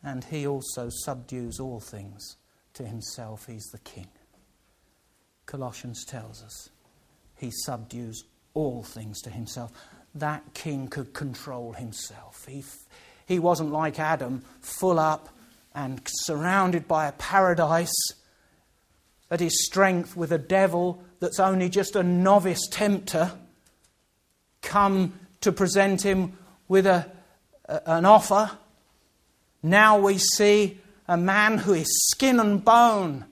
And 0.05 0.23
He 0.25 0.47
also 0.47 0.89
subdues 0.89 1.59
all 1.59 1.81
things 1.81 2.38
to 2.79 2.85
Himself. 2.85 3.47
He's 3.47 3.67
the 3.67 3.79
King. 3.79 4.09
Colossians 5.47 6.05
tells 6.05 6.43
us 6.43 6.71
He 7.37 7.53
subdues 7.65 8.25
all 8.55 8.83
things 8.83 9.21
to 9.23 9.31
Himself. 9.31 9.71
That 10.15 10.43
King 10.55 10.89
could 10.89 11.13
control 11.15 11.75
Himself. 11.75 12.45
He 12.49 12.65
he 13.29 13.39
wasn't 13.39 13.73
like 13.73 13.99
Adam, 13.99 14.43
full 14.63 14.99
up 14.99 15.29
and 15.75 16.01
surrounded 16.07 16.89
by 16.89 17.07
a 17.07 17.13
paradise 17.13 17.95
at 19.31 19.39
his 19.39 19.67
strength 19.67 20.17
with 20.17 20.33
a 20.33 20.39
devil 20.39 21.05
that's 21.21 21.39
only 21.39 21.69
just 21.69 21.95
a 21.95 22.03
novice 22.03 22.67
tempter 22.71 23.33
come 24.63 25.13
to 25.43 25.53
present 25.53 26.03
him 26.03 26.39
with 26.69 26.87
a, 26.87 27.13
an 27.69 28.07
offer. 28.07 28.51
Now 29.63 29.99
we 29.99 30.17
see 30.17 30.79
a 31.09 31.17
man 31.17 31.59
who 31.59 31.73
is 31.75 31.89
skin 32.11 32.39
and 32.39 32.65
bone 32.65 33.25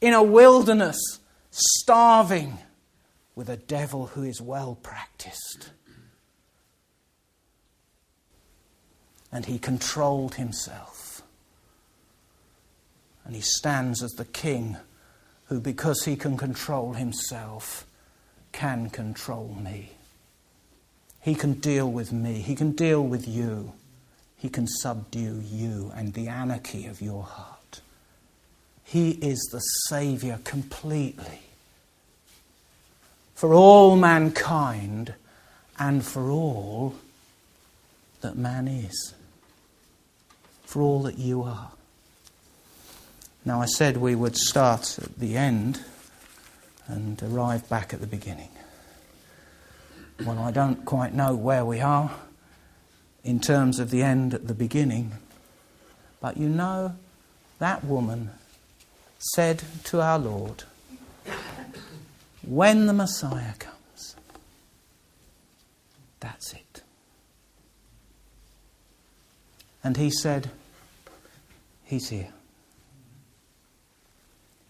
in 0.00 0.14
a 0.14 0.22
wilderness, 0.22 1.18
starving, 1.50 2.58
with 3.34 3.48
a 3.48 3.56
devil 3.56 4.08
who 4.08 4.22
is 4.22 4.40
well 4.40 4.76
practiced. 4.82 5.70
and 9.30 9.46
he 9.46 9.58
controlled 9.58 10.36
himself. 10.36 11.22
And 13.24 13.34
he 13.34 13.42
stands 13.42 14.02
as 14.02 14.12
the 14.12 14.24
king 14.24 14.76
who, 15.46 15.60
because 15.60 16.04
he 16.04 16.16
can 16.16 16.36
control 16.36 16.94
himself, 16.94 17.86
can 18.52 18.88
control 18.88 19.54
me. 19.62 19.92
He 21.20 21.34
can 21.34 21.54
deal 21.54 21.90
with 21.90 22.12
me. 22.12 22.40
He 22.40 22.54
can 22.54 22.72
deal 22.72 23.02
with 23.04 23.28
you. 23.28 23.74
He 24.38 24.48
can 24.48 24.68
subdue 24.68 25.42
you 25.44 25.92
and 25.96 26.14
the 26.14 26.28
anarchy 26.28 26.86
of 26.86 27.02
your 27.02 27.24
heart. 27.24 27.80
He 28.84 29.10
is 29.10 29.38
the 29.52 29.58
Saviour 29.58 30.38
completely 30.44 31.40
for 33.34 33.52
all 33.52 33.96
mankind 33.96 35.14
and 35.78 36.04
for 36.04 36.30
all 36.30 36.94
that 38.20 38.36
man 38.36 38.68
is 38.68 39.14
for 40.64 40.82
all 40.82 41.02
that 41.02 41.18
you 41.18 41.42
are. 41.42 41.72
Now, 43.44 43.60
I 43.60 43.66
said 43.66 43.96
we 43.96 44.14
would 44.14 44.36
start 44.36 44.98
at 44.98 45.18
the 45.18 45.36
end 45.36 45.82
and 46.86 47.22
arrive 47.22 47.68
back 47.68 47.92
at 47.92 48.00
the 48.00 48.06
beginning. 48.06 48.50
Well, 50.24 50.38
I 50.38 50.50
don't 50.50 50.84
quite 50.84 51.14
know 51.14 51.34
where 51.34 51.64
we 51.64 51.80
are 51.80 52.10
in 53.24 53.40
terms 53.40 53.78
of 53.78 53.90
the 53.90 54.02
end 54.02 54.34
at 54.34 54.46
the 54.46 54.54
beginning, 54.54 55.12
but 56.20 56.36
you 56.36 56.48
know, 56.48 56.94
that 57.58 57.84
woman 57.84 58.30
said 59.18 59.62
to 59.84 60.00
our 60.00 60.18
Lord, 60.18 60.64
When 62.42 62.86
the 62.86 62.92
Messiah 62.92 63.54
comes, 63.58 64.16
that's 66.20 66.52
it. 66.52 66.82
And 69.82 69.96
he 69.96 70.10
said, 70.10 70.50
He's 71.84 72.08
here. 72.10 72.32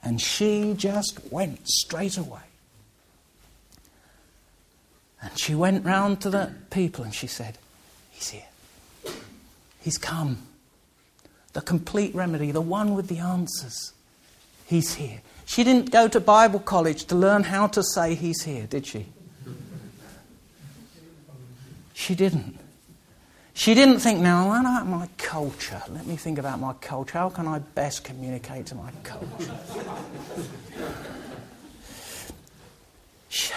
And 0.03 0.21
she 0.21 0.75
just 0.75 1.21
went 1.31 1.69
straight 1.69 2.17
away. 2.17 2.41
And 5.21 5.37
she 5.39 5.55
went 5.55 5.85
round 5.85 6.21
to 6.21 6.31
the 6.31 6.53
people 6.71 7.05
and 7.05 7.13
she 7.13 7.27
said, 7.27 7.59
He's 8.19 8.31
here. 8.31 9.15
He's 9.81 9.97
come. 9.97 10.39
The 11.53 11.61
complete 11.61 12.17
remedy, 12.17 12.51
the 12.51 12.61
one 12.61 12.95
with 12.95 13.07
the 13.07 13.19
answers. 13.19 13.93
He's 14.67 14.95
here. 14.95 15.21
She 15.47 15.63
didn't 15.63 15.93
go 15.93 16.09
to 16.09 16.19
Bible 16.19 16.59
college 16.59 17.05
to 17.05 17.15
learn 17.15 17.45
how 17.45 17.69
to 17.69 17.83
say 17.83 18.17
He's 18.17 18.43
here, 18.43 18.67
did 18.67 18.87
she? 18.87 19.07
She 21.95 22.17
didn't. 22.17 22.59
She 23.55 23.75
didn't 23.75 24.01
think, 24.01 24.19
now, 24.19 24.49
what 24.49 24.61
about 24.63 24.89
my 24.89 25.09
culture? 25.17 25.81
Let 25.89 26.05
me 26.05 26.17
think 26.17 26.39
about 26.39 26.59
my 26.59 26.73
culture. 26.73 27.19
How 27.19 27.31
can 27.31 27.47
I 27.47 27.61
best 27.61 28.03
communicate 28.03 28.67
to 28.67 28.75
my 28.75 28.91
culture? 29.05 29.55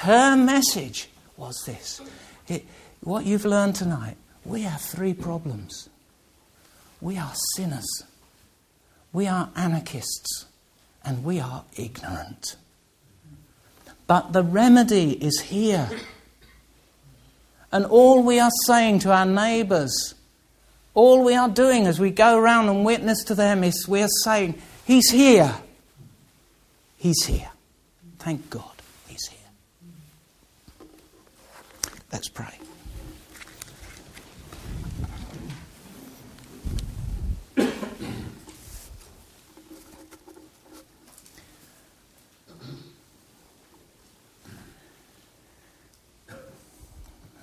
Her 0.02 0.36
message 0.36 1.10
was 1.36 1.64
this 1.66 2.02
it, 2.48 2.66
what 3.02 3.26
you've 3.26 3.46
learned 3.46 3.76
tonight 3.76 4.18
we 4.46 4.62
have 4.62 4.82
three 4.82 5.14
problems. 5.14 5.90
We 7.00 7.18
are 7.18 7.34
sinners, 7.56 8.04
we 9.12 9.28
are 9.28 9.50
anarchists, 9.56 10.46
and 11.04 11.24
we 11.24 11.40
are 11.40 11.64
ignorant. 11.76 12.56
But 14.06 14.34
the 14.34 14.44
remedy 14.44 15.14
is 15.14 15.40
here. 15.40 15.90
And 17.72 17.86
all 17.86 18.22
we 18.22 18.40
are 18.40 18.52
saying 18.66 19.00
to 19.00 19.14
our 19.14 19.26
neighbours, 19.26 20.14
all 20.94 21.24
we 21.24 21.36
are 21.36 21.48
doing 21.48 21.88
as 21.88 22.00
we 22.00 22.12
go 22.12 22.38
around 22.38 22.68
and 22.68 22.84
witness 22.84 23.24
to 23.26 23.36
them 23.36 23.64
is 23.64 23.88
we 23.88 24.02
are 24.02 24.10
saying, 24.24 24.62
He's 24.86 25.10
here. 25.10 25.56
He's 26.98 27.24
here. 27.24 27.50
Thank 28.20 28.50
God 28.50 28.82
He's 29.08 29.28
here. 29.28 29.40
Let's 32.12 32.28
pray. 32.28 32.60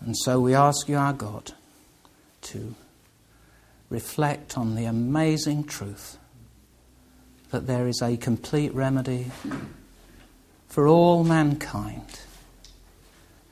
And 0.09 0.17
so 0.17 0.41
we 0.41 0.55
ask 0.55 0.89
you, 0.89 0.97
our 0.97 1.13
God, 1.13 1.53
to 2.41 2.75
reflect 3.91 4.57
on 4.57 4.75
the 4.75 4.87
amazing 4.87 5.65
truth 5.65 6.17
that 7.51 7.67
there 7.67 7.87
is 7.87 8.01
a 8.01 8.17
complete 8.17 8.75
remedy 8.75 9.27
for 10.67 10.89
all 10.89 11.25
mankind 11.25 12.21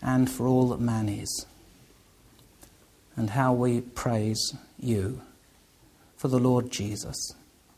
and 0.01 0.31
for 0.31 0.47
all 0.47 0.71
that 0.71 0.81
man 0.81 1.11
is. 1.11 1.45
And 3.17 3.29
how 3.29 3.53
we 3.53 3.83
praise 3.83 4.55
you 4.79 5.21
for 6.17 6.29
the 6.29 6.41
Lord 6.41 6.71
Jesus. 6.71 7.35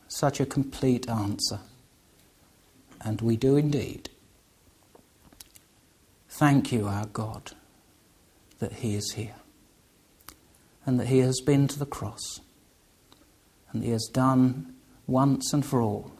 Such 0.07 0.39
a 0.39 0.45
complete 0.45 1.09
answer. 1.09 1.59
And 3.01 3.19
we 3.19 3.35
do 3.35 3.57
indeed. 3.57 4.07
Thank 6.29 6.71
you, 6.71 6.87
our 6.87 7.07
God 7.07 7.51
that 8.59 8.73
He 8.73 8.95
is 8.95 9.13
here 9.13 9.35
and 10.85 10.99
that 10.99 11.07
He 11.07 11.19
has 11.19 11.41
been 11.41 11.67
to 11.67 11.79
the 11.79 11.85
cross 11.85 12.41
and 13.71 13.83
He 13.83 13.91
has 13.91 14.09
done 14.13 14.75
once 15.07 15.53
and 15.53 15.65
for 15.65 15.81
all 15.81 16.11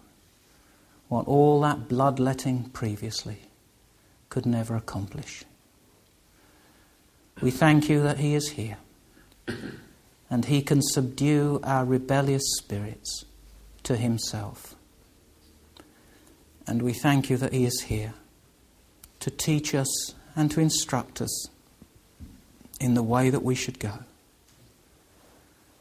what 1.09 1.27
all 1.27 1.59
that 1.61 1.87
bloodletting 1.87 2.69
previously 2.69 3.39
could 4.29 4.45
never 4.45 4.75
accomplish. 4.75 5.43
We 7.41 7.51
thank 7.51 7.89
you 7.89 8.01
that 8.03 8.19
He 8.19 8.35
is 8.35 8.49
here 8.49 8.77
and 10.29 10.45
He 10.45 10.61
can 10.61 10.81
subdue 10.81 11.59
our 11.63 11.83
rebellious 11.83 12.43
spirits 12.57 13.25
to 13.83 13.97
Himself. 13.97 14.75
And 16.67 16.83
we 16.83 16.93
thank 16.93 17.31
you 17.31 17.37
that 17.37 17.53
He 17.53 17.65
is 17.65 17.81
here 17.87 18.13
to 19.19 19.31
teach 19.31 19.73
us 19.73 20.13
and 20.35 20.51
to 20.51 20.61
instruct 20.61 21.21
us 21.21 21.49
in 22.79 22.93
the 22.93 23.03
way 23.03 23.29
that 23.29 23.43
we 23.43 23.55
should 23.55 23.79
go. 23.79 23.99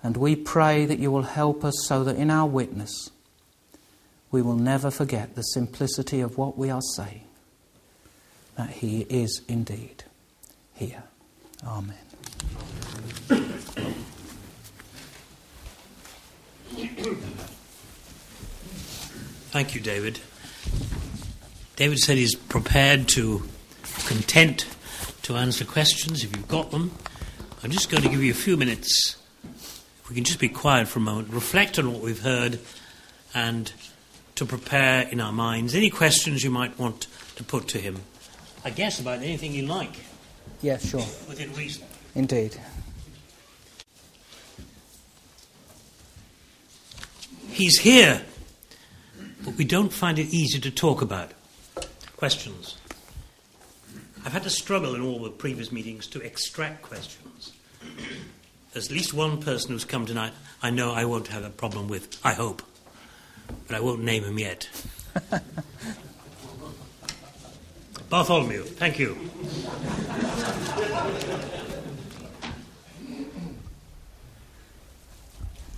And 0.02 0.16
we 0.16 0.36
pray 0.36 0.86
that 0.86 0.98
you 0.98 1.10
will 1.10 1.22
help 1.22 1.64
us 1.64 1.74
so 1.86 2.04
that 2.04 2.16
in 2.16 2.30
our 2.30 2.46
witness 2.46 3.10
we 4.30 4.42
will 4.42 4.56
never 4.56 4.90
forget 4.90 5.34
the 5.34 5.42
simplicity 5.42 6.20
of 6.20 6.36
what 6.36 6.58
we 6.58 6.70
are 6.70 6.82
saying, 6.82 7.24
that 8.56 8.70
He 8.70 9.00
is 9.08 9.42
indeed 9.48 10.04
here. 10.74 11.02
Amen. 11.66 11.96
Thank 19.50 19.74
you, 19.74 19.80
David. 19.80 20.20
David 21.76 21.98
said 21.98 22.16
he's 22.16 22.34
prepared 22.34 23.08
to 23.08 23.44
content 24.06 24.66
to 25.28 25.36
answer 25.36 25.62
questions 25.62 26.24
if 26.24 26.34
you've 26.34 26.48
got 26.48 26.70
them. 26.70 26.90
I'm 27.62 27.70
just 27.70 27.90
going 27.90 28.02
to 28.02 28.08
give 28.08 28.24
you 28.24 28.30
a 28.30 28.34
few 28.34 28.56
minutes. 28.56 29.18
If 29.44 30.08
we 30.08 30.14
can 30.14 30.24
just 30.24 30.40
be 30.40 30.48
quiet 30.48 30.88
for 30.88 31.00
a 31.00 31.02
moment, 31.02 31.28
reflect 31.28 31.78
on 31.78 31.92
what 31.92 32.00
we've 32.00 32.22
heard, 32.22 32.58
and 33.34 33.70
to 34.36 34.46
prepare 34.46 35.06
in 35.06 35.20
our 35.20 35.32
minds 35.32 35.74
any 35.74 35.90
questions 35.90 36.42
you 36.42 36.50
might 36.50 36.78
want 36.78 37.08
to 37.36 37.44
put 37.44 37.68
to 37.68 37.78
him. 37.78 38.00
I 38.64 38.70
guess 38.70 39.00
about 39.00 39.18
anything 39.18 39.52
you 39.52 39.66
like. 39.66 39.96
Yeah, 40.62 40.78
sure. 40.78 41.04
Within 41.28 41.52
reason. 41.52 41.84
Indeed. 42.14 42.58
He's 47.50 47.78
here, 47.80 48.22
but 49.44 49.56
we 49.56 49.66
don't 49.66 49.92
find 49.92 50.18
it 50.18 50.32
easy 50.32 50.58
to 50.60 50.70
talk 50.70 51.02
about. 51.02 51.32
Questions? 52.16 52.77
I've 54.24 54.32
had 54.32 54.42
to 54.44 54.50
struggle 54.50 54.94
in 54.94 55.02
all 55.02 55.22
the 55.22 55.30
previous 55.30 55.72
meetings 55.72 56.06
to 56.08 56.20
extract 56.20 56.82
questions. 56.82 57.52
There's 58.72 58.86
at 58.86 58.92
least 58.92 59.14
one 59.14 59.40
person 59.40 59.70
who's 59.70 59.84
come 59.84 60.06
tonight 60.06 60.32
I 60.62 60.70
know 60.70 60.92
I 60.92 61.04
won't 61.04 61.28
have 61.28 61.44
a 61.44 61.50
problem 61.50 61.88
with, 61.88 62.18
I 62.24 62.32
hope. 62.32 62.62
But 63.66 63.76
I 63.76 63.80
won't 63.80 64.02
name 64.02 64.24
him 64.24 64.38
yet. 64.38 64.68
Bartholomew, 68.10 68.62
thank 68.62 68.98
you. 68.98 69.16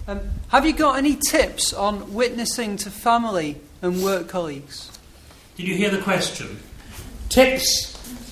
Um, 0.09 0.21
have 0.49 0.65
you 0.67 0.73
got 0.73 0.97
any 0.97 1.15
tips 1.15 1.73
on 1.73 2.15
witnessing 2.15 2.77
to 2.79 2.91
family 2.91 3.61
and 3.83 4.03
work 4.03 4.29
colleagues? 4.29 4.91
Did 5.57 5.69
you 5.69 5.75
hear 5.75 5.91
the 5.91 6.01
question? 6.01 6.59
Tips 7.29 7.90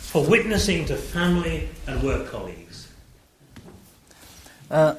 for 0.08 0.24
witnessing 0.24 0.86
to 0.86 0.96
family 0.96 1.68
and 1.86 2.02
work 2.02 2.30
colleagues. 2.30 2.88
Uh, 4.70 4.94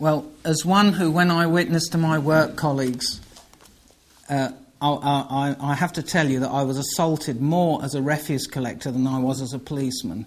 well, 0.00 0.28
as 0.44 0.64
one 0.64 0.92
who, 0.92 1.12
when 1.12 1.30
I 1.30 1.46
witnessed 1.46 1.92
to 1.92 1.98
my 1.98 2.18
work 2.18 2.56
colleagues, 2.56 3.20
uh, 4.28 4.50
I, 4.82 4.88
I, 4.90 5.56
I, 5.60 5.74
have 5.74 5.92
to 5.92 6.02
tell 6.02 6.28
you 6.28 6.40
that 6.40 6.50
I 6.50 6.64
was 6.64 6.76
assaulted 6.76 7.40
more 7.40 7.84
as 7.84 7.94
a 7.94 8.02
refuse 8.02 8.48
collector 8.48 8.90
than 8.90 9.06
I 9.06 9.20
was 9.20 9.40
as 9.40 9.52
a 9.52 9.60
policeman. 9.60 10.26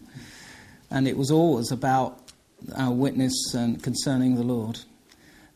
And 0.89 1.05
it 1.05 1.17
was 1.17 1.29
always 1.29 1.69
about 1.69 2.17
our 2.77 2.93
witness 2.93 3.53
and 3.53 3.83
concerning 3.83 4.35
the 4.35 4.43
Lord. 4.43 4.79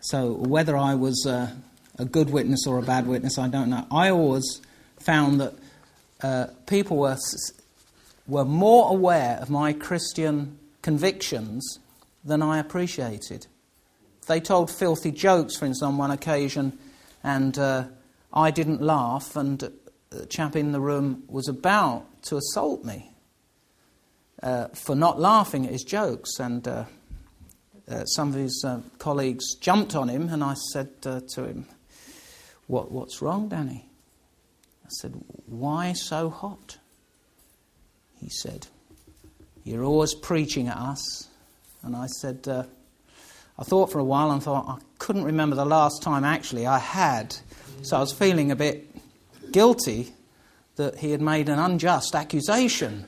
So 0.02 0.34
whether 0.34 0.76
I 0.76 0.96
was 0.96 1.26
a, 1.26 1.56
a 1.98 2.04
good 2.04 2.30
witness 2.30 2.68
or 2.68 2.78
a 2.78 2.84
bad 2.84 3.08
witness, 3.08 3.38
I 3.38 3.48
don't 3.48 3.70
know. 3.70 3.88
I 3.90 4.10
always 4.10 4.62
found 5.00 5.40
that 5.40 5.54
uh, 6.22 6.48
people 6.68 6.98
were, 6.98 7.18
were 8.28 8.46
more 8.46 8.92
aware 8.92 9.38
of 9.42 9.50
my 9.50 9.74
Christian 9.74 10.58
convictions 10.82 11.80
than 12.24 12.42
I 12.42 12.60
appreciated. 12.60 13.48
They 14.28 14.40
told 14.40 14.70
filthy 14.70 15.12
jokes, 15.12 15.58
for 15.58 15.66
instance, 15.66 15.88
on 15.88 15.98
one 15.98 16.12
occasion, 16.12 16.78
and 17.24 17.58
uh, 17.58 17.86
I 18.34 18.52
didn't 18.52 18.82
laugh, 18.82 19.36
and 19.36 19.72
the 20.10 20.26
chap 20.28 20.56
in 20.56 20.72
the 20.72 20.82
room 20.82 21.24
was 21.28 21.48
about 21.48 22.06
to 22.24 22.38
assault 22.38 22.84
me 22.84 23.12
uh, 24.44 24.68
for 24.70 24.96
not 24.96 25.20
laughing 25.20 25.66
at 25.66 25.72
his 25.72 25.84
jokes. 25.84 26.40
And 26.40 26.68
uh, 26.68 26.86
uh, 27.90 28.06
some 28.06 28.30
of 28.30 28.36
his 28.36 28.64
uh, 28.66 28.82
colleagues 29.00 29.56
jumped 29.56 29.96
on 29.96 30.10
him, 30.10 30.30
and 30.30 30.44
I 30.44 30.54
said 30.72 30.90
uh, 31.06 31.22
to 31.34 31.46
him, 31.46 31.66
what, 32.68 32.92
What's 32.92 33.22
wrong, 33.22 33.50
Danny? 33.50 33.90
I 34.86 34.90
said, 34.90 35.14
Why 35.46 35.94
so 35.94 36.30
hot? 36.30 36.78
He 38.22 38.30
said, 38.30 38.68
You're 39.64 39.84
always 39.84 40.14
preaching 40.14 40.68
at 40.68 40.78
us. 40.78 41.28
And 41.84 41.96
I 41.96 42.06
said, 42.08 42.48
uh, 42.48 42.64
I 43.58 43.64
thought 43.64 43.92
for 43.92 44.00
a 44.00 44.04
while 44.04 44.32
and 44.32 44.42
thought 44.42 44.66
I 44.68 44.82
couldn't 45.00 45.24
remember 45.24 45.56
the 45.56 45.66
last 45.66 46.02
time 46.02 46.24
actually 46.24 46.68
I 46.68 46.80
had. 46.80 47.36
So 47.82 47.98
I 47.98 48.00
was 48.00 48.14
feeling 48.14 48.52
a 48.52 48.56
bit 48.56 48.88
guilty 49.52 50.14
that 50.76 50.98
he 50.98 51.12
had 51.12 51.22
made 51.22 51.50
an 51.50 51.60
unjust 51.60 52.16
accusation. 52.16 53.06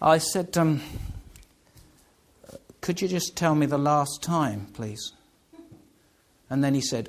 I 0.00 0.18
said, 0.18 0.56
um, 0.56 0.82
could 2.80 3.00
you 3.00 3.08
just 3.08 3.36
tell 3.36 3.54
me 3.54 3.66
the 3.66 3.78
last 3.78 4.22
time, 4.22 4.66
please? 4.72 5.12
And 6.48 6.62
then 6.62 6.74
he 6.74 6.80
said, 6.80 7.08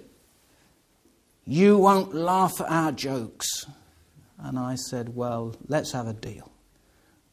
You 1.45 1.77
won't 1.77 2.15
laugh 2.15 2.59
at 2.59 2.69
our 2.69 2.91
jokes. 2.91 3.65
And 4.39 4.57
I 4.57 4.75
said, 4.75 5.15
Well, 5.15 5.55
let's 5.67 5.91
have 5.91 6.07
a 6.07 6.13
deal. 6.13 6.51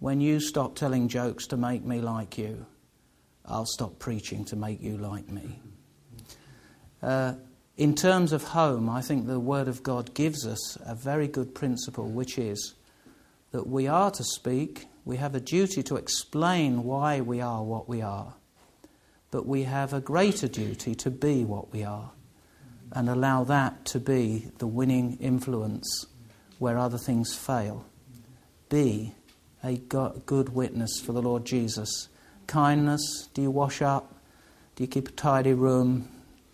When 0.05 0.21
you 0.21 0.39
stop 0.39 0.75
telling 0.75 1.09
jokes 1.09 1.47
to 1.47 1.57
make 1.57 1.83
me 1.83 2.03
like 2.03 2.37
you, 2.37 2.67
I'll 3.47 3.65
stop 3.65 3.99
preaching 3.99 4.45
to 4.45 4.55
make 4.55 4.83
you 4.83 4.99
like 4.99 5.31
me. 5.31 5.63
Uh, 7.03 7.37
in 7.79 7.95
terms 7.95 8.35
of 8.35 8.43
home, 8.43 8.91
I 8.91 9.01
think 9.01 9.27
the 9.27 9.41
Word 9.41 9.67
of 9.67 9.83
God 9.83 10.13
gives 10.13 10.47
us 10.47 10.77
a 10.85 10.95
very 10.95 11.27
good 11.27 11.55
principle, 11.55 12.11
which 12.11 12.37
is 12.37 12.75
that 13.53 13.67
we 13.67 13.87
are 13.87 14.11
to 14.11 14.23
speak 14.23 14.89
we 15.07 15.17
have 15.17 15.35
a 15.35 15.41
duty 15.41 15.83
to 15.85 15.97
explain 15.97 16.85
why 16.85 17.23
we 17.23 17.41
are 17.41 17.65
what 17.65 17.89
we 17.89 18.03
are, 18.03 18.35
but 19.31 19.47
we 19.47 19.63
have 19.63 19.95
a 19.95 20.03
greater 20.03 20.49
duty 20.49 20.95
to 20.97 21.11
be 21.11 21.47
what 21.47 21.73
we 21.73 21.83
are 21.83 22.11
and 22.93 23.09
allow 23.09 23.43
that 23.45 23.87
to 23.87 24.01
be 24.01 24.51
the 24.59 24.67
winning 24.67 25.17
influence 25.17 26.05
where 26.59 26.77
other 26.77 26.99
things 26.99 27.35
fail. 27.35 27.87
Be 28.69 29.15
a 29.65 29.77
good 29.79 30.51
witness 30.51 31.01
for 31.01 31.13
the 31.13 31.23
Lord 31.23 31.45
Jesus. 31.45 32.09
Kindness, 32.47 33.29
do 33.33 33.43
you 33.43 33.51
wash 33.51 33.81
up? 33.81 34.15
Do 34.77 34.85
you 34.85 34.89
keep 34.89 35.09
a 35.09 35.13
tidy 35.13 35.55
room? 35.55 36.09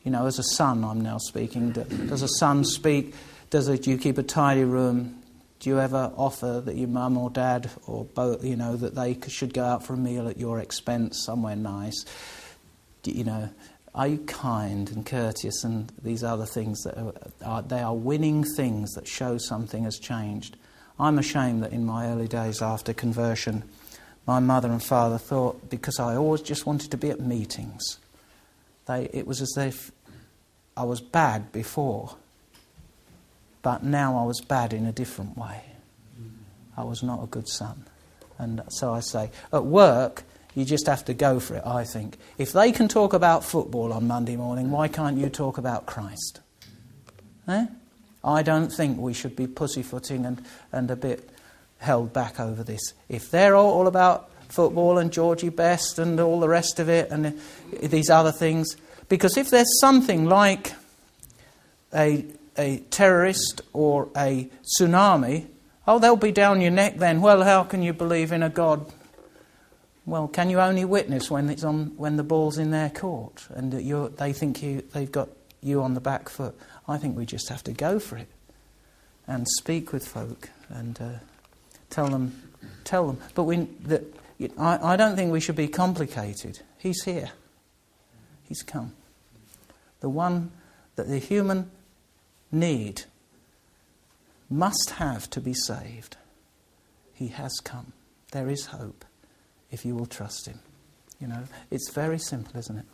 You 0.05 0.13
know, 0.13 0.27
as 0.27 0.39
a 0.39 0.43
son, 0.43 0.85
I'm 0.85 1.01
now 1.01 1.19
speaking. 1.19 1.73
Does 1.73 2.23
a 2.23 2.29
son 2.39 2.65
speak? 2.65 3.15
Does 3.51 3.69
it, 3.69 3.83
do 3.83 3.91
you 3.91 3.99
keep 3.99 4.17
a 4.17 4.23
tidy 4.23 4.65
room? 4.65 5.21
Do 5.59 5.69
you 5.69 5.81
ever 5.81 6.13
offer 6.17 6.63
that 6.65 6.77
your 6.77 6.89
mum 6.89 7.19
or 7.19 7.29
dad 7.29 7.71
or 7.87 8.05
both, 8.05 8.45
you 8.45 8.57
know, 8.57 8.77
that 8.77 8.95
they 8.95 9.19
should 9.29 9.53
go 9.53 9.65
out 9.65 9.85
for 9.85 9.95
a 9.95 9.97
meal 9.97 10.29
at 10.29 10.39
your 10.39 10.59
expense 10.59 11.23
somewhere 11.25 11.57
nice? 11.57 12.05
Do, 13.03 13.11
you 13.11 13.25
know, 13.25 13.51
are 13.95 14.07
you 14.07 14.19
kind 14.19 14.91
and 14.91 15.05
courteous 15.05 15.65
and 15.65 15.93
these 16.03 16.23
other 16.23 16.47
things 16.47 16.81
that 16.83 16.97
are, 16.97 17.13
are, 17.45 17.63
they 17.63 17.81
are 17.81 17.95
winning 17.95 18.45
things 18.45 18.93
that 18.93 19.09
show 19.09 19.37
something 19.37 19.85
has 19.85 19.99
changed? 19.99 20.57
I'm 21.01 21.19
ashamed 21.19 21.63
that 21.63 21.73
in 21.73 21.85
my 21.85 22.09
early 22.09 22.29
days 22.29 22.63
after 22.63 22.93
conversion, 22.93 23.65
my 24.27 24.39
mother 24.39 24.71
and 24.71 24.83
father 24.83 25.19
thought 25.19 25.71
because 25.71 25.99
I 25.99 26.17
always 26.17 26.43
just 26.43 26.67
wanted 26.67 26.91
to 26.91 26.97
be 26.97 27.11
at 27.11 27.21
meetings, 27.21 27.99
they, 28.87 29.09
it 29.13 29.27
was 29.27 29.41
as 29.41 29.57
if 29.57 29.91
I 30.77 30.85
was 30.85 31.01
bad 31.01 31.51
before 31.53 32.17
but 33.63 33.83
now 33.83 34.19
I 34.19 34.25
was 34.25 34.41
bad 34.41 34.73
in 34.73 34.87
a 34.87 34.93
different 34.93 35.37
way. 35.37 35.63
I 36.77 36.85
was 36.85 37.03
not 37.03 37.23
a 37.23 37.27
good 37.27 37.49
son. 37.49 37.85
And 38.39 38.63
so 38.69 38.95
I 38.95 39.01
say, 39.01 39.31
at 39.53 39.65
work, 39.65 40.23
you 40.55 40.65
just 40.65 40.87
have 40.87 41.05
to 41.07 41.15
go 41.15 41.41
for 41.41 41.57
it, 41.57 41.67
I 41.67 41.85
think. 41.85 42.17
If 42.39 42.53
they 42.53 42.73
can 42.73 42.89
talk 42.89 43.13
about 43.13 43.45
football 43.45 43.93
on 43.93 44.07
Monday 44.07 44.37
morning, 44.37 44.71
why 44.71 44.89
can't 44.89 45.19
you 45.19 45.29
talk 45.29 45.59
about 45.59 45.85
Christ? 45.87 46.41
Eh? 47.47 47.67
I 48.23 48.43
don't 48.43 48.71
think 48.71 48.99
we 48.99 49.13
should 49.13 49.37
be 49.37 49.47
pussyfooting 49.47 50.27
and, 50.27 50.43
and 50.73 50.91
a 50.91 50.97
bit 50.97 51.31
held 51.79 52.13
back 52.13 52.39
over 52.39 52.63
this. 52.63 52.93
If 53.09 53.31
they're 53.31 53.57
all, 53.57 53.87
about 53.87 54.31
football 54.49 54.99
and 54.99 55.13
Georgie 55.13 55.49
Best 55.49 55.99
and 55.99 56.21
all 56.21 56.41
the 56.41 56.49
rest 56.49 56.79
of 56.79 56.89
it 56.89 57.11
and 57.11 57.27
uh, 57.27 57.31
these 57.83 58.11
other 58.11 58.33
things, 58.33 58.77
because 59.09 59.37
if 59.37 59.51
there's 59.51 59.81
something 59.81 60.27
like 60.27 60.73
a 61.95 62.25
a 62.59 62.79
terrorist 62.91 63.63
or 63.73 64.09
a 64.17 64.49
tsunami, 64.79 65.47
oh, 65.87 65.99
they'll 65.99 66.17
be 66.17 66.33
down 66.33 66.61
your 66.61 66.71
neck 66.71 66.97
then. 66.97 67.21
Well, 67.21 67.43
how 67.43 67.65
can 67.65 67.83
you 67.83 67.93
believe 67.93 68.33
in 68.33 68.43
a 68.43 68.51
God? 68.51 68.93
Well, 70.05 70.29
can 70.29 70.51
you 70.51 70.61
only 70.61 70.85
witness 70.85 71.31
when 71.31 71.49
it's 71.49 71.65
on 71.65 71.97
when 71.97 72.17
the 72.17 72.23
ball's 72.23 72.59
in 72.59 72.71
their 72.71 72.91
court 72.91 73.47
and 73.51 73.73
they 73.73 74.33
think 74.33 74.63
you, 74.63 74.83
they've 74.93 75.11
got 75.11 75.29
you 75.63 75.83
on 75.83 75.95
the 75.95 76.01
back 76.01 76.29
foot? 76.29 76.59
I 76.91 76.99
think 76.99 77.17
we 77.17 77.25
just 77.25 77.49
have 77.49 77.63
to 77.65 77.73
go 77.73 77.99
for 77.99 78.17
it 78.17 78.29
and 79.27 79.47
speak 79.49 79.93
with 79.93 80.07
folk 80.07 80.51
and 80.69 81.01
uh, 81.01 81.11
tell 81.89 82.09
them, 82.09 82.43
tell 82.85 83.07
them. 83.07 83.19
But 83.35 83.45
we, 83.45 83.57
the, 83.57 84.05
I, 84.59 84.95
I 84.95 84.97
don't 84.97 85.17
think 85.17 85.33
we 85.33 85.41
should 85.41 85.57
be 85.57 85.69
complicated. 85.69 86.61
He's 86.79 87.05
here. 87.05 87.31
He's 88.43 88.63
come. 88.63 88.93
The 90.01 90.09
one 90.09 90.51
that 90.97 91.09
the 91.09 91.19
human 91.19 91.71
need, 92.51 93.03
must 94.51 94.91
have 94.97 95.31
to 95.31 95.41
be 95.41 95.55
saved, 95.55 96.17
he 97.15 97.29
has 97.29 97.53
come. 97.63 97.93
There 98.33 98.51
is 98.51 98.67
hope 98.67 99.05
if 99.71 99.85
you 99.85 99.95
will 99.95 100.07
trust 100.07 100.47
him. 100.47 100.59
You 101.21 101.29
know, 101.29 101.45
it's 101.71 101.91
very 101.91 102.19
simple, 102.19 102.59
isn't 102.59 102.79
it? 102.79 102.85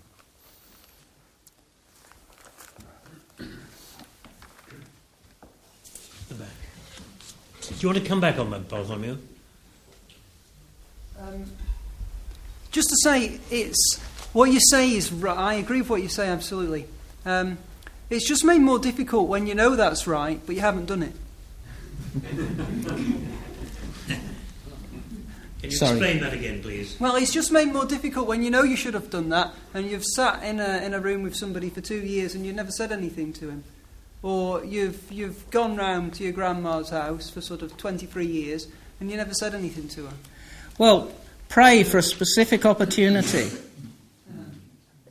You 7.83 7.89
want 7.89 7.99
to 8.03 8.09
come 8.09 8.21
back 8.21 8.39
on 8.39 8.51
that, 8.51 8.69
Bartholomew? 8.69 9.19
Um, 11.19 11.45
just 12.71 12.89
to 12.91 12.97
say, 13.03 13.41
it's 13.51 13.99
what 14.33 14.51
you 14.51 14.61
say 14.61 14.93
is 14.93 15.13
right. 15.13 15.37
I 15.37 15.55
agree 15.55 15.81
with 15.81 15.91
what 15.91 16.03
you 16.03 16.09
say 16.09 16.29
absolutely. 16.29 16.87
Um, 17.25 17.59
it's 18.11 18.29
just 18.29 18.45
made 18.45 18.61
more 18.61 18.79
difficult 18.79 19.29
when 19.29 19.47
you 19.47 19.55
know 19.55 19.75
that's 19.77 20.07
right, 20.07 20.41
but 20.47 20.55
you 20.55 20.61
haven't 20.61 20.87
done 20.87 21.03
it. 21.03 21.13
Can 25.61 25.71
you 25.71 25.77
Sorry. 25.77 25.93
explain 25.93 26.21
that 26.21 26.33
again, 26.33 26.63
please? 26.63 27.01
Well, 27.01 27.17
it's 27.17 27.33
just 27.33 27.51
made 27.51 27.73
more 27.73 27.87
difficult 27.87 28.29
when 28.29 28.43
you 28.43 28.51
know 28.51 28.63
you 28.63 28.77
should 28.77 28.95
have 28.95 29.11
done 29.11 29.31
that, 29.31 29.53
and 29.75 29.91
you've 29.91 30.05
sat 30.05 30.45
in 30.45 30.61
a 30.61 30.85
in 30.85 30.95
a 30.95 31.01
room 31.01 31.23
with 31.23 31.35
somebody 31.35 31.71
for 31.71 31.81
two 31.81 32.01
years 32.01 32.35
and 32.35 32.47
you've 32.47 32.55
never 32.55 32.71
said 32.71 32.93
anything 32.93 33.33
to 33.35 33.49
him, 33.49 33.65
or 34.23 34.65
you've 34.65 35.11
you've 35.11 35.51
gone 35.51 35.77
round 35.77 36.15
to 36.15 36.25
your 36.25 36.33
grandma's 36.33 36.91
house 36.91 37.31
for 37.31 37.41
sort 37.41 37.63
of 37.63 37.77
twenty 37.77 38.07
three 38.07 38.27
years 38.27 38.69
and 39.01 39.11
you 39.11 39.17
never 39.17 39.35
said 39.35 39.55
anything 39.55 39.89
to 39.89 40.07
her. 40.07 40.15
Well, 40.79 41.13
pray 41.49 41.83
for 41.83 41.99
a 41.99 42.03
specific 42.03 42.65
opportunity. 42.65 43.51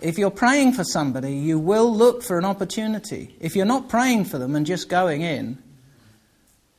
If 0.02 0.18
you're 0.18 0.30
praying 0.30 0.74
for 0.74 0.84
somebody, 0.84 1.34
you 1.34 1.58
will 1.58 1.92
look 1.96 2.22
for 2.22 2.38
an 2.38 2.46
opportunity. 2.46 3.36
If 3.40 3.56
you're 3.56 3.66
not 3.66 3.90
praying 3.90 4.26
for 4.26 4.38
them 4.38 4.56
and 4.56 4.66
just 4.66 4.90
going 4.90 5.22
in, 5.22 5.58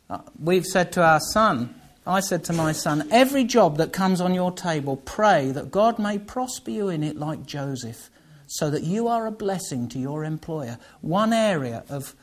uh, 0.08 0.18
we've 0.40 0.66
said 0.66 0.92
to 0.92 1.02
our 1.02 1.18
son, 1.18 1.74
I 2.06 2.20
said 2.20 2.44
to 2.44 2.52
my 2.52 2.70
son, 2.70 3.08
every 3.10 3.42
job 3.42 3.78
that 3.78 3.92
comes 3.92 4.20
on 4.20 4.34
your 4.34 4.52
table, 4.52 4.96
pray 4.96 5.50
that 5.50 5.72
God 5.72 5.98
may 5.98 6.18
prosper 6.18 6.70
you 6.70 6.88
in 6.88 7.02
it 7.02 7.16
like 7.16 7.46
Joseph, 7.46 8.10
so 8.46 8.70
that 8.70 8.82
you 8.82 9.08
are 9.08 9.26
a 9.26 9.32
blessing 9.32 9.88
to 9.88 9.98
your 9.98 10.24
employer. 10.24 10.78
One 11.00 11.32
area 11.32 11.84
of 11.88 12.14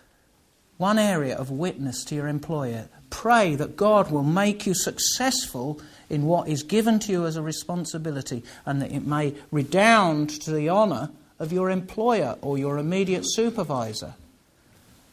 one 0.78 0.98
area 0.98 1.36
of 1.36 1.52
witness 1.52 2.04
to 2.06 2.16
your 2.16 2.28
employer. 2.28 2.90
Pray 3.10 3.56
that 3.56 3.78
God 3.78 4.12
will 4.12 4.24
make 4.24 4.66
you 4.66 4.74
successful 4.74 5.80
in 6.10 6.26
what 6.26 6.48
is 6.48 6.64
given 6.64 7.00
to 7.00 7.12
you 7.12 7.26
as 7.26 7.38
a 7.38 7.42
responsibility 7.42 8.44
and 8.66 8.82
that 8.82 8.92
it 8.92 9.06
may 9.06 9.36
redound 9.52 10.30
to 10.42 10.52
the 10.52 10.70
honour 10.70 11.12
of 11.40 11.54
your 11.54 11.70
employer 11.70 12.38
or 12.42 12.58
your 12.58 12.78
immediate 12.78 13.24
supervisor. 13.24 14.16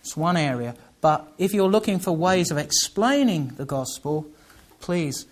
It's 0.01 0.17
one 0.17 0.37
area. 0.37 0.75
But 1.01 1.31
if 1.39 1.55
you're 1.55 1.69
looking 1.69 1.99
for 1.99 2.17
ways 2.17 2.51
of 2.51 2.59
explaining 2.59 3.49
the 3.57 3.65
gospel, 3.65 4.27
please 4.81 5.27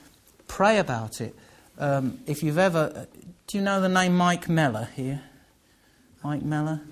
pray 0.46 0.78
about 0.78 1.20
it. 1.20 1.34
Um, 1.78 2.20
if 2.26 2.42
you've 2.42 2.58
ever. 2.58 3.06
Do 3.46 3.56
you 3.56 3.64
know 3.64 3.80
the 3.80 3.88
name 3.88 4.16
Mike 4.16 4.48
Mellor 4.48 4.88
here? 4.94 5.22
Mike 6.28 6.42
Mellor? 6.42 6.82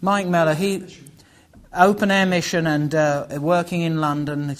Mike 0.00 0.28
Mellor, 0.28 0.54
he 0.54 0.86
open 1.74 2.12
air 2.12 2.26
mission 2.26 2.64
and 2.68 2.94
uh, 2.94 3.26
working 3.40 3.80
in 3.80 4.00
London. 4.00 4.54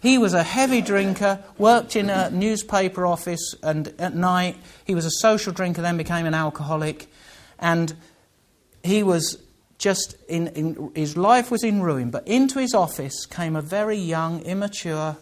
He 0.00 0.16
was 0.16 0.32
a 0.32 0.42
heavy 0.42 0.80
drinker, 0.80 1.38
worked 1.58 1.94
in 1.94 2.08
a 2.08 2.30
newspaper 2.30 3.04
office, 3.04 3.54
and 3.62 3.88
at 3.98 4.14
night 4.14 4.56
he 4.86 4.94
was 4.94 5.04
a 5.04 5.10
social 5.10 5.52
drinker, 5.52 5.82
then 5.82 5.98
became 5.98 6.24
an 6.24 6.32
alcoholic, 6.32 7.08
and 7.58 7.94
he 8.82 9.02
was 9.02 9.36
just 9.76 10.14
in, 10.30 10.46
in 10.46 10.90
his 10.94 11.18
life 11.18 11.50
was 11.50 11.62
in 11.62 11.82
ruin. 11.82 12.08
But 12.10 12.26
into 12.26 12.58
his 12.58 12.72
office 12.72 13.26
came 13.26 13.54
a 13.54 13.60
very 13.60 13.98
young, 13.98 14.40
immature, 14.44 15.18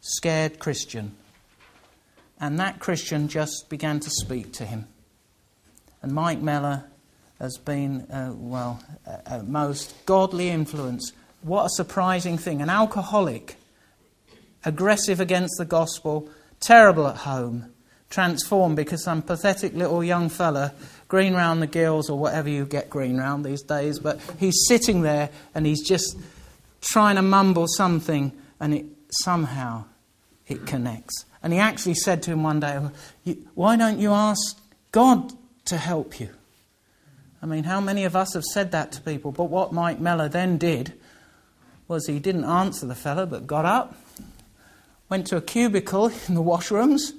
scared 0.00 0.58
Christian, 0.58 1.14
and 2.40 2.58
that 2.58 2.78
Christian 2.78 3.28
just 3.28 3.68
began 3.68 4.00
to 4.00 4.08
speak 4.08 4.54
to 4.54 4.64
him. 4.64 4.88
And 6.00 6.12
Mike 6.12 6.40
Mellor 6.40 6.84
has 7.44 7.58
been, 7.58 8.00
uh, 8.10 8.32
well, 8.34 8.82
a, 9.06 9.36
a 9.36 9.42
most 9.42 9.94
godly 10.06 10.48
influence. 10.48 11.12
What 11.42 11.66
a 11.66 11.70
surprising 11.70 12.38
thing. 12.38 12.60
An 12.60 12.70
alcoholic, 12.70 13.56
aggressive 14.64 15.20
against 15.20 15.54
the 15.58 15.64
gospel, 15.64 16.28
terrible 16.60 17.06
at 17.06 17.18
home, 17.18 17.72
transformed 18.10 18.76
because 18.76 19.04
some 19.04 19.22
pathetic 19.22 19.74
little 19.74 20.02
young 20.02 20.28
fella, 20.28 20.72
green 21.08 21.34
round 21.34 21.60
the 21.60 21.66
gills 21.66 22.08
or 22.08 22.18
whatever 22.18 22.48
you 22.48 22.64
get 22.64 22.90
green 22.90 23.18
round 23.18 23.44
these 23.44 23.62
days, 23.62 23.98
but 23.98 24.20
he's 24.38 24.64
sitting 24.66 25.02
there 25.02 25.30
and 25.54 25.66
he's 25.66 25.86
just 25.86 26.16
trying 26.80 27.16
to 27.16 27.22
mumble 27.22 27.66
something 27.68 28.32
and 28.58 28.74
it 28.74 28.86
somehow 29.22 29.84
it 30.48 30.66
connects. 30.66 31.24
And 31.42 31.52
he 31.52 31.58
actually 31.58 31.94
said 31.94 32.22
to 32.24 32.30
him 32.32 32.42
one 32.42 32.60
day, 32.60 32.80
Why 33.54 33.76
don't 33.76 33.98
you 33.98 34.12
ask 34.12 34.58
God 34.92 35.32
to 35.66 35.76
help 35.76 36.18
you? 36.18 36.30
I 37.44 37.46
mean, 37.46 37.64
how 37.64 37.78
many 37.78 38.04
of 38.04 38.16
us 38.16 38.32
have 38.32 38.44
said 38.44 38.72
that 38.72 38.90
to 38.92 39.02
people? 39.02 39.30
But 39.30 39.44
what 39.44 39.70
Mike 39.70 40.00
Mellor 40.00 40.30
then 40.30 40.56
did 40.56 40.94
was 41.86 42.06
he 42.06 42.18
didn't 42.18 42.44
answer 42.44 42.86
the 42.86 42.94
fellow, 42.94 43.26
but 43.26 43.46
got 43.46 43.66
up, 43.66 43.94
went 45.10 45.26
to 45.26 45.36
a 45.36 45.42
cubicle 45.42 46.06
in 46.28 46.36
the 46.36 46.42
washrooms, 46.42 47.12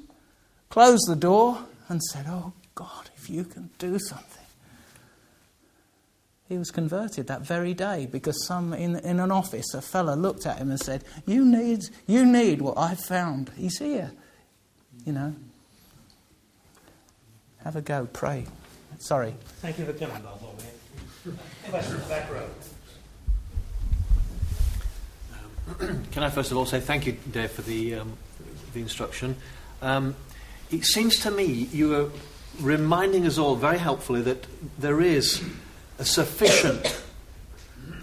closed 0.70 1.08
the 1.08 1.16
door, 1.16 1.60
and 1.90 2.02
said, 2.02 2.26
Oh, 2.28 2.54
God, 2.74 3.12
if 3.16 3.30
you 3.30 3.44
can 3.44 3.70
do 3.78 4.00
something. 4.00 4.44
He 6.50 6.58
was 6.58 6.72
converted 6.72 7.28
that 7.28 7.42
very 7.42 7.76
day 7.76 8.08
because 8.12 8.48
some 8.48 8.74
in, 8.74 8.96
in 8.96 9.20
an 9.20 9.32
office, 9.32 9.76
a 9.76 9.82
fella 9.82 10.16
looked 10.16 10.48
at 10.48 10.58
him 10.58 10.72
and 10.72 10.80
said, 10.80 11.04
You 11.28 11.46
need, 11.46 11.84
you 12.08 12.26
need 12.26 12.64
what 12.64 12.80
I've 12.80 13.00
found. 13.00 13.52
He's 13.56 13.78
here. 13.78 14.12
You 15.06 15.14
know. 15.14 15.36
Have 17.64 17.76
a 17.76 17.82
go, 17.82 18.08
pray. 18.12 18.48
Sorry. 19.00 19.34
Thank 19.62 19.80
you 19.80 19.86
for 19.86 19.94
coming, 19.94 20.22
Bartholomew. 20.22 20.64
Question, 21.70 22.00
back 22.08 22.32
row. 22.32 22.48
Can 26.12 26.24
I 26.24 26.30
first 26.30 26.52
of 26.52 26.58
all 26.58 26.66
say 26.66 26.80
thank 26.80 27.08
you, 27.08 27.14
Dave, 27.32 27.52
for 27.52 27.64
the, 27.64 27.96
um, 27.96 28.18
the 28.74 28.82
instruction? 28.82 29.36
Um, 29.82 30.16
it 30.72 30.86
seems 30.86 31.20
to 31.22 31.32
me 31.32 31.46
you 31.46 31.96
are 31.96 32.10
reminding 32.62 33.26
us 33.26 33.38
all 33.38 33.56
very 33.56 33.78
helpfully 33.78 34.22
that 34.22 34.46
there 34.78 35.02
is 35.02 35.44
a 35.98 36.06
sufficient, 36.06 37.02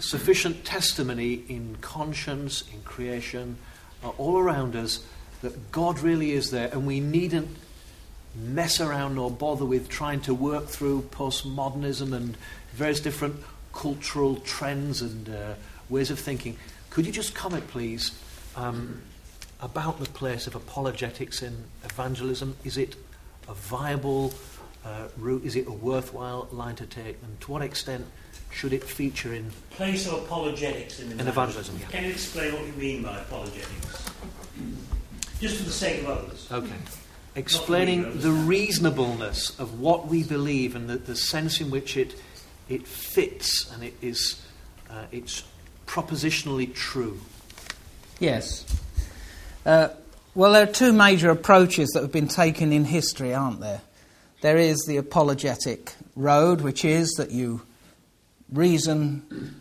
sufficient 0.01 0.65
testimony 0.65 1.45
in 1.49 1.77
conscience, 1.81 2.65
in 2.73 2.83
creation, 2.83 3.57
uh, 4.03 4.09
all 4.11 4.39
around 4.39 4.75
us 4.75 5.05
that 5.43 5.73
God 5.73 6.01
really 6.01 6.33
is 6.33 6.51
there, 6.51 6.69
and 6.69 6.87
we 6.87 7.01
needn't 7.01 7.49
mess 8.35 8.81
around 8.81 9.19
or 9.19 9.31
bother 9.31 9.65
with 9.65 9.89
trying 9.89 10.21
to 10.23 10.35
work 10.35 10.67
through 10.67 11.03
postmodernism 11.11 12.13
and 12.13 12.37
various 12.73 13.01
different 13.01 13.37
cultural 13.73 14.37
trends 14.37 15.03
and 15.03 15.29
uh, 15.29 15.55
ways 15.89 16.11
of 16.11 16.19
thinking. 16.19 16.57
Could 16.91 17.07
you 17.07 17.13
just 17.13 17.35
comment, 17.35 17.67
please, 17.69 18.13
um, 18.57 19.03
about 19.61 19.99
the 19.99 20.07
place 20.07 20.47
of 20.47 20.55
apologetics 20.55 21.43
in 21.43 21.65
evangelism? 21.85 22.57
Is 22.65 22.77
it 22.77 22.97
a 23.49 23.55
viable 23.55 24.35
uh, 24.85 25.09
route? 25.17 25.45
Is 25.45 25.57
it 25.57 25.67
a 25.67 25.73
worthwhile 25.73 26.49
line 26.53 26.77
to 26.77 26.87
take? 26.87 27.17
And 27.23 27.41
to 27.43 27.53
what 27.53 27.63
extent 27.63 28.07
should 28.51 28.73
it 28.73 28.85
feature 28.85 29.33
in 29.33 29.51
Place 29.71 30.07
of 30.07 30.15
apologetics 30.25 31.01
in 31.01 31.19
In 31.19 31.27
evangelism, 31.27 31.79
yeah. 31.81 31.87
Can 31.87 32.05
you 32.05 32.11
explain 32.11 32.53
what 32.53 32.67
you 32.67 32.73
mean 32.73 33.03
by 33.03 33.19
apologetics? 33.19 34.11
Just 35.41 35.57
for 35.57 35.65
the 35.65 35.71
sake 35.71 36.03
of 36.03 36.11
others. 36.11 36.49
Okay. 36.53 36.77
Explaining 37.35 38.21
the 38.21 38.31
reasonableness 38.31 39.59
of 39.59 39.81
what 39.81 40.07
we 40.07 40.23
believe 40.23 40.77
and 40.77 40.89
the, 40.89 40.99
the 40.99 41.17
sense 41.17 41.61
in 41.61 41.71
which 41.71 41.97
it, 41.97 42.15
it 42.69 42.87
fits 42.87 43.73
and 43.73 43.83
it 43.83 43.95
is 44.03 44.43
uh, 44.91 45.05
it's 45.11 45.43
propositionally 45.87 46.73
true. 46.75 47.19
Yes. 48.21 48.67
Uh, 49.65 49.89
well, 50.35 50.53
there 50.53 50.63
are 50.65 50.73
two 50.73 50.93
major 50.93 51.31
approaches 51.31 51.91
that 51.91 52.03
have 52.03 52.13
been 52.13 52.29
taken 52.29 52.73
in 52.73 52.85
history, 52.85 53.35
aren't 53.35 53.61
there? 53.61 53.81
There 54.43 54.57
is 54.57 54.85
the 54.87 54.97
apologetic 54.97 55.93
road, 56.17 56.61
which 56.61 56.85
is 56.85 57.13
that 57.13 57.31
you 57.31 57.63
reason. 58.53 59.55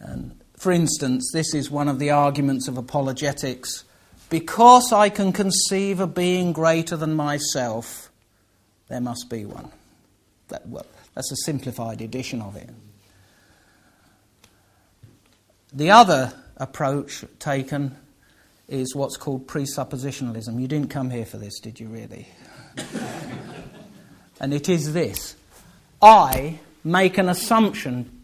And 0.00 0.38
for 0.56 0.72
instance, 0.72 1.30
this 1.32 1.54
is 1.54 1.70
one 1.70 1.88
of 1.88 1.98
the 1.98 2.10
arguments 2.10 2.68
of 2.68 2.76
apologetics. 2.76 3.84
Because 4.30 4.92
I 4.92 5.08
can 5.08 5.32
conceive 5.32 6.00
a 6.00 6.06
being 6.06 6.52
greater 6.52 6.96
than 6.96 7.14
myself, 7.14 8.10
there 8.88 9.00
must 9.00 9.30
be 9.30 9.44
one. 9.44 9.70
That, 10.48 10.66
well, 10.68 10.86
that's 11.14 11.32
a 11.32 11.36
simplified 11.36 12.00
edition 12.00 12.42
of 12.42 12.56
it. 12.56 12.70
The 15.72 15.90
other 15.90 16.32
approach 16.56 17.24
taken 17.38 17.96
is 18.68 18.94
what's 18.94 19.16
called 19.16 19.46
presuppositionalism. 19.46 20.60
You 20.60 20.68
didn't 20.68 20.90
come 20.90 21.10
here 21.10 21.26
for 21.26 21.38
this, 21.38 21.58
did 21.60 21.80
you 21.80 21.88
really? 21.88 22.28
and 24.40 24.52
it 24.52 24.68
is 24.68 24.92
this 24.92 25.36
I 26.00 26.60
make 26.84 27.18
an 27.18 27.28
assumption 27.28 28.22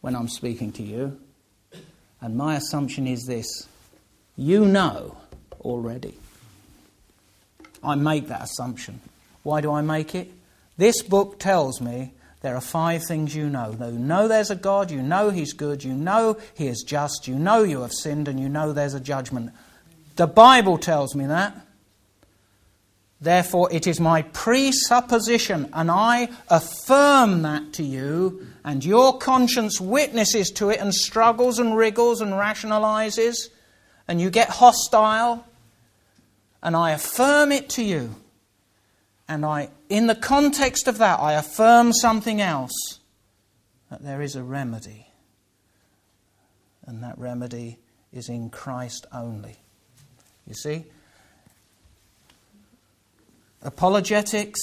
when 0.00 0.14
I'm 0.14 0.28
speaking 0.28 0.72
to 0.72 0.82
you, 0.82 1.18
and 2.20 2.36
my 2.36 2.56
assumption 2.56 3.06
is 3.06 3.24
this 3.26 3.66
you 4.36 4.64
know 4.64 5.16
already. 5.60 6.14
I 7.82 7.94
make 7.94 8.28
that 8.28 8.42
assumption. 8.42 9.00
Why 9.42 9.60
do 9.60 9.72
I 9.72 9.80
make 9.80 10.14
it? 10.14 10.32
This 10.76 11.02
book 11.02 11.38
tells 11.38 11.80
me 11.80 12.12
there 12.42 12.54
are 12.54 12.60
five 12.60 13.04
things 13.04 13.34
you 13.34 13.48
know. 13.48 13.76
You 13.78 13.98
know 13.98 14.28
there's 14.28 14.50
a 14.50 14.56
God, 14.56 14.90
you 14.90 15.02
know 15.02 15.30
He's 15.30 15.52
good, 15.52 15.84
you 15.84 15.94
know 15.94 16.36
He 16.54 16.66
is 16.66 16.82
just, 16.82 17.26
you 17.26 17.34
know 17.34 17.62
you 17.62 17.80
have 17.82 17.92
sinned, 17.92 18.28
and 18.28 18.38
you 18.38 18.48
know 18.48 18.72
there's 18.72 18.94
a 18.94 19.00
judgment. 19.00 19.52
The 20.16 20.26
Bible 20.26 20.78
tells 20.78 21.14
me 21.14 21.26
that. 21.26 21.56
Therefore, 23.20 23.72
it 23.72 23.86
is 23.86 23.98
my 23.98 24.22
presupposition, 24.22 25.70
and 25.72 25.90
I 25.90 26.28
affirm 26.48 27.42
that 27.42 27.72
to 27.74 27.82
you, 27.82 28.46
and 28.62 28.84
your 28.84 29.18
conscience 29.18 29.80
witnesses 29.80 30.50
to 30.52 30.68
it 30.68 30.80
and 30.80 30.94
struggles 30.94 31.58
and 31.58 31.76
wriggles 31.76 32.20
and 32.20 32.32
rationalizes, 32.32 33.48
and 34.08 34.20
you 34.20 34.30
get 34.30 34.48
hostile, 34.48 35.44
and 36.62 36.76
I 36.76 36.92
affirm 36.92 37.52
it 37.52 37.68
to 37.70 37.82
you. 37.82 38.14
And 39.28 39.44
I, 39.44 39.70
in 39.88 40.06
the 40.06 40.14
context 40.14 40.86
of 40.86 40.98
that, 40.98 41.18
I 41.18 41.32
affirm 41.32 41.92
something 41.92 42.40
else 42.40 43.00
that 43.90 44.02
there 44.02 44.22
is 44.22 44.36
a 44.36 44.42
remedy. 44.42 45.08
And 46.86 47.02
that 47.02 47.18
remedy 47.18 47.78
is 48.12 48.28
in 48.28 48.50
Christ 48.50 49.06
only. 49.12 49.56
You 50.46 50.54
see? 50.54 50.84
Apologetics, 53.62 54.60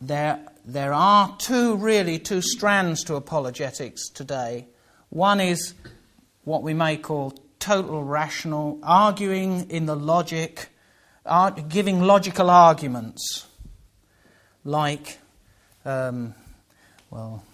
there, 0.00 0.40
there 0.64 0.94
are 0.94 1.36
two, 1.38 1.76
really, 1.76 2.18
two 2.18 2.40
strands 2.40 3.04
to 3.04 3.16
apologetics 3.16 4.08
today. 4.08 4.66
One 5.10 5.40
is 5.40 5.74
what 6.44 6.62
we 6.62 6.72
may 6.72 6.96
call 6.96 7.34
total 7.62 8.02
rational, 8.02 8.80
arguing 8.82 9.70
in 9.70 9.86
the 9.86 9.94
logic, 9.94 10.68
giving 11.68 12.02
logical 12.02 12.50
arguments, 12.50 13.46
like, 14.64 15.18
um, 15.84 16.34
well, 17.10 17.44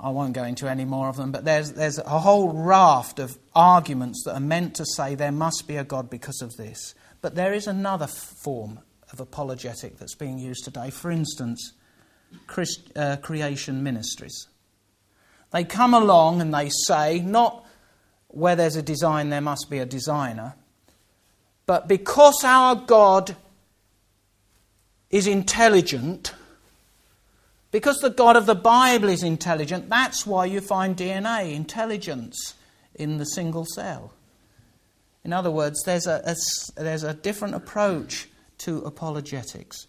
I 0.00 0.08
won't 0.08 0.32
go 0.32 0.44
into 0.44 0.66
any 0.66 0.86
more 0.86 1.08
of 1.08 1.16
them, 1.16 1.30
but 1.30 1.44
there's, 1.44 1.72
there's 1.72 1.98
a 1.98 2.18
whole 2.18 2.54
raft 2.54 3.18
of 3.18 3.38
arguments 3.54 4.22
that 4.24 4.34
are 4.34 4.40
meant 4.40 4.74
to 4.76 4.86
say 4.86 5.14
there 5.14 5.30
must 5.30 5.68
be 5.68 5.76
a 5.76 5.84
God 5.84 6.08
because 6.08 6.40
of 6.40 6.56
this. 6.56 6.94
But 7.20 7.34
there 7.34 7.52
is 7.52 7.66
another 7.66 8.06
form 8.06 8.80
of 9.12 9.20
apologetic 9.20 9.98
that's 9.98 10.14
being 10.14 10.38
used 10.38 10.64
today. 10.64 10.88
For 10.88 11.10
instance, 11.10 11.74
Christ, 12.46 12.90
uh, 12.96 13.16
creation 13.16 13.82
ministries. 13.82 14.48
They 15.52 15.64
come 15.64 15.92
along 15.92 16.40
and 16.40 16.52
they 16.52 16.70
say, 16.70 17.20
not 17.20 17.65
where 18.28 18.56
there's 18.56 18.76
a 18.76 18.82
design, 18.82 19.30
there 19.30 19.40
must 19.40 19.70
be 19.70 19.78
a 19.78 19.86
designer, 19.86 20.54
but 21.66 21.88
because 21.88 22.44
our 22.44 22.76
God 22.76 23.36
is 25.10 25.26
intelligent, 25.26 26.34
because 27.70 27.98
the 27.98 28.10
God 28.10 28.36
of 28.36 28.46
the 28.46 28.54
Bible 28.54 29.08
is 29.08 29.22
intelligent, 29.22 29.88
that's 29.88 30.26
why 30.26 30.44
you 30.44 30.60
find 30.60 30.96
DNA, 30.96 31.54
intelligence, 31.54 32.54
in 32.94 33.18
the 33.18 33.26
single 33.26 33.66
cell. 33.74 34.12
In 35.24 35.32
other 35.32 35.50
words, 35.50 35.82
there's 35.84 36.06
a, 36.06 36.22
a 36.24 36.34
there's 36.80 37.02
a 37.02 37.12
different 37.12 37.54
approach 37.54 38.28
to 38.58 38.78
apologetics 38.78 39.86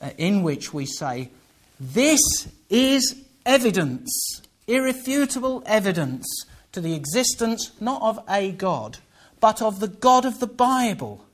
uh, 0.00 0.10
in 0.18 0.42
which 0.42 0.74
we 0.74 0.84
say, 0.84 1.30
this 1.78 2.20
is 2.68 3.16
evidence, 3.46 4.42
irrefutable 4.66 5.62
evidence 5.64 6.26
to 6.72 6.80
the 6.80 6.94
existence 6.94 7.72
not 7.80 8.00
of 8.02 8.18
a 8.28 8.52
God, 8.52 8.98
but 9.40 9.60
of 9.62 9.80
the 9.80 9.88
God 9.88 10.24
of 10.24 10.40
the 10.40 10.46
Bible. 10.46 11.24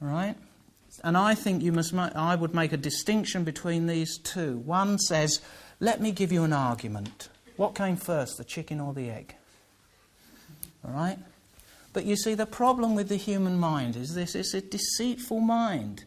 Right? 0.00 0.36
And 1.04 1.16
I 1.16 1.34
think 1.34 1.62
you 1.62 1.72
must, 1.72 1.94
I 1.94 2.34
would 2.34 2.54
make 2.54 2.72
a 2.72 2.76
distinction 2.76 3.44
between 3.44 3.86
these 3.86 4.18
two. 4.18 4.58
One 4.58 4.98
says, 4.98 5.40
let 5.80 6.00
me 6.00 6.10
give 6.10 6.32
you 6.32 6.44
an 6.44 6.52
argument. 6.52 7.28
What 7.56 7.74
came 7.74 7.96
first, 7.96 8.36
the 8.36 8.44
chicken 8.44 8.80
or 8.80 8.92
the 8.92 9.10
egg? 9.10 9.34
All 10.84 10.92
right? 10.92 11.18
But 11.92 12.04
you 12.04 12.16
see, 12.16 12.34
the 12.34 12.46
problem 12.46 12.94
with 12.94 13.08
the 13.08 13.16
human 13.16 13.58
mind 13.58 13.96
is 13.96 14.14
this 14.14 14.34
it's 14.34 14.54
a 14.54 14.60
deceitful 14.60 15.40
mind. 15.40 16.04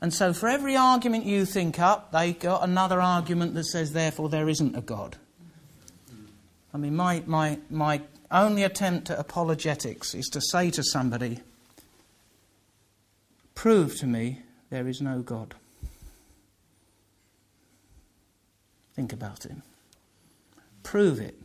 And 0.00 0.14
so, 0.14 0.32
for 0.32 0.48
every 0.48 0.76
argument 0.76 1.26
you 1.26 1.44
think 1.44 1.78
up, 1.78 2.12
they 2.12 2.32
got 2.32 2.62
another 2.62 3.00
argument 3.00 3.54
that 3.54 3.64
says, 3.64 3.92
therefore, 3.92 4.28
there 4.28 4.48
isn't 4.48 4.76
a 4.76 4.80
God. 4.80 5.16
I 6.72 6.78
mean, 6.78 6.94
my, 6.94 7.22
my, 7.26 7.58
my 7.68 8.02
only 8.30 8.62
attempt 8.62 9.10
at 9.10 9.18
apologetics 9.18 10.14
is 10.14 10.28
to 10.28 10.40
say 10.40 10.70
to 10.70 10.82
somebody, 10.82 11.40
Prove 13.54 13.98
to 13.98 14.06
me 14.06 14.40
there 14.70 14.88
is 14.88 15.02
no 15.02 15.20
God. 15.20 15.54
Think 18.94 19.12
about 19.12 19.44
it. 19.44 19.52
Prove 20.82 21.20
it. 21.20 21.36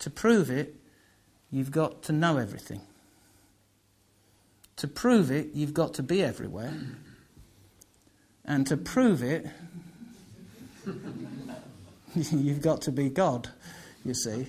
To 0.00 0.10
prove 0.10 0.50
it, 0.50 0.74
you've 1.50 1.70
got 1.70 2.02
to 2.04 2.12
know 2.12 2.36
everything. 2.36 2.80
To 4.76 4.88
prove 4.88 5.30
it, 5.30 5.48
you've 5.54 5.74
got 5.74 5.94
to 5.94 6.02
be 6.02 6.22
everywhere. 6.22 6.74
And 8.44 8.66
to 8.66 8.76
prove 8.76 9.22
it, 9.22 9.46
you've 12.32 12.62
got 12.62 12.82
to 12.82 12.92
be 12.92 13.08
God, 13.08 13.48
you 14.04 14.14
see. 14.14 14.46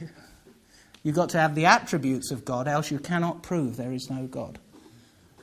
You've 1.03 1.15
got 1.15 1.29
to 1.29 1.39
have 1.39 1.55
the 1.55 1.65
attributes 1.65 2.31
of 2.31 2.45
God, 2.45 2.67
else 2.67 2.91
you 2.91 2.99
cannot 2.99 3.43
prove 3.43 3.77
there 3.77 3.93
is 3.93 4.09
no 4.09 4.27
God 4.27 4.59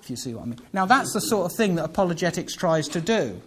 if 0.00 0.10
you 0.10 0.16
see 0.16 0.34
what 0.34 0.42
I 0.42 0.46
mean. 0.46 0.60
Now, 0.72 0.86
that's 0.86 1.12
the 1.12 1.20
sort 1.20 1.50
of 1.50 1.56
thing 1.56 1.74
that 1.74 1.84
apologetics 1.84 2.54
tries 2.54 2.88
to 2.88 3.00
do. 3.00 3.42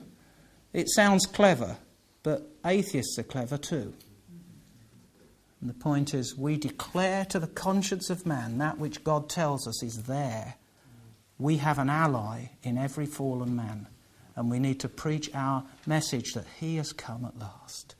It 0.73 0.89
sounds 0.89 1.25
clever, 1.25 1.77
but 2.23 2.47
atheists 2.65 3.17
are 3.17 3.23
clever 3.23 3.57
too. 3.57 3.93
And 5.59 5.69
the 5.69 5.73
point 5.73 6.13
is, 6.13 6.37
we 6.37 6.57
declare 6.57 7.25
to 7.25 7.39
the 7.39 7.47
conscience 7.47 8.09
of 8.09 8.25
man 8.25 8.57
that 8.59 8.77
which 8.77 9.03
God 9.03 9.29
tells 9.29 9.67
us 9.67 9.81
is 9.81 10.03
there. 10.03 10.55
We 11.39 11.57
have 11.57 11.79
an 11.79 11.89
ally 11.89 12.49
in 12.63 12.77
every 12.77 13.05
fallen 13.05 13.55
man, 13.55 13.87
and 14.35 14.51
we 14.51 14.59
need 14.59 14.79
to 14.81 14.89
preach 14.89 15.29
our 15.33 15.63
message 15.85 16.33
that 16.33 16.45
he 16.59 16.75
has 16.75 16.93
come 16.93 17.25
at 17.25 17.37
last 17.39 17.95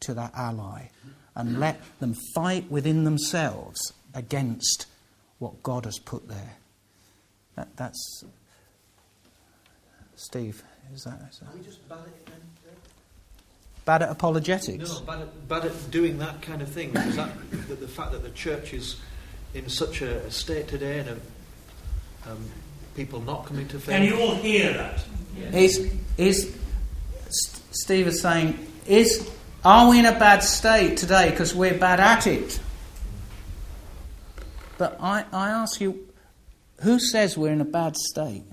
to 0.00 0.14
that 0.14 0.32
ally 0.34 0.88
and 1.34 1.60
let 1.60 1.80
them 2.00 2.14
fight 2.34 2.70
within 2.70 3.04
themselves 3.04 3.92
against 4.14 4.86
what 5.38 5.62
God 5.62 5.84
has 5.84 5.98
put 5.98 6.28
there. 6.28 6.56
That, 7.56 7.76
that's 7.76 8.24
Steve. 10.14 10.62
Is 10.94 11.04
that? 11.04 11.20
Is 11.30 11.40
that? 11.40 11.54
we 11.54 11.62
just 11.62 11.86
bad 11.88 11.98
at, 11.98 13.84
bad 13.84 14.02
at 14.02 14.10
apologetics? 14.10 14.90
No, 14.90 15.00
bad 15.00 15.22
at, 15.22 15.48
bad 15.48 15.64
at 15.66 15.90
doing 15.90 16.18
that 16.18 16.40
kind 16.42 16.62
of 16.62 16.70
thing. 16.70 16.96
Is 16.96 17.16
that 17.16 17.30
the, 17.68 17.74
the, 17.74 17.88
fact 17.88 18.12
that 18.12 18.22
the 18.22 18.30
church 18.30 18.72
is 18.72 18.96
in 19.52 19.68
such 19.68 20.02
a, 20.02 20.30
state 20.30 20.68
today 20.68 21.00
and 21.00 21.08
a, 21.08 22.30
um, 22.30 22.50
people 22.94 23.20
not 23.20 23.46
coming 23.46 23.68
to 23.68 23.78
faith? 23.78 23.96
Can 23.96 24.04
you 24.04 24.18
all 24.20 24.34
hear 24.36 24.72
that? 24.72 25.04
Yes. 25.36 25.54
Is, 25.54 25.94
is 26.16 26.56
Steve 27.72 28.06
is 28.06 28.20
saying, 28.20 28.58
is 28.86 29.30
are 29.66 29.90
we 29.90 29.98
in 29.98 30.06
a 30.06 30.16
bad 30.16 30.44
state 30.44 30.96
today 30.96 31.28
because 31.28 31.52
we're 31.52 31.76
bad 31.76 31.98
at 31.98 32.28
it? 32.28 32.60
But 34.78 34.96
I, 35.00 35.24
I 35.32 35.48
ask 35.48 35.80
you, 35.80 36.06
who 36.82 37.00
says 37.00 37.36
we're 37.36 37.52
in 37.52 37.60
a 37.60 37.64
bad 37.64 37.96
state? 37.96 38.44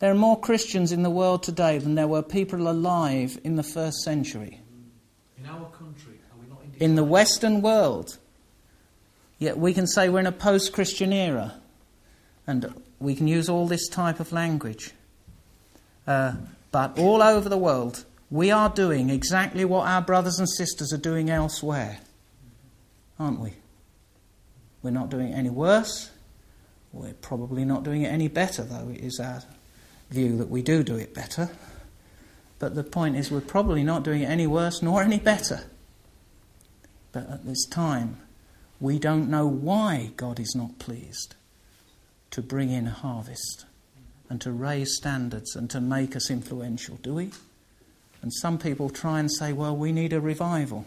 There 0.00 0.10
are 0.10 0.14
more 0.14 0.38
Christians 0.38 0.92
in 0.92 1.02
the 1.02 1.08
world 1.08 1.42
today 1.42 1.78
than 1.78 1.94
there 1.94 2.06
were 2.06 2.22
people 2.22 2.68
alive 2.68 3.38
in 3.42 3.56
the 3.56 3.62
first 3.62 4.02
century. 4.02 4.60
In 5.38 5.46
our 5.46 5.70
country, 5.70 6.20
are 6.30 6.38
we 6.38 6.50
not 6.50 6.58
in, 6.74 6.90
in 6.90 6.94
the 6.94 7.04
Western 7.04 7.62
world. 7.62 8.18
Yet 9.38 9.56
we 9.56 9.72
can 9.72 9.86
say 9.86 10.10
we're 10.10 10.20
in 10.20 10.26
a 10.26 10.32
post 10.32 10.74
Christian 10.74 11.14
era. 11.14 11.54
And 12.46 12.82
we 13.00 13.14
can 13.14 13.28
use 13.28 13.48
all 13.48 13.66
this 13.66 13.88
type 13.88 14.20
of 14.20 14.30
language. 14.30 14.92
Uh, 16.06 16.34
but 16.70 16.98
all 16.98 17.22
over 17.22 17.48
the 17.48 17.56
world, 17.56 18.04
we 18.30 18.50
are 18.50 18.68
doing 18.68 19.10
exactly 19.10 19.64
what 19.64 19.86
our 19.86 20.02
brothers 20.02 20.38
and 20.38 20.48
sisters 20.48 20.92
are 20.92 20.98
doing 20.98 21.30
elsewhere. 21.30 21.98
Aren't 23.18 23.40
we? 23.40 23.54
We're 24.82 24.90
not 24.90 25.10
doing 25.10 25.32
any 25.32 25.50
worse. 25.50 26.10
We're 26.92 27.14
probably 27.14 27.64
not 27.64 27.82
doing 27.82 28.02
it 28.02 28.08
any 28.08 28.28
better, 28.28 28.62
though 28.62 28.88
it 28.88 29.00
is 29.00 29.20
our 29.20 29.42
view 30.10 30.36
that 30.38 30.48
we 30.48 30.62
do 30.62 30.82
do 30.82 30.96
it 30.96 31.14
better. 31.14 31.50
But 32.58 32.74
the 32.74 32.84
point 32.84 33.16
is, 33.16 33.30
we're 33.30 33.40
probably 33.40 33.84
not 33.84 34.02
doing 34.02 34.22
it 34.22 34.30
any 34.30 34.46
worse 34.46 34.82
nor 34.82 35.02
any 35.02 35.18
better. 35.18 35.64
But 37.12 37.28
at 37.30 37.44
this 37.44 37.66
time, 37.66 38.18
we 38.80 38.98
don't 38.98 39.30
know 39.30 39.46
why 39.46 40.10
God 40.16 40.40
is 40.40 40.54
not 40.54 40.78
pleased 40.78 41.34
to 42.30 42.42
bring 42.42 42.70
in 42.70 42.86
a 42.86 42.90
harvest 42.90 43.66
and 44.28 44.40
to 44.40 44.52
raise 44.52 44.96
standards 44.96 45.54
and 45.54 45.70
to 45.70 45.80
make 45.80 46.16
us 46.16 46.30
influential, 46.30 46.96
do 46.96 47.14
we? 47.14 47.30
And 48.22 48.32
some 48.32 48.58
people 48.58 48.90
try 48.90 49.20
and 49.20 49.30
say, 49.30 49.52
well, 49.52 49.76
we 49.76 49.92
need 49.92 50.12
a 50.12 50.20
revival. 50.20 50.86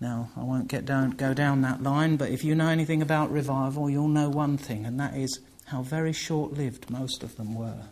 Now, 0.00 0.30
I 0.34 0.44
won't 0.44 0.68
get 0.68 0.86
down, 0.86 1.10
go 1.10 1.34
down 1.34 1.60
that 1.60 1.82
line, 1.82 2.16
but 2.16 2.30
if 2.30 2.42
you 2.42 2.54
know 2.54 2.68
anything 2.68 3.02
about 3.02 3.30
revival, 3.30 3.90
you'll 3.90 4.08
know 4.08 4.30
one 4.30 4.56
thing, 4.56 4.86
and 4.86 4.98
that 4.98 5.14
is 5.14 5.40
how 5.66 5.82
very 5.82 6.12
short 6.12 6.54
lived 6.54 6.88
most 6.88 7.22
of 7.22 7.36
them 7.36 7.54
were. 7.54 7.82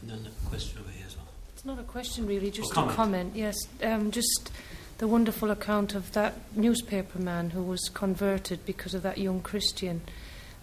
And 0.00 0.10
then 0.10 0.26
a 0.26 0.48
question 0.48 0.80
over 0.80 0.90
here 0.90 1.06
as 1.06 1.16
well. 1.16 1.26
It's 1.54 1.64
not 1.64 1.78
a 1.78 1.84
question, 1.84 2.26
really, 2.26 2.50
just 2.50 2.72
comment. 2.72 2.92
a 2.92 2.96
comment. 2.96 3.32
Yes, 3.36 3.56
um, 3.82 4.10
just 4.10 4.50
the 4.98 5.08
wonderful 5.08 5.50
account 5.50 5.94
of 5.94 6.12
that 6.12 6.34
newspaper 6.54 7.18
man 7.18 7.50
who 7.50 7.62
was 7.62 7.88
converted 7.88 8.66
because 8.66 8.92
of 8.92 9.02
that 9.02 9.18
young 9.18 9.40
Christian. 9.40 10.02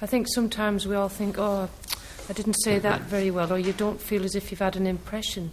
I 0.01 0.07
think 0.07 0.27
sometimes 0.27 0.87
we 0.87 0.95
all 0.95 1.09
think, 1.09 1.37
oh, 1.37 1.69
I 2.27 2.33
didn't 2.33 2.55
say 2.55 2.79
that 2.79 3.01
very 3.15 3.31
well, 3.31 3.53
or 3.53 3.59
you 3.59 3.73
don't 3.73 4.01
feel 4.01 4.23
as 4.23 4.35
if 4.35 4.51
you've 4.51 4.59
had 4.59 4.75
an 4.75 4.87
impression. 4.87 5.51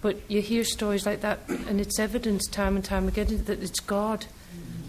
But 0.00 0.18
you 0.28 0.40
hear 0.40 0.64
stories 0.64 1.06
like 1.06 1.20
that, 1.20 1.40
and 1.48 1.80
it's 1.80 1.98
evidence 1.98 2.48
time 2.48 2.76
and 2.76 2.84
time 2.84 3.06
again 3.06 3.44
that 3.44 3.62
it's 3.62 3.80
God 3.80 4.26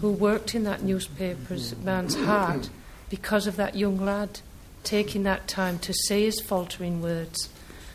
who 0.00 0.10
worked 0.10 0.54
in 0.54 0.64
that 0.64 0.82
newspaper's 0.82 1.76
man's 1.78 2.14
heart 2.14 2.68
because 3.10 3.46
of 3.46 3.56
that 3.56 3.76
young 3.76 3.98
lad 3.98 4.40
taking 4.82 5.22
that 5.22 5.48
time 5.48 5.78
to 5.78 5.92
say 5.92 6.24
his 6.24 6.40
faltering 6.40 7.00
words. 7.00 7.48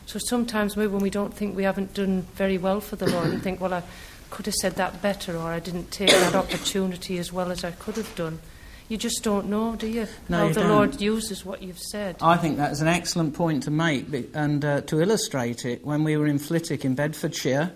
So 0.06 0.18
sometimes 0.18 0.76
maybe 0.76 0.88
when 0.88 1.02
we 1.02 1.10
don't 1.10 1.34
think 1.34 1.56
we 1.56 1.64
haven't 1.64 1.94
done 1.94 2.24
very 2.34 2.58
well 2.58 2.82
for 2.82 2.96
the 2.96 3.08
Lord 3.10 3.28
and 3.28 3.44
think, 3.44 3.62
well, 3.62 3.74
I 3.74 3.84
could 4.32 4.48
have 4.48 4.56
said 4.56 4.76
that 4.76 5.02
better 5.02 5.38
or 5.38 5.52
I 5.52 5.60
didn't 5.60 5.92
take 5.92 6.10
that 6.10 6.36
opportunity 6.44 7.20
as 7.20 7.32
well 7.32 7.52
as 7.52 7.64
I 7.64 7.72
could 7.72 7.96
have 7.96 8.16
done. 8.16 8.40
You 8.90 8.98
just 8.98 9.24
don't 9.24 9.50
know, 9.50 9.76
do 9.76 9.88
you? 9.88 10.08
No, 10.30 10.38
How 10.40 10.48
you 10.48 10.54
the 10.56 10.62
don't. 10.62 10.70
Lord 10.72 11.00
uses 11.00 11.46
what 11.46 11.62
you've 11.62 11.78
said. 11.78 12.16
I 12.22 12.38
think 12.38 12.58
that's 12.58 12.82
an 12.82 12.88
excellent 12.88 13.36
point 13.36 13.64
to 13.64 13.72
make, 13.72 14.08
and 14.34 14.66
uh, 14.66 14.82
to 14.82 15.00
illustrate 15.00 15.64
it, 15.64 15.86
when 15.86 16.04
we 16.04 16.18
were 16.18 16.26
in 16.26 16.40
Flitwick 16.40 16.84
in 16.84 16.96
Bedfordshire, 16.96 17.72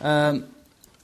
um, 0.00 0.44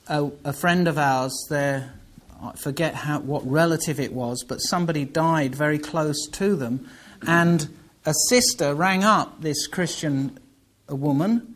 a, 0.08 0.28
a 0.44 0.52
friend 0.52 0.88
of 0.88 0.98
ours 0.98 1.46
there, 1.48 1.94
I 2.42 2.52
forget 2.56 2.96
how, 2.96 3.20
what 3.20 3.48
relative 3.48 4.00
it 4.00 4.12
was, 4.12 4.42
but 4.42 4.58
somebody 4.58 5.04
died 5.04 5.54
very 5.54 5.78
close 5.78 6.26
to 6.32 6.56
them, 6.56 6.88
and 7.24 7.68
a 8.04 8.12
sister 8.28 8.74
rang 8.74 9.04
up 9.04 9.40
this 9.40 9.68
Christian 9.68 10.40
woman 10.88 11.54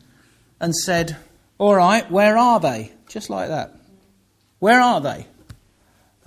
and 0.60 0.76
said, 0.76 1.16
All 1.58 1.74
right, 1.74 2.08
where 2.08 2.38
are 2.38 2.60
they? 2.60 2.92
Just 3.08 3.30
like 3.30 3.48
that. 3.48 3.74
Where 4.60 4.80
are 4.80 5.00
they? 5.00 5.26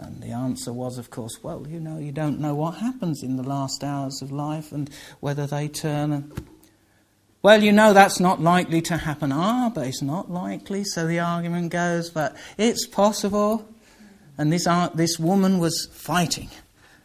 And 0.02 0.22
the 0.22 0.32
answer 0.32 0.74
was, 0.74 0.98
of 0.98 1.12
course, 1.12 1.44
well, 1.44 1.66
you 1.70 1.80
know, 1.80 2.00
you 2.00 2.12
don't 2.12 2.40
know 2.40 2.56
what 2.56 2.72
happens 2.72 3.22
in 3.22 3.38
the 3.38 3.44
last 3.44 3.84
hours 3.84 4.22
of 4.24 4.32
life 4.32 4.72
and 4.72 4.90
whether 5.20 5.46
they 5.46 5.68
turn. 5.68 6.12
And... 6.12 6.48
Well, 7.44 7.62
you 7.62 7.72
know, 7.72 7.94
that's 7.94 8.20
not 8.20 8.42
likely 8.42 8.82
to 8.82 8.98
happen. 8.98 9.32
Ah, 9.32 9.72
but 9.74 9.86
it's 9.86 10.02
not 10.02 10.32
likely, 10.32 10.84
so 10.84 11.06
the 11.06 11.20
argument 11.20 11.72
goes, 11.72 12.10
but 12.10 12.36
it's 12.58 12.88
possible. 12.88 13.70
And 14.40 14.52
this, 14.52 14.66
ar- 14.66 14.92
this 14.96 15.20
woman 15.20 15.60
was 15.60 15.88
fighting, 15.94 16.50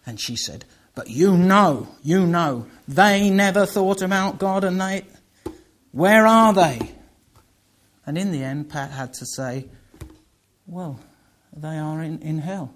and 0.07 0.18
she 0.18 0.34
said, 0.34 0.64
but 0.94 1.11
you 1.11 1.36
know, 1.36 1.88
you 2.03 2.26
know, 2.26 2.66
they 2.88 3.28
never 3.28 3.66
thought 3.66 4.01
about 4.01 4.38
God 4.38 4.64
and 4.64 4.80
they. 4.80 5.05
Where 5.92 6.26
are 6.26 6.55
they? 6.55 6.92
And 8.07 8.16
in 8.16 8.32
the 8.32 8.42
end, 8.42 8.70
Pat 8.70 8.90
had 8.90 9.12
to 9.14 9.26
say, 9.26 9.66
well, 10.66 10.99
they 11.55 11.76
are 11.76 12.03
in, 12.03 12.20
in 12.22 12.38
hell. 12.38 12.72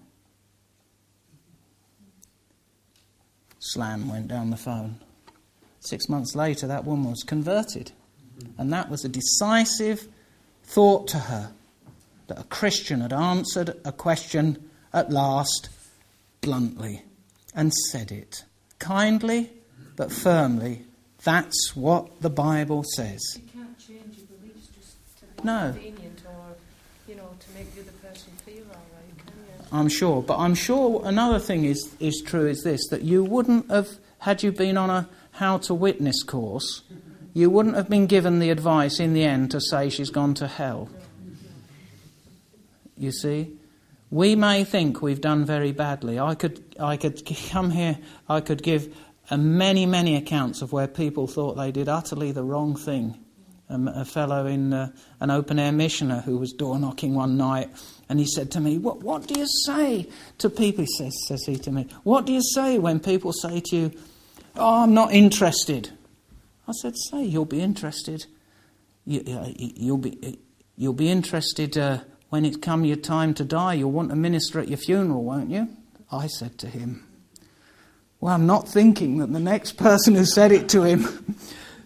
Slam 3.61 4.09
went 4.09 4.27
down 4.29 4.51
the 4.51 4.57
phone. 4.57 4.97
Six 5.81 6.09
months 6.09 6.35
later, 6.35 6.67
that 6.67 6.85
woman 6.85 7.11
was 7.11 7.23
converted. 7.23 7.93
And 8.59 8.73
that 8.73 8.91
was 8.91 9.05
a 9.05 9.09
decisive 9.09 10.09
thought 10.65 11.07
to 11.09 11.19
her 11.19 11.53
that 12.27 12.39
a 12.41 12.45
Christian 12.45 13.01
had 13.01 13.13
answered 13.13 13.77
a 13.85 13.93
question 13.93 14.71
at 14.93 15.11
last 15.11 15.69
bluntly 16.41 17.03
and 17.55 17.73
said 17.91 18.11
it 18.11 18.45
kindly 18.79 19.51
but 19.97 20.11
firmly. 20.11 20.83
That's 21.23 21.77
what 21.77 22.23
the 22.23 22.31
Bible 22.31 22.83
says. 22.95 23.21
You 23.37 23.43
can't 23.53 23.79
change 23.79 24.17
your 24.17 24.27
beliefs 24.39 24.69
just 24.69 25.19
to 25.19 25.27
be 25.27 25.43
No. 25.45 25.73
convenient 25.73 26.23
or, 26.27 26.55
you 27.09 27.15
know, 27.17 27.31
to 27.39 27.51
make 27.59 27.75
the 27.75 27.83
other 27.83 27.93
person 28.03 28.33
feel 28.45 28.65
all 28.69 28.83
right, 28.95 29.19
can 29.19 29.35
you? 29.37 29.79
I'm 29.79 29.89
sure. 29.89 30.23
But 30.23 30.39
I'm 30.39 30.55
sure 30.55 31.03
another 31.05 31.39
thing 31.39 31.65
is, 31.65 31.95
is 32.01 32.23
true 32.23 32.47
is 32.47 32.63
this 32.63 32.89
that 32.89 33.03
you 33.03 33.25
wouldn't 33.25 33.71
have, 33.71 33.89
had 34.19 34.43
you 34.43 34.53
been 34.53 34.77
on 34.77 34.91
a 34.91 35.09
how 35.33 35.59
to 35.59 35.75
witness 35.75 36.23
course, 36.23 36.83
you 37.33 37.49
wouldn't 37.49 37.77
have 37.77 37.89
been 37.89 38.07
given 38.07 38.41
the 38.41 38.51
advice 38.51 39.01
in 39.01 39.15
the 39.15 39.25
end 39.25 39.51
to 39.53 39.61
say 39.61 39.89
she's 39.89 40.11
gone 40.11 40.35
to 40.35 40.47
hell. 40.47 40.89
You 42.99 43.13
see? 43.13 43.57
We 44.11 44.35
may 44.35 44.65
think 44.65 45.01
we've 45.01 45.21
done 45.21 45.45
very 45.45 45.73
badly. 45.73 46.19
I 46.19 46.35
could, 46.35 46.63
I 46.81 46.97
could 46.97 47.25
come 47.51 47.71
here, 47.71 47.99
I 48.29 48.41
could 48.41 48.63
give 48.63 48.95
many, 49.31 49.87
many 49.87 50.17
accounts 50.17 50.61
of 50.63 50.73
where 50.73 50.89
people 50.89 51.27
thought 51.27 51.55
they 51.55 51.71
did 51.71 51.89
utterly 51.89 52.33
the 52.33 52.43
wrong 52.43 52.77
thing. 52.77 53.17
Um, 53.73 53.87
a 53.87 54.05
fellow 54.05 54.47
in 54.47 54.73
uh, 54.73 54.91
an 55.21 55.31
open 55.31 55.61
air 55.61 55.71
missioner 55.71 56.23
who 56.23 56.39
was 56.39 56.53
door 56.53 56.77
knocking 56.77 57.15
one 57.15 57.37
night, 57.37 57.71
and 58.09 58.19
he 58.19 58.27
said 58.27 58.51
to 58.51 58.61
me, 58.61 58.79
"What, 58.79 59.05
what 59.05 59.29
do 59.29 59.39
you 59.39 59.47
say 59.65 60.09
to 60.39 60.51
people?" 60.51 60.83
He 60.83 60.89
says, 60.99 61.15
says 61.29 61.45
he 61.47 61.55
to 61.59 61.71
me, 61.71 61.87
"What 62.03 62.27
do 62.27 62.33
you 62.33 62.43
say 62.43 62.81
when 62.81 62.99
people 62.99 63.33
say 63.33 63.61
to 63.67 63.77
you, 63.77 63.93
oh, 64.57 64.83
I'm 64.83 64.93
not 64.93 65.13
interested?" 65.13 65.91
I 66.67 66.73
said, 66.73 66.95
"Say 66.97 67.23
you'll 67.23 67.45
be 67.45 67.61
interested. 67.61 68.27
You, 69.07 69.23
uh, 69.29 69.53
you'll 69.57 69.99
be 69.99 70.41
you'll 70.75 70.93
be 70.93 71.09
interested 71.09 71.79
uh, 71.79 72.01
when 72.31 72.45
it 72.45 72.61
come 72.61 72.85
your 72.85 72.97
time 72.97 73.35
to 73.35 73.45
die. 73.45 73.75
You'll 73.75 73.93
want 73.93 74.11
a 74.11 74.17
minister 74.17 74.59
at 74.59 74.67
your 74.67 74.79
funeral, 74.79 75.23
won't 75.23 75.51
you?" 75.51 75.69
I 76.11 76.27
said 76.27 76.59
to 76.59 76.67
him, 76.67 77.07
"Well, 78.19 78.35
I'm 78.35 78.47
not 78.47 78.67
thinking 78.67 79.19
that 79.19 79.33
the 79.33 79.39
next 79.39 79.77
person 79.77 80.17
who 80.17 80.25
said 80.25 80.51
it 80.51 80.69
to 80.71 80.83
him." 80.83 81.37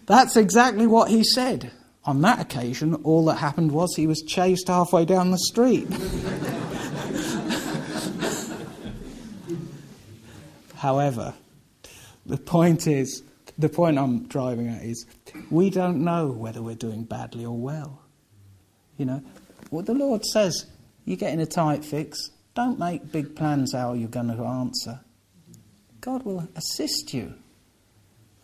That's 0.05 0.35
exactly 0.37 0.87
what 0.87 1.09
he 1.09 1.23
said. 1.23 1.71
On 2.03 2.21
that 2.21 2.39
occasion, 2.39 2.93
all 3.03 3.25
that 3.25 3.37
happened 3.37 3.71
was 3.71 3.95
he 3.95 4.05
was 4.05 4.21
chased 4.21 4.67
halfway 4.67 5.05
down 5.05 5.31
the 5.31 5.39
street. 5.39 5.87
However, 10.75 11.33
the 12.27 12.37
point 12.37 12.85
is, 12.85 13.23
the 13.57 13.69
point 13.69 13.97
I'm 13.97 14.27
driving 14.27 14.67
at 14.67 14.83
is, 14.83 15.07
we 15.49 15.71
don't 15.71 16.03
know 16.03 16.27
whether 16.27 16.61
we're 16.61 16.75
doing 16.75 17.05
badly 17.05 17.43
or 17.45 17.57
well. 17.57 18.01
You 18.97 19.05
know, 19.05 19.23
what 19.71 19.87
the 19.87 19.95
Lord 19.95 20.23
says, 20.25 20.67
you 21.05 21.15
get 21.15 21.33
in 21.33 21.39
a 21.39 21.47
tight 21.47 21.83
fix, 21.83 22.29
don't 22.53 22.77
make 22.77 23.11
big 23.11 23.35
plans 23.35 23.73
how 23.73 23.93
you're 23.93 24.07
going 24.07 24.35
to 24.35 24.43
answer. 24.43 24.99
God 26.01 26.23
will 26.23 26.47
assist 26.55 27.13
you. 27.15 27.33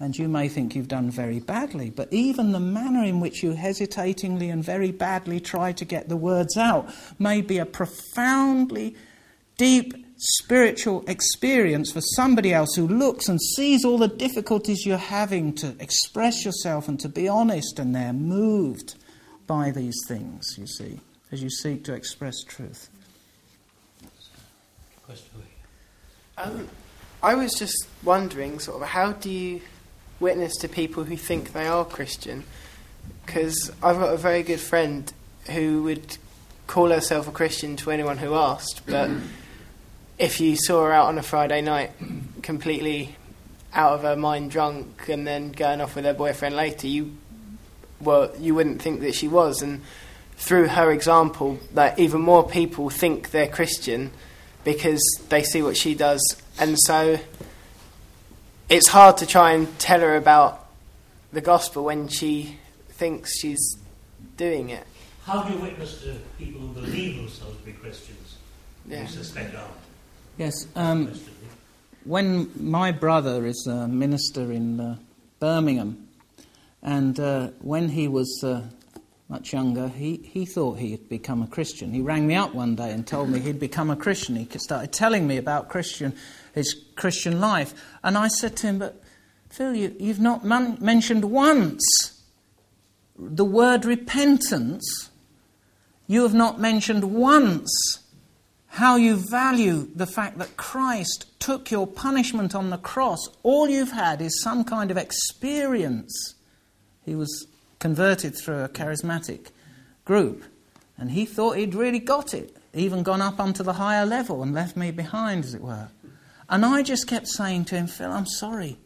And 0.02 0.18
you 0.18 0.28
may 0.28 0.49
think 0.49 0.76
you've 0.76 0.88
done 0.88 1.11
very 1.11 1.40
badly, 1.40 1.91
but 1.91 2.11
even 2.11 2.53
the 2.53 2.60
manner 2.60 3.03
in 3.03 3.19
which 3.19 3.44
you 3.44 3.52
hesitatingly 3.52 4.49
and 4.49 4.64
very 4.64 4.91
badly 4.91 5.40
try 5.40 5.73
to 5.73 5.86
get 5.86 6.10
the 6.10 6.18
words 6.18 6.57
out 6.57 6.91
may 7.19 7.41
be 7.41 7.60
a 7.60 7.68
profoundly 7.68 8.95
deep 9.60 9.94
spiritual 10.18 11.03
experience 11.07 11.91
for 11.91 12.02
somebody 12.02 12.52
else 12.52 12.73
who 12.76 12.88
looks 12.88 13.30
and 13.30 13.40
sees 13.40 13.86
all 13.86 13.99
the 13.99 14.07
difficulties 14.07 14.88
you're 14.88 14.98
having 14.98 15.53
to 15.53 15.76
express 15.80 16.44
yourself 16.44 16.88
and 16.88 16.99
to 17.02 17.07
be 17.07 17.28
honest, 17.28 17.78
and 17.78 17.94
they're 17.94 18.11
moved 18.11 18.95
by 19.45 19.69
these 19.69 19.99
things, 20.07 20.57
you 20.57 20.65
see, 20.65 20.99
as 21.32 21.44
you 21.44 21.49
seek 21.52 21.84
to 21.84 21.94
express 21.94 22.41
truth. 22.41 22.90
Question. 25.03 25.44
Um, 26.40 26.68
I 27.22 27.36
was 27.36 27.53
just 27.53 27.86
wondering, 28.03 28.57
sort 28.57 28.82
of, 28.82 28.88
how 28.88 29.11
do 29.11 29.30
you 29.30 29.61
witness 30.22 30.56
to 30.57 30.69
people 30.69 31.03
who 31.03 31.18
think 31.18 31.52
they 31.52 31.68
are 31.68 31.84
Christian? 31.84 32.45
Because 33.26 33.72
I've 33.84 33.98
got 33.98 34.14
a 34.14 34.18
very 34.18 34.43
good 34.43 34.60
friend 34.60 35.11
who 35.49 35.84
would 35.84 36.18
call 36.68 36.89
herself 36.89 37.27
a 37.27 37.31
Christian 37.31 37.76
to 37.77 37.91
anyone 37.91 38.18
who 38.18 38.35
asked, 38.35 38.85
but 38.85 39.10
if 40.18 40.39
you 40.39 40.56
saw 40.56 40.85
her 40.85 40.93
out 40.93 41.07
on 41.07 41.18
a 41.18 41.23
Friday 41.23 41.61
night, 41.61 41.91
completely 42.41 43.15
out 43.73 43.93
of 43.93 44.02
her 44.03 44.15
mind, 44.15 44.52
drunk, 44.52 45.10
and 45.10 45.26
then 45.26 45.52
going 45.52 45.81
off 45.81 45.95
with 45.95 46.06
her 46.06 46.14
boyfriend 46.14 46.56
later, 46.56 46.88
you 46.88 47.18
well, 47.99 48.31
you 48.39 48.56
wouldn't 48.56 48.81
think 48.81 49.02
that 49.02 49.14
she 49.14 49.27
was. 49.27 49.61
And 49.61 49.81
through 50.35 50.68
her 50.68 50.91
example, 50.91 51.60
that 51.73 51.99
even 51.99 52.22
more 52.22 52.48
people 52.48 52.89
think 52.89 53.31
they're 53.31 53.48
Christian 53.48 54.11
because 54.64 55.02
they 55.30 55.43
see 55.43 55.61
what 55.61 55.77
she 55.77 55.95
does, 55.95 56.41
and 56.60 56.77
so 56.80 57.19
it's 58.72 58.88
hard 58.88 59.18
to 59.18 59.26
try 59.26 59.52
and 59.52 59.68
tell 59.80 59.99
her 59.99 60.15
about 60.15 60.65
the 61.34 61.41
gospel 61.41 61.84
when 61.84 62.07
she 62.07 62.57
thinks 62.88 63.38
she's 63.38 63.77
doing 64.38 64.69
it. 64.69 64.88
How 65.26 65.43
do 65.43 65.53
you 65.53 65.60
witness 65.60 66.02
to 66.03 66.15
people 66.39 66.61
who 66.61 66.73
believe 66.81 67.18
themselves 67.18 67.57
to 67.57 67.65
be 67.65 67.73
Christians? 67.73 68.38
Yeah. 68.88 69.02
You 69.02 69.07
suspect 69.07 69.56
aren't. 69.56 69.73
Yes, 70.38 70.68
um, 70.77 71.14
when 72.06 72.49
my 72.56 72.93
brother 72.93 73.45
is 73.45 73.68
a 73.68 73.89
minister 73.89 74.53
in 74.53 74.80
uh, 74.80 74.95
Birmingham, 75.39 76.07
and 76.81 77.19
uh, 77.19 77.49
when 77.60 77.89
he 77.89 78.07
was 78.07 78.41
uh, 78.41 78.64
much 79.27 79.52
younger, 79.52 79.89
he, 79.89 80.18
he 80.23 80.45
thought 80.45 80.80
he 80.80 80.91
had 80.91 81.10
become 81.10 81.43
a 81.43 81.48
Christian. 81.48 81.91
He 81.91 81.99
rang 81.99 82.26
me 82.26 82.35
up 82.35 82.56
one 82.56 82.76
day 82.76 82.91
and 82.91 83.06
told 83.06 83.30
me 83.30 83.39
he'd 83.39 83.60
become 83.60 83.91
a 83.91 83.98
Christian. 83.98 84.38
He 84.38 84.48
started 84.57 84.93
telling 84.93 85.27
me 85.27 85.35
about 85.35 85.68
Christian, 85.68 86.14
his 86.53 86.76
Christian 86.95 87.40
life. 87.40 87.73
And 88.03 88.18
I 88.18 88.28
said 88.28 88.56
to 88.57 88.68
him, 88.68 88.80
But 88.80 89.02
Phil, 89.49 89.76
you, 89.76 89.95
you've 89.99 90.19
not 90.19 90.45
man- 90.45 90.78
mentioned 90.80 91.26
once 91.26 92.23
the 93.18 93.45
word 93.45 93.86
repentance, 93.86 95.10
you 96.07 96.23
have 96.23 96.34
not 96.34 96.60
mentioned 96.60 97.14
once 97.14 97.99
how 98.68 98.95
you 98.95 99.18
value 99.18 99.90
the 99.95 100.07
fact 100.07 100.38
that 100.38 100.56
Christ 100.56 101.26
took 101.40 101.72
your 101.72 101.86
punishment 101.86 102.56
on 102.56 102.69
the 102.69 102.78
cross. 102.78 103.28
All 103.44 103.68
you've 103.68 103.91
had 103.91 104.22
is 104.22 104.41
some 104.41 104.64
kind 104.64 104.91
of 104.91 104.98
experience. 104.98 106.36
He 107.03 107.14
was 107.14 107.48
converted 107.80 108.36
through 108.36 108.64
a 108.64 108.69
charismatic 108.69 109.48
group, 110.06 110.45
and 110.98 111.11
he 111.11 111.26
thought 111.26 111.57
he'd 111.57 111.76
really 111.76 111.99
got 111.99 112.34
it, 112.34 112.56
even 112.73 113.03
gone 113.03 113.22
up 113.22 113.40
onto 113.40 113.61
the 113.61 113.73
higher 113.73 114.06
level 114.06 114.41
and 114.41 114.53
left 114.53 114.78
me 114.78 114.91
behind, 114.91 115.44
as 115.44 115.53
it 115.53 115.61
were. 115.61 115.90
And 116.52 116.65
I 116.65 116.84
just 116.84 117.07
kept 117.07 117.30
saying 117.30 117.65
to 117.65 117.76
him, 117.76 117.88
Phil, 117.88 118.11
I'm 118.11 118.26
sorry. 118.26 118.78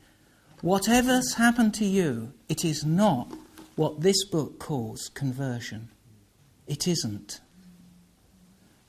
Whatever's 0.61 1.33
happened 1.33 1.73
to 1.75 1.85
you, 1.85 2.31
it 2.47 2.63
is 2.63 2.85
not 2.85 3.27
what 3.75 4.01
this 4.01 4.23
book 4.25 4.59
calls 4.59 5.09
conversion. 5.15 5.89
It 6.67 6.87
isn't. 6.87 7.41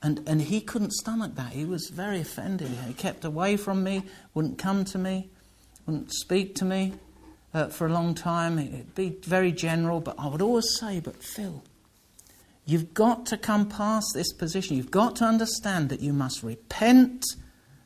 And, 0.03 0.21
and 0.27 0.43
he 0.43 0.61
couldn't 0.61 0.93
stomach 0.93 1.33
that. 1.35 1.53
He 1.53 1.65
was 1.65 1.89
very 1.89 2.21
offended. 2.21 2.69
He 2.85 2.93
kept 2.93 3.25
away 3.25 3.57
from 3.57 3.83
me, 3.83 4.03
wouldn't 4.35 4.59
come 4.59 4.85
to 4.85 4.99
me, 4.99 5.31
wouldn't 5.87 6.13
speak 6.13 6.53
to 6.55 6.65
me 6.65 6.93
uh, 7.55 7.67
for 7.69 7.87
a 7.87 7.91
long 7.91 8.13
time. 8.13 8.59
It'd 8.59 8.93
be 8.93 9.17
very 9.23 9.51
general, 9.51 10.01
but 10.01 10.15
I 10.19 10.27
would 10.27 10.41
always 10.41 10.77
say, 10.79 10.99
But 10.99 11.23
Phil, 11.23 11.63
you've 12.65 12.93
got 12.93 13.25
to 13.27 13.37
come 13.37 13.67
past 13.67 14.11
this 14.13 14.31
position. 14.33 14.77
You've 14.77 14.91
got 14.91 15.15
to 15.17 15.25
understand 15.25 15.89
that 15.89 15.99
you 15.99 16.13
must 16.13 16.43
repent 16.43 17.25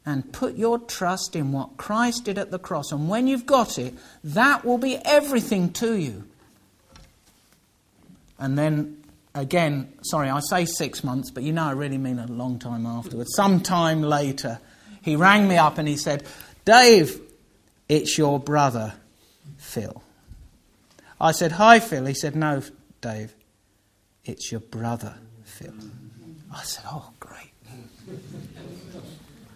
and 0.06 0.32
put 0.34 0.56
your 0.56 0.80
trust 0.80 1.36
in 1.36 1.52
what 1.52 1.78
Christ 1.78 2.26
did 2.26 2.38
at 2.38 2.52
the 2.52 2.60
cross. 2.60 2.91
And 2.91 3.07
when 3.07 3.28
you've 3.28 3.45
got 3.45 3.78
it, 3.78 3.94
that 4.23 4.65
will 4.65 4.78
be 4.78 4.98
everything 5.06 5.72
to 5.73 5.95
you. 5.95 6.23
And 8.40 8.57
then 8.57 9.03
again, 9.36 9.94
sorry, 10.02 10.30
I 10.30 10.40
say 10.40 10.65
six 10.65 11.03
months, 11.03 11.30
but 11.30 11.44
you 11.44 11.53
know 11.53 11.65
I 11.65 11.72
really 11.72 11.99
mean 11.99 12.18
a 12.18 12.28
long 12.28 12.57
time 12.57 12.86
afterwards. 12.86 13.36
Some 13.36 13.61
time 13.61 14.02
later, 14.02 14.60
he 15.02 15.15
rang 15.15 15.48
me 15.48 15.57
up 15.57 15.78
and 15.78 15.88
he 15.88 15.98
said, 15.98 16.23
Dave, 16.65 17.22
it's 17.88 18.18
your 18.18 18.40
brother, 18.40 18.94
Phil. 19.57 20.02
I 21.19 21.32
said, 21.32 21.52
Hi, 21.53 21.80
Phil. 21.80 22.06
He 22.06 22.15
said, 22.15 22.36
No, 22.36 22.64
Dave, 23.02 23.36
it's 24.26 24.52
your 24.52 24.61
brother, 24.61 25.15
Phil. 25.44 25.73
I 26.53 26.64
said, 26.64 26.86
Oh. 26.88 27.11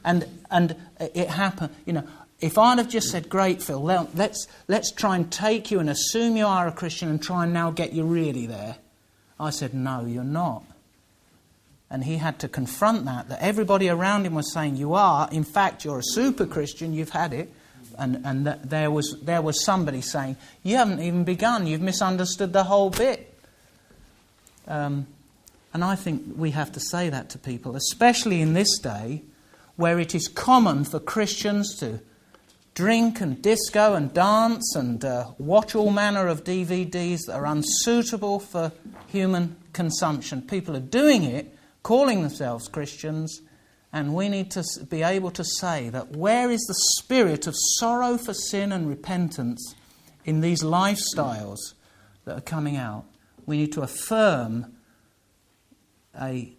And, 0.05 0.25
and 0.51 0.75
it 0.99 1.27
happened, 1.27 1.75
you 1.85 1.91
know. 1.93 2.07
If 2.41 2.57
I'd 2.57 2.77
have 2.77 2.89
just 2.89 3.09
said, 3.09 3.27
Great, 3.27 3.63
Phil, 3.63 3.81
let's, 3.81 4.47
let's 4.67 4.91
try 4.91 5.15
and 5.15 5.31
take 5.31 5.71
you 5.71 5.79
and 5.79 5.89
assume 5.89 6.37
you 6.37 6.45
are 6.45 6.67
a 6.67 6.71
Christian 6.71 7.09
and 7.09 7.21
try 7.21 7.43
and 7.43 7.53
now 7.53 7.71
get 7.71 7.93
you 7.93 8.03
really 8.03 8.45
there. 8.45 8.75
I 9.39 9.49
said, 9.49 9.73
No, 9.73 10.05
you're 10.05 10.23
not. 10.23 10.63
And 11.89 12.03
he 12.03 12.17
had 12.17 12.39
to 12.39 12.47
confront 12.47 13.05
that, 13.05 13.29
that 13.29 13.41
everybody 13.41 13.89
around 13.89 14.25
him 14.25 14.35
was 14.35 14.51
saying, 14.53 14.75
You 14.75 14.93
are. 14.93 15.29
In 15.31 15.43
fact, 15.43 15.85
you're 15.85 15.99
a 15.99 16.03
super 16.03 16.45
Christian, 16.45 16.93
you've 16.93 17.09
had 17.09 17.33
it. 17.33 17.49
And, 17.97 18.21
and 18.25 18.45
there, 18.45 18.91
was, 18.91 19.17
there 19.21 19.41
was 19.41 19.63
somebody 19.63 20.01
saying, 20.01 20.35
You 20.61 20.75
haven't 20.75 21.01
even 21.01 21.23
begun, 21.23 21.65
you've 21.65 21.81
misunderstood 21.81 22.53
the 22.53 22.65
whole 22.65 22.89
bit. 22.89 23.33
Um, 24.67 25.07
and 25.73 25.83
I 25.83 25.95
think 25.95 26.23
we 26.35 26.51
have 26.51 26.73
to 26.73 26.79
say 26.79 27.09
that 27.09 27.29
to 27.29 27.37
people, 27.37 27.75
especially 27.75 28.41
in 28.41 28.53
this 28.53 28.77
day 28.77 29.21
where 29.75 29.99
it 29.99 30.15
is 30.15 30.27
common 30.27 30.85
for 30.85 30.99
Christians 30.99 31.75
to 31.79 31.99
drink 32.73 33.21
and 33.21 33.41
disco 33.41 33.93
and 33.93 34.13
dance 34.13 34.75
and 34.75 35.03
uh, 35.03 35.31
watch 35.37 35.75
all 35.75 35.91
manner 35.91 36.27
of 36.27 36.43
DVDs 36.43 37.21
that 37.25 37.35
are 37.35 37.45
unsuitable 37.45 38.39
for 38.39 38.71
human 39.07 39.55
consumption. 39.73 40.41
People 40.41 40.75
are 40.75 40.81
doing 40.81 41.23
it, 41.23 41.57
calling 41.83 42.21
themselves 42.21 42.67
Christians, 42.67 43.41
and 43.93 44.13
we 44.13 44.27
need 44.27 44.51
to 44.51 44.63
be 44.89 45.03
able 45.03 45.31
to 45.31 45.43
say 45.43 45.87
that 45.89 46.11
where 46.11 46.51
is 46.51 46.61
the 46.67 46.75
spirit 46.99 47.47
of 47.47 47.55
sorrow 47.77 48.17
for 48.17 48.33
sin 48.33 48.73
and 48.73 48.89
repentance 48.89 49.73
in 50.25 50.41
these 50.41 50.61
lifestyles 50.61 51.59
that 52.25 52.37
are 52.37 52.41
coming 52.41 52.75
out? 52.75 53.05
We 53.45 53.55
need 53.55 53.71
to 53.73 53.81
affirm 53.81 54.75
a, 56.19 56.53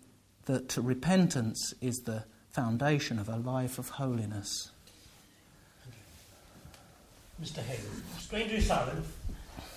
that 0.47 0.76
repentance 0.78 1.74
is 1.82 1.97
the 2.06 2.24
foundation 2.57 3.19
of 3.19 3.28
a 3.28 3.37
life 3.37 3.78
of 3.78 3.91
holiness. 3.91 4.70
Mr. 7.43 7.59
Hale, 7.59 7.77
strangely 8.19 8.62
silent, 8.62 9.05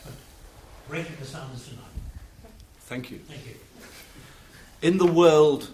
but 0.05 0.13
breaking 0.87 1.17
the 1.19 1.25
silence 1.25 1.67
tonight. 1.67 1.83
Thank 2.83 3.11
you. 3.11 3.17
Thank 3.27 3.45
you. 3.45 3.55
In 4.81 4.97
the 4.97 5.05
world, 5.05 5.71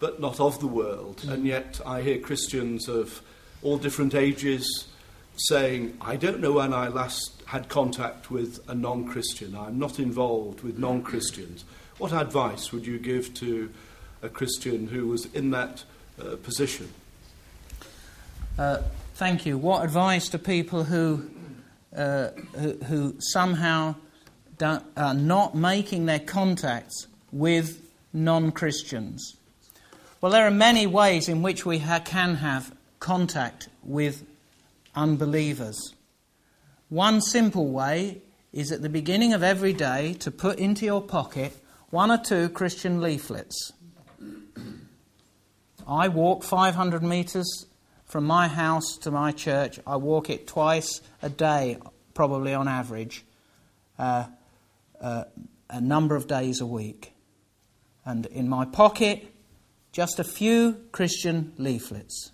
but 0.00 0.20
not 0.20 0.40
of 0.40 0.58
the 0.58 0.66
world, 0.66 1.18
mm. 1.18 1.32
and 1.32 1.46
yet 1.46 1.80
I 1.86 2.02
hear 2.02 2.18
Christians 2.18 2.88
of 2.88 3.22
all 3.62 3.78
different 3.78 4.16
ages 4.16 4.88
saying, 5.36 5.96
I 6.00 6.16
don't 6.16 6.40
know 6.40 6.54
when 6.54 6.74
I 6.74 6.88
last 6.88 7.44
had 7.46 7.68
contact 7.68 8.32
with 8.32 8.58
a 8.66 8.74
non 8.74 9.06
Christian. 9.06 9.54
I'm 9.54 9.78
not 9.78 10.00
involved 10.00 10.62
with 10.62 10.80
non 10.80 11.02
Christians. 11.02 11.64
What 11.98 12.12
advice 12.12 12.72
would 12.72 12.86
you 12.86 12.98
give 12.98 13.34
to 13.34 13.70
a 14.20 14.28
Christian 14.28 14.88
who 14.88 15.06
was 15.06 15.26
in 15.26 15.52
that 15.52 15.84
uh, 16.20 16.36
position. 16.36 16.88
Uh, 18.58 18.82
thank 19.14 19.46
you. 19.46 19.56
What 19.56 19.84
advice 19.84 20.28
to 20.30 20.38
people 20.38 20.84
who, 20.84 21.30
uh, 21.96 22.28
who, 22.54 22.72
who, 22.84 23.14
somehow 23.18 23.94
are 24.96 25.14
not 25.14 25.54
making 25.54 26.06
their 26.06 26.18
contacts 26.18 27.06
with 27.32 27.80
non 28.12 28.52
Christians? 28.52 29.36
Well, 30.20 30.32
there 30.32 30.46
are 30.46 30.50
many 30.50 30.86
ways 30.86 31.28
in 31.28 31.42
which 31.42 31.64
we 31.64 31.78
ha- 31.78 32.00
can 32.04 32.36
have 32.36 32.74
contact 32.98 33.68
with 33.82 34.26
unbelievers. 34.94 35.94
One 36.90 37.20
simple 37.20 37.68
way 37.68 38.20
is 38.52 38.72
at 38.72 38.82
the 38.82 38.88
beginning 38.88 39.32
of 39.32 39.42
every 39.42 39.72
day 39.72 40.14
to 40.14 40.30
put 40.30 40.58
into 40.58 40.84
your 40.84 41.00
pocket 41.00 41.56
one 41.90 42.10
or 42.10 42.18
two 42.18 42.48
Christian 42.48 43.00
leaflets. 43.00 43.72
I 45.90 46.06
walk 46.06 46.44
500 46.44 47.02
metres 47.02 47.66
from 48.04 48.24
my 48.24 48.46
house 48.46 48.96
to 48.98 49.10
my 49.10 49.32
church. 49.32 49.80
I 49.84 49.96
walk 49.96 50.30
it 50.30 50.46
twice 50.46 51.00
a 51.20 51.28
day, 51.28 51.78
probably 52.14 52.54
on 52.54 52.68
average, 52.68 53.24
uh, 53.98 54.26
uh, 55.00 55.24
a 55.68 55.80
number 55.80 56.14
of 56.14 56.28
days 56.28 56.60
a 56.60 56.66
week. 56.66 57.12
And 58.04 58.26
in 58.26 58.48
my 58.48 58.66
pocket, 58.66 59.34
just 59.90 60.20
a 60.20 60.24
few 60.24 60.80
Christian 60.92 61.54
leaflets. 61.58 62.30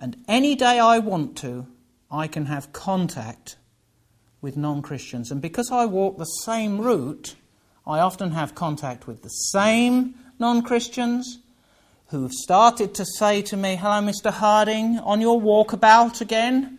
And 0.00 0.16
any 0.26 0.56
day 0.56 0.80
I 0.80 0.98
want 0.98 1.36
to, 1.38 1.68
I 2.10 2.26
can 2.26 2.46
have 2.46 2.72
contact 2.72 3.58
with 4.40 4.56
non 4.56 4.82
Christians. 4.82 5.30
And 5.30 5.40
because 5.40 5.70
I 5.70 5.86
walk 5.86 6.18
the 6.18 6.24
same 6.24 6.80
route, 6.80 7.36
I 7.86 8.00
often 8.00 8.32
have 8.32 8.56
contact 8.56 9.06
with 9.06 9.22
the 9.22 9.28
same 9.28 10.16
non 10.40 10.62
Christians 10.62 11.38
who've 12.14 12.32
started 12.32 12.94
to 12.94 13.04
say 13.04 13.42
to 13.42 13.56
me, 13.56 13.74
Hello, 13.74 14.00
Mr. 14.00 14.30
Harding, 14.30 15.00
on 15.00 15.20
your 15.20 15.40
walkabout 15.40 16.20
again? 16.20 16.78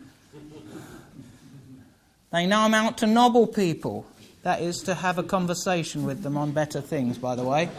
They 2.32 2.48
know 2.48 2.62
I'm 2.62 2.74
out 2.74 2.99
to 2.99 3.06
nobble 3.06 3.45
people. 3.45 4.06
That 4.44 4.62
is 4.62 4.78
to 4.84 4.94
have 4.94 5.18
a 5.18 5.24
conversation 5.24 6.06
with 6.06 6.24
them 6.24 6.38
on 6.38 6.53
better 6.53 6.80
things, 6.80 7.18
by 7.18 7.36
the 7.36 7.44
way. 7.44 7.70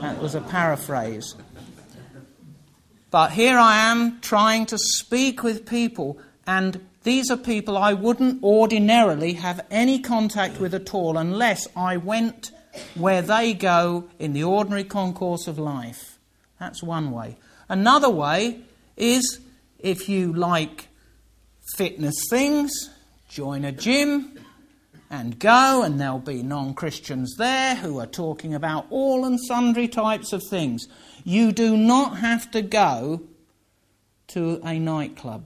That 0.00 0.18
was 0.18 0.34
a 0.34 0.40
paraphrase. 0.40 1.34
But 3.10 3.32
here 3.32 3.58
I 3.58 3.90
am 3.90 4.20
trying 4.22 4.64
to 4.66 4.78
speak 4.78 5.42
with 5.42 5.66
people, 5.66 6.18
and 6.46 6.80
these 7.02 7.30
are 7.30 7.36
people 7.36 7.76
I 7.76 7.92
wouldn't 7.92 8.42
ordinarily 8.42 9.34
have 9.34 9.60
any 9.70 9.98
contact 9.98 10.58
with 10.58 10.72
at 10.72 10.94
all 10.94 11.18
unless 11.18 11.68
I 11.76 11.98
went 11.98 12.50
where 12.94 13.20
they 13.20 13.52
go 13.52 14.08
in 14.18 14.32
the 14.32 14.44
ordinary 14.44 14.84
concourse 14.84 15.46
of 15.46 15.58
life. 15.58 16.13
That's 16.64 16.82
one 16.82 17.10
way. 17.10 17.36
Another 17.68 18.08
way 18.08 18.60
is 18.96 19.38
if 19.78 20.08
you 20.08 20.32
like 20.32 20.88
fitness 21.76 22.14
things, 22.30 22.88
join 23.28 23.66
a 23.66 23.72
gym 23.72 24.40
and 25.10 25.38
go, 25.38 25.82
and 25.82 26.00
there'll 26.00 26.18
be 26.20 26.42
non 26.42 26.72
Christians 26.72 27.34
there 27.36 27.74
who 27.74 28.00
are 28.00 28.06
talking 28.06 28.54
about 28.54 28.86
all 28.88 29.26
and 29.26 29.38
sundry 29.38 29.88
types 29.88 30.32
of 30.32 30.42
things. 30.42 30.88
You 31.22 31.52
do 31.52 31.76
not 31.76 32.16
have 32.16 32.50
to 32.52 32.62
go 32.62 33.20
to 34.28 34.58
a 34.64 34.78
nightclub 34.78 35.44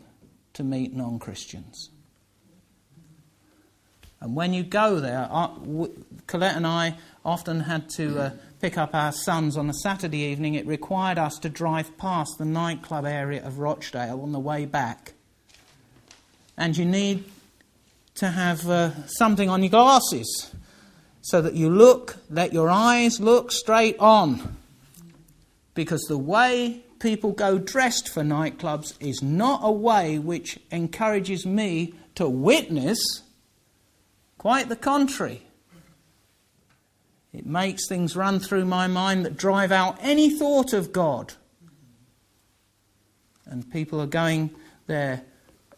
to 0.52 0.62
meet 0.62 0.94
non 0.94 1.18
Christians. 1.18 1.90
And 4.20 4.36
when 4.36 4.54
you 4.54 4.62
go 4.62 5.00
there, 5.00 5.26
uh, 5.28 5.48
Colette 6.28 6.54
and 6.54 6.66
I 6.66 6.96
often 7.24 7.60
had 7.60 7.88
to 7.90 8.20
uh, 8.20 8.30
pick 8.60 8.76
up 8.76 8.94
our 8.94 9.12
sons 9.12 9.56
on 9.56 9.70
a 9.70 9.74
Saturday 9.74 10.18
evening, 10.18 10.54
it 10.54 10.66
required 10.66 11.18
us 11.18 11.38
to 11.38 11.48
drive 11.48 11.96
past 11.98 12.38
the 12.38 12.44
nightclub 12.44 13.04
area 13.04 13.44
of 13.44 13.58
Rochdale 13.58 14.20
on 14.20 14.32
the 14.32 14.40
way 14.40 14.64
back. 14.64 15.12
And 16.56 16.76
you 16.76 16.84
need 16.84 17.24
to 18.16 18.28
have 18.28 18.68
uh, 18.68 19.06
something 19.06 19.48
on 19.48 19.62
your 19.62 19.70
glasses 19.70 20.52
so 21.22 21.40
that 21.40 21.54
you 21.54 21.70
look, 21.70 22.16
let 22.30 22.52
your 22.52 22.68
eyes 22.68 23.20
look 23.20 23.52
straight 23.52 23.96
on. 23.98 24.56
Because 25.74 26.02
the 26.08 26.18
way 26.18 26.82
people 26.98 27.32
go 27.32 27.58
dressed 27.58 28.08
for 28.08 28.22
nightclubs 28.22 28.94
is 29.00 29.22
not 29.22 29.60
a 29.62 29.70
way 29.70 30.18
which 30.18 30.58
encourages 30.72 31.46
me 31.46 31.94
to 32.16 32.28
witness. 32.28 32.98
Quite 34.38 34.68
the 34.68 34.76
contrary. 34.76 35.42
It 37.38 37.46
makes 37.46 37.86
things 37.86 38.16
run 38.16 38.40
through 38.40 38.64
my 38.64 38.88
mind 38.88 39.24
that 39.24 39.36
drive 39.36 39.70
out 39.70 39.96
any 40.00 40.28
thought 40.28 40.72
of 40.72 40.92
God. 40.92 41.34
And 43.46 43.70
people 43.70 44.00
are 44.00 44.08
going 44.08 44.50
there 44.88 45.22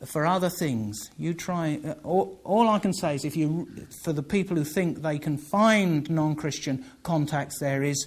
for 0.06 0.26
other 0.26 0.48
things. 0.48 1.10
You 1.18 1.34
try. 1.34 1.78
Uh, 1.84 1.94
all, 2.02 2.40
all, 2.44 2.70
I 2.70 2.78
can 2.78 2.94
say 2.94 3.14
is, 3.14 3.26
if 3.26 3.36
you, 3.36 3.68
for 4.02 4.14
the 4.14 4.22
people 4.22 4.56
who 4.56 4.64
think 4.64 5.02
they 5.02 5.18
can 5.18 5.36
find 5.36 6.10
non-Christian 6.10 6.82
contacts, 7.02 7.58
there 7.60 7.82
is. 7.82 8.06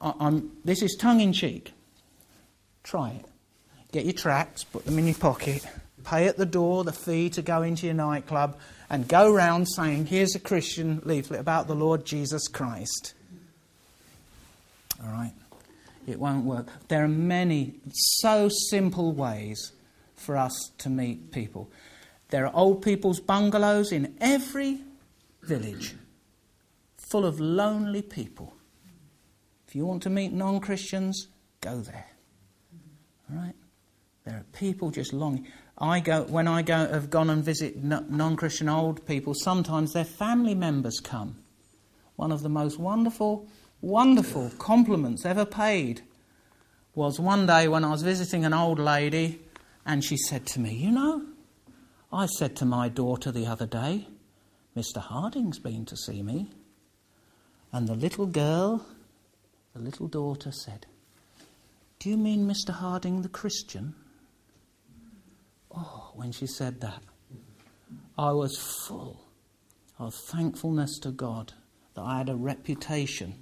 I, 0.00 0.40
this 0.64 0.82
is 0.82 0.94
tongue 0.94 1.20
in 1.20 1.32
cheek. 1.32 1.72
Try 2.84 3.10
it. 3.10 3.24
Get 3.90 4.04
your 4.04 4.14
tracts, 4.14 4.62
put 4.62 4.86
them 4.86 5.00
in 5.00 5.06
your 5.06 5.16
pocket, 5.16 5.66
pay 6.04 6.28
at 6.28 6.36
the 6.36 6.46
door 6.46 6.84
the 6.84 6.92
fee 6.92 7.28
to 7.30 7.42
go 7.42 7.62
into 7.62 7.86
your 7.86 7.94
nightclub, 7.94 8.56
and 8.88 9.08
go 9.08 9.32
round 9.32 9.68
saying, 9.68 10.06
"Here's 10.06 10.34
a 10.34 10.40
Christian 10.40 11.00
leaflet 11.04 11.40
about 11.40 11.66
the 11.66 11.74
Lord 11.74 12.04
Jesus 12.04 12.48
Christ." 12.48 13.14
All 15.02 15.10
right. 15.10 15.34
It 16.06 16.20
won't 16.20 16.44
work. 16.44 16.68
There 16.88 17.04
are 17.04 17.08
many 17.08 17.74
so 17.92 18.48
simple 18.70 19.12
ways 19.12 19.72
for 20.14 20.36
us 20.36 20.70
to 20.78 20.88
meet 20.88 21.32
people. 21.32 21.68
There 22.28 22.46
are 22.46 22.54
old 22.54 22.82
people's 22.82 23.20
bungalows 23.20 23.92
in 23.92 24.16
every 24.20 24.80
village 25.42 25.94
full 26.96 27.24
of 27.24 27.40
lonely 27.40 28.02
people. 28.02 28.54
If 29.68 29.74
you 29.74 29.86
want 29.86 30.02
to 30.04 30.10
meet 30.10 30.32
non 30.32 30.60
Christians, 30.60 31.28
go 31.60 31.80
there. 31.80 32.06
All 33.30 33.36
right? 33.36 33.54
There 34.24 34.34
are 34.34 34.44
people 34.52 34.90
just 34.90 35.12
longing. 35.12 35.46
I 35.78 36.00
go 36.00 36.22
when 36.22 36.48
I 36.48 36.62
go 36.62 36.86
have 36.86 37.10
gone 37.10 37.28
and 37.28 37.44
visit 37.44 37.82
non-Christian 37.82 38.68
old 38.68 39.06
people. 39.06 39.34
Sometimes 39.34 39.92
their 39.92 40.04
family 40.04 40.54
members 40.54 41.00
come. 41.00 41.36
One 42.16 42.32
of 42.32 42.42
the 42.42 42.48
most 42.48 42.78
wonderful, 42.78 43.46
wonderful 43.82 44.50
compliments 44.58 45.26
ever 45.26 45.44
paid 45.44 46.02
was 46.94 47.20
one 47.20 47.46
day 47.46 47.68
when 47.68 47.84
I 47.84 47.90
was 47.90 48.02
visiting 48.02 48.46
an 48.46 48.54
old 48.54 48.78
lady 48.78 49.40
and 49.84 50.02
she 50.02 50.16
said 50.16 50.46
to 50.46 50.60
me, 50.60 50.74
You 50.74 50.92
know, 50.92 51.26
I 52.10 52.24
said 52.24 52.56
to 52.56 52.64
my 52.64 52.88
daughter 52.88 53.30
the 53.30 53.46
other 53.46 53.66
day, 53.66 54.08
Mr. 54.74 54.98
Harding's 54.98 55.58
been 55.58 55.84
to 55.86 55.96
see 55.96 56.22
me. 56.22 56.50
And 57.70 57.86
the 57.86 57.94
little 57.94 58.26
girl, 58.26 58.86
the 59.74 59.80
little 59.80 60.08
daughter, 60.08 60.52
said, 60.52 60.86
Do 61.98 62.08
you 62.08 62.16
mean 62.16 62.48
Mr. 62.48 62.70
Harding 62.70 63.20
the 63.20 63.28
Christian? 63.28 63.94
Oh, 65.76 66.12
when 66.14 66.32
she 66.32 66.46
said 66.46 66.80
that, 66.80 67.02
I 68.16 68.32
was 68.32 68.56
full 68.56 69.20
of 69.98 70.14
thankfulness 70.14 70.98
to 71.00 71.10
God 71.10 71.52
that 71.94 72.02
I 72.02 72.18
had 72.18 72.28
a 72.30 72.34
reputation. 72.34 73.34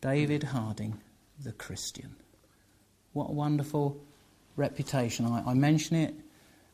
David 0.00 0.44
Harding, 0.44 0.98
the 1.42 1.52
Christian. 1.52 2.16
What 3.12 3.28
a 3.28 3.32
wonderful 3.32 4.00
reputation. 4.56 5.26
I, 5.26 5.42
I 5.46 5.54
mention 5.54 5.96
it 5.96 6.14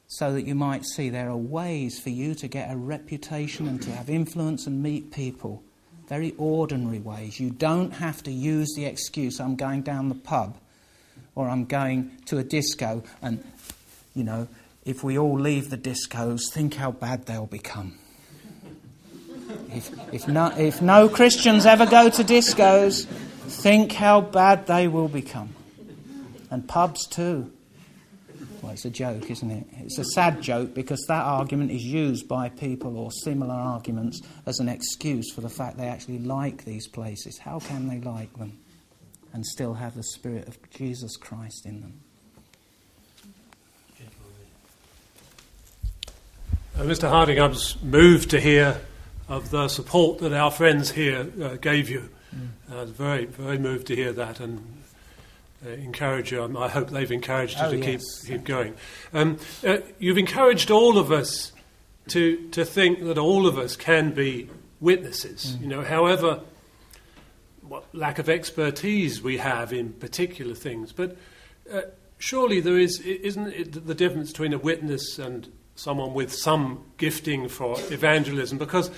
so 0.06 0.32
that 0.32 0.46
you 0.46 0.54
might 0.54 0.84
see 0.84 1.10
there 1.10 1.28
are 1.28 1.36
ways 1.36 1.98
for 1.98 2.10
you 2.10 2.36
to 2.36 2.46
get 2.46 2.70
a 2.70 2.76
reputation 2.76 3.66
and 3.66 3.82
to 3.82 3.90
have 3.90 4.08
influence 4.08 4.68
and 4.68 4.80
meet 4.80 5.10
people. 5.10 5.64
Very 6.08 6.34
ordinary 6.38 7.00
ways. 7.00 7.40
You 7.40 7.50
don't 7.50 7.90
have 7.90 8.22
to 8.24 8.30
use 8.30 8.74
the 8.76 8.84
excuse, 8.84 9.40
I'm 9.40 9.56
going 9.56 9.82
down 9.82 10.08
the 10.08 10.14
pub 10.14 10.56
or 11.36 11.48
I'm 11.48 11.66
going 11.66 12.18
to 12.26 12.38
a 12.38 12.44
disco, 12.44 13.04
and, 13.22 13.44
you 14.16 14.24
know, 14.24 14.48
if 14.84 15.04
we 15.04 15.18
all 15.18 15.38
leave 15.38 15.68
the 15.68 15.76
discos, 15.76 16.50
think 16.50 16.74
how 16.74 16.90
bad 16.90 17.26
they'll 17.26 17.46
become. 17.46 17.98
If, 19.70 19.90
if, 20.12 20.26
no, 20.26 20.46
if 20.56 20.80
no 20.80 21.08
Christians 21.08 21.66
ever 21.66 21.86
go 21.86 22.08
to 22.08 22.24
discos, 22.24 23.04
think 23.04 23.92
how 23.92 24.22
bad 24.22 24.66
they 24.66 24.88
will 24.88 25.08
become. 25.08 25.54
And 26.50 26.66
pubs 26.66 27.06
too. 27.06 27.52
Well, 28.62 28.72
it's 28.72 28.84
a 28.84 28.90
joke, 28.90 29.30
isn't 29.30 29.50
it? 29.50 29.66
It's 29.78 29.98
a 29.98 30.04
sad 30.04 30.40
joke 30.40 30.72
because 30.74 31.04
that 31.08 31.24
argument 31.24 31.72
is 31.72 31.84
used 31.84 32.26
by 32.26 32.48
people 32.48 32.96
or 32.96 33.12
similar 33.12 33.54
arguments 33.54 34.22
as 34.46 34.60
an 34.60 34.68
excuse 34.68 35.30
for 35.32 35.42
the 35.42 35.48
fact 35.50 35.76
they 35.76 35.88
actually 35.88 36.20
like 36.20 36.64
these 36.64 36.88
places. 36.88 37.38
How 37.38 37.58
can 37.58 37.88
they 37.88 38.00
like 38.00 38.36
them 38.38 38.58
and 39.32 39.44
still 39.44 39.74
have 39.74 39.94
the 39.94 40.02
Spirit 40.02 40.48
of 40.48 40.58
Jesus 40.70 41.16
Christ 41.16 41.66
in 41.66 41.80
them? 41.80 42.00
Uh, 46.76 46.80
Mr. 46.80 47.08
Harding, 47.08 47.40
I 47.40 47.46
was 47.46 47.80
moved 47.82 48.28
to 48.32 48.40
hear 48.40 48.78
of 49.30 49.50
the 49.50 49.66
support 49.68 50.18
that 50.18 50.34
our 50.34 50.50
friends 50.50 50.90
here 50.90 51.26
uh, 51.42 51.54
gave 51.54 51.88
you. 51.88 52.10
Mm. 52.34 52.48
I 52.70 52.80
was 52.82 52.90
very, 52.90 53.24
very 53.24 53.56
moved 53.56 53.86
to 53.86 53.96
hear 53.96 54.12
that, 54.12 54.40
and 54.40 54.82
uh, 55.64 55.70
encourage 55.70 56.32
you. 56.32 56.42
Um, 56.42 56.54
I 56.54 56.68
hope 56.68 56.90
they've 56.90 57.10
encouraged 57.10 57.56
you 57.56 57.64
oh, 57.64 57.70
to 57.70 57.78
yes. 57.78 58.20
keep 58.20 58.30
keep 58.30 58.44
going. 58.44 58.74
Um, 59.14 59.38
uh, 59.66 59.78
you've 59.98 60.18
encouraged 60.18 60.70
all 60.70 60.98
of 60.98 61.10
us 61.10 61.52
to 62.08 62.46
to 62.50 62.62
think 62.62 63.04
that 63.04 63.16
all 63.16 63.46
of 63.46 63.56
us 63.56 63.74
can 63.74 64.10
be 64.10 64.50
witnesses. 64.78 65.56
Mm. 65.56 65.60
You 65.62 65.68
know, 65.68 65.82
however, 65.82 66.40
what 67.62 67.86
lack 67.94 68.18
of 68.18 68.28
expertise 68.28 69.22
we 69.22 69.38
have 69.38 69.72
in 69.72 69.94
particular 69.94 70.54
things, 70.54 70.92
but 70.92 71.16
uh, 71.72 71.82
surely 72.18 72.60
there 72.60 72.78
is 72.78 73.00
isn't 73.00 73.46
it 73.46 73.86
the 73.86 73.94
difference 73.94 74.30
between 74.30 74.52
a 74.52 74.58
witness 74.58 75.18
and 75.18 75.50
someone 75.76 76.12
with 76.12 76.32
some 76.32 76.84
gifting 76.98 77.48
for 77.48 77.76
evangelism 77.90 78.58
because. 78.58 78.90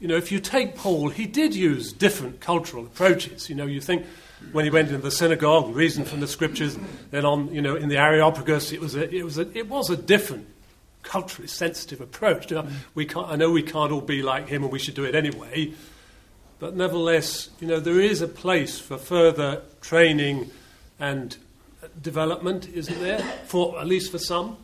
You 0.00 0.08
know, 0.08 0.16
if 0.16 0.32
you 0.32 0.40
take 0.40 0.74
Paul, 0.74 1.08
he 1.08 1.24
did 1.24 1.54
use 1.54 1.92
different 1.92 2.40
cultural 2.40 2.84
approaches. 2.84 3.48
You 3.48 3.54
know, 3.54 3.64
you 3.64 3.80
think 3.80 4.04
when 4.52 4.64
he 4.64 4.70
went 4.70 4.88
into 4.88 5.00
the 5.00 5.10
synagogue, 5.10 5.74
reasoned 5.74 6.08
from 6.08 6.20
the 6.20 6.26
scriptures. 6.26 6.76
Then 7.10 7.24
on, 7.24 7.54
you 7.54 7.62
know, 7.62 7.76
in 7.76 7.88
the 7.88 7.96
Areopagus, 7.96 8.72
it 8.72 8.80
was 8.80 8.94
a, 8.96 9.12
it 9.14 9.24
was 9.24 9.38
a, 9.38 9.56
it 9.56 9.68
was 9.68 9.90
a 9.90 9.96
different 9.96 10.46
culturally 11.02 11.48
sensitive 11.48 12.00
approach. 12.00 12.50
You 12.50 12.56
know, 12.58 12.68
we 12.94 13.06
can't, 13.06 13.28
I 13.28 13.36
know 13.36 13.50
we 13.50 13.62
can't 13.62 13.92
all 13.92 14.00
be 14.00 14.22
like 14.22 14.48
him, 14.48 14.62
and 14.62 14.72
we 14.72 14.78
should 14.78 14.94
do 14.94 15.04
it 15.04 15.14
anyway. 15.14 15.72
But 16.58 16.76
nevertheless, 16.76 17.50
you 17.60 17.68
know, 17.68 17.80
there 17.80 18.00
is 18.00 18.22
a 18.22 18.28
place 18.28 18.78
for 18.78 18.96
further 18.96 19.62
training 19.80 20.50
and 20.98 21.36
development, 22.00 22.68
isn't 22.68 23.00
there? 23.00 23.20
For 23.46 23.78
at 23.78 23.86
least 23.86 24.10
for 24.10 24.18
some. 24.18 24.56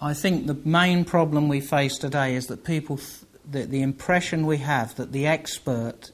I 0.00 0.14
think 0.14 0.46
the 0.46 0.54
main 0.54 1.04
problem 1.04 1.48
we 1.48 1.60
face 1.60 1.98
today 1.98 2.36
is 2.36 2.46
that 2.46 2.64
people, 2.64 2.98
th- 2.98 3.08
the, 3.50 3.64
the 3.64 3.82
impression 3.82 4.46
we 4.46 4.58
have 4.58 4.94
that 4.96 5.10
the 5.10 5.26
expert 5.26 6.12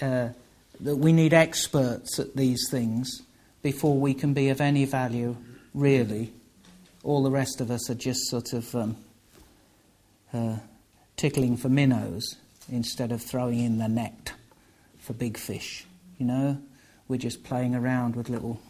uh, 0.00 0.28
that 0.80 0.96
we 0.96 1.12
need 1.12 1.32
experts 1.32 2.18
at 2.18 2.36
these 2.36 2.68
things 2.70 3.22
before 3.62 3.98
we 3.98 4.14
can 4.14 4.34
be 4.34 4.50
of 4.50 4.60
any 4.60 4.84
value, 4.84 5.36
really. 5.74 6.32
All 7.02 7.22
the 7.22 7.30
rest 7.30 7.60
of 7.60 7.70
us 7.70 7.90
are 7.90 7.94
just 7.94 8.28
sort 8.28 8.52
of 8.52 8.74
um, 8.74 8.96
uh, 10.32 10.56
tickling 11.16 11.56
for 11.56 11.68
minnows 11.68 12.36
instead 12.70 13.10
of 13.10 13.22
throwing 13.22 13.60
in 13.60 13.78
the 13.78 13.88
net 13.88 14.32
for 14.98 15.12
big 15.12 15.38
fish. 15.38 15.86
You 16.18 16.26
know, 16.26 16.58
we're 17.08 17.18
just 17.18 17.42
playing 17.42 17.74
around 17.74 18.14
with 18.14 18.28
little 18.28 18.60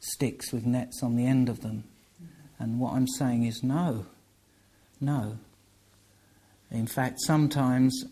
sticks 0.00 0.52
with 0.52 0.64
nets 0.64 1.02
on 1.02 1.16
the 1.16 1.26
end 1.26 1.48
of 1.48 1.60
them. 1.60 1.84
And 2.58 2.80
what 2.80 2.94
I'm 2.94 3.08
saying 3.08 3.44
is 3.44 3.62
no, 3.62 4.06
no. 5.00 5.38
In 6.70 6.86
fact, 6.86 7.20
sometimes 7.20 8.04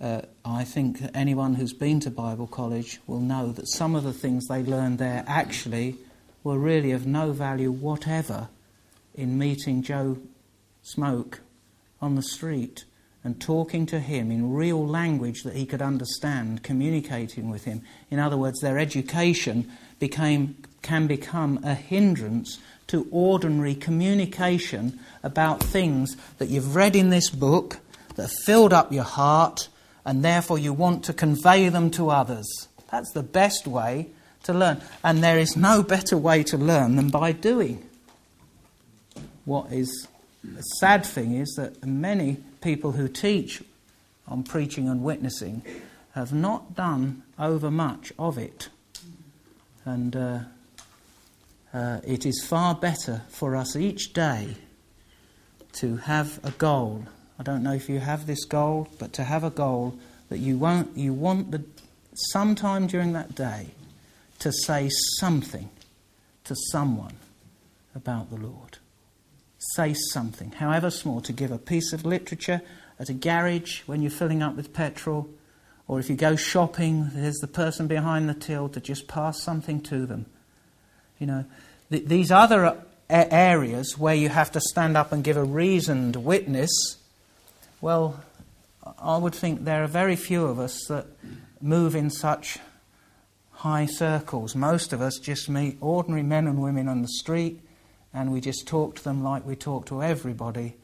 uh, 0.00 0.22
I 0.44 0.64
think 0.64 1.00
anyone 1.14 1.54
who's 1.54 1.72
been 1.72 2.00
to 2.00 2.10
Bible 2.10 2.46
college 2.46 3.00
will 3.06 3.20
know 3.20 3.52
that 3.52 3.68
some 3.68 3.94
of 3.94 4.04
the 4.04 4.12
things 4.12 4.46
they 4.46 4.62
learned 4.62 4.98
there 4.98 5.24
actually 5.26 5.96
were 6.42 6.58
really 6.58 6.92
of 6.92 7.06
no 7.06 7.32
value 7.32 7.70
whatever 7.70 8.48
in 9.14 9.38
meeting 9.38 9.82
Joe 9.82 10.18
Smoke 10.82 11.40
on 12.00 12.14
the 12.14 12.22
street 12.22 12.84
and 13.22 13.38
talking 13.38 13.84
to 13.86 14.00
him 14.00 14.30
in 14.30 14.54
real 14.54 14.86
language 14.86 15.42
that 15.42 15.54
he 15.54 15.66
could 15.66 15.82
understand, 15.82 16.62
communicating 16.62 17.50
with 17.50 17.64
him. 17.64 17.82
In 18.10 18.18
other 18.18 18.38
words, 18.38 18.60
their 18.60 18.78
education 18.78 19.70
became, 19.98 20.56
can 20.80 21.06
become 21.06 21.60
a 21.62 21.74
hindrance 21.74 22.58
to 22.90 23.06
ordinary 23.10 23.74
communication 23.74 24.98
about 25.22 25.62
things 25.62 26.16
that 26.38 26.48
you've 26.48 26.74
read 26.74 26.96
in 26.96 27.10
this 27.10 27.30
book 27.30 27.78
that 28.16 28.22
have 28.22 28.32
filled 28.44 28.72
up 28.72 28.92
your 28.92 29.04
heart 29.04 29.68
and 30.04 30.24
therefore 30.24 30.58
you 30.58 30.72
want 30.72 31.04
to 31.04 31.12
convey 31.12 31.68
them 31.68 31.90
to 31.92 32.10
others. 32.10 32.68
That's 32.90 33.12
the 33.12 33.22
best 33.22 33.66
way 33.66 34.08
to 34.42 34.52
learn. 34.52 34.80
And 35.04 35.22
there 35.22 35.38
is 35.38 35.56
no 35.56 35.82
better 35.82 36.16
way 36.16 36.42
to 36.44 36.56
learn 36.56 36.96
than 36.96 37.10
by 37.10 37.32
doing. 37.32 37.88
What 39.44 39.72
is 39.72 40.08
the 40.42 40.62
sad 40.62 41.06
thing 41.06 41.34
is 41.34 41.54
that 41.56 41.84
many 41.84 42.38
people 42.60 42.92
who 42.92 43.06
teach 43.06 43.62
on 44.26 44.42
preaching 44.42 44.88
and 44.88 45.04
witnessing 45.04 45.62
have 46.14 46.32
not 46.32 46.74
done 46.74 47.22
over 47.38 47.70
much 47.70 48.12
of 48.18 48.36
it. 48.36 48.68
And 49.84 50.16
uh, 50.16 50.40
uh, 51.72 52.00
it 52.04 52.26
is 52.26 52.44
far 52.44 52.74
better 52.74 53.22
for 53.28 53.56
us 53.56 53.76
each 53.76 54.12
day 54.12 54.56
to 55.72 55.96
have 55.96 56.40
a 56.44 56.50
goal. 56.52 57.04
I 57.38 57.42
don't 57.42 57.62
know 57.62 57.72
if 57.72 57.88
you 57.88 58.00
have 58.00 58.26
this 58.26 58.44
goal, 58.44 58.88
but 58.98 59.12
to 59.14 59.24
have 59.24 59.44
a 59.44 59.50
goal 59.50 59.98
that 60.28 60.38
you 60.38 60.58
won't 60.58 60.96
you 60.96 61.12
want 61.12 61.50
the 61.50 61.64
sometime 62.32 62.86
during 62.86 63.12
that 63.12 63.34
day 63.34 63.68
to 64.40 64.52
say 64.52 64.90
something 65.18 65.70
to 66.44 66.54
someone 66.72 67.14
about 67.94 68.30
the 68.30 68.36
Lord. 68.36 68.78
Say 69.76 69.94
something, 69.94 70.52
however 70.52 70.90
small, 70.90 71.20
to 71.20 71.32
give 71.32 71.50
a 71.50 71.58
piece 71.58 71.92
of 71.92 72.04
literature 72.04 72.62
at 72.98 73.08
a 73.08 73.14
garage 73.14 73.82
when 73.86 74.02
you're 74.02 74.10
filling 74.10 74.42
up 74.42 74.56
with 74.56 74.72
petrol, 74.72 75.28
or 75.86 76.00
if 76.00 76.08
you 76.08 76.16
go 76.16 76.36
shopping, 76.36 77.10
there's 77.14 77.38
the 77.38 77.46
person 77.46 77.86
behind 77.86 78.28
the 78.28 78.34
till 78.34 78.68
to 78.70 78.80
just 78.80 79.06
pass 79.06 79.42
something 79.42 79.80
to 79.82 80.06
them. 80.06 80.26
You 81.20 81.26
know, 81.28 81.44
th- 81.90 82.06
these 82.06 82.32
other 82.32 82.82
areas 83.08 83.96
where 83.96 84.14
you 84.14 84.28
have 84.28 84.50
to 84.52 84.60
stand 84.60 84.96
up 84.96 85.12
and 85.12 85.22
give 85.22 85.36
a 85.36 85.44
reasoned 85.44 86.16
witness, 86.16 86.96
well, 87.80 88.20
I 88.98 89.16
would 89.16 89.34
think 89.34 89.64
there 89.64 89.84
are 89.84 89.88
very 89.88 90.16
few 90.16 90.46
of 90.46 90.58
us 90.58 90.86
that 90.88 91.06
move 91.60 91.94
in 91.94 92.10
such 92.10 92.58
high 93.52 93.86
circles. 93.86 94.56
Most 94.56 94.92
of 94.92 95.00
us 95.00 95.18
just 95.18 95.48
meet 95.48 95.76
ordinary 95.80 96.24
men 96.24 96.48
and 96.48 96.60
women 96.60 96.88
on 96.88 97.02
the 97.02 97.08
street 97.08 97.60
and 98.12 98.32
we 98.32 98.40
just 98.40 98.66
talk 98.66 98.96
to 98.96 99.04
them 99.04 99.22
like 99.22 99.46
we 99.46 99.54
talk 99.54 99.86
to 99.86 100.02
everybody. 100.02 100.76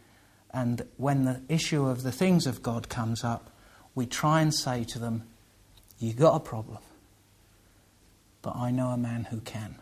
And 0.53 0.87
when 0.97 1.25
the 1.25 1.41
issue 1.49 1.87
of 1.87 2.03
the 2.03 2.13
things 2.13 2.47
of 2.47 2.63
God 2.63 2.89
comes 2.89 3.25
up, 3.25 3.51
we 3.95 4.07
try 4.07 4.41
and 4.41 4.55
say 4.55 4.85
to 4.85 4.99
them, 4.99 5.25
You've 5.99 6.17
got 6.17 6.37
a 6.37 6.41
problem. 6.41 6.79
But 8.43 8.57
I 8.57 8.71
know 8.71 8.89
a 8.89 8.99
man 8.99 9.25
who 9.25 9.41
can. 9.41 9.77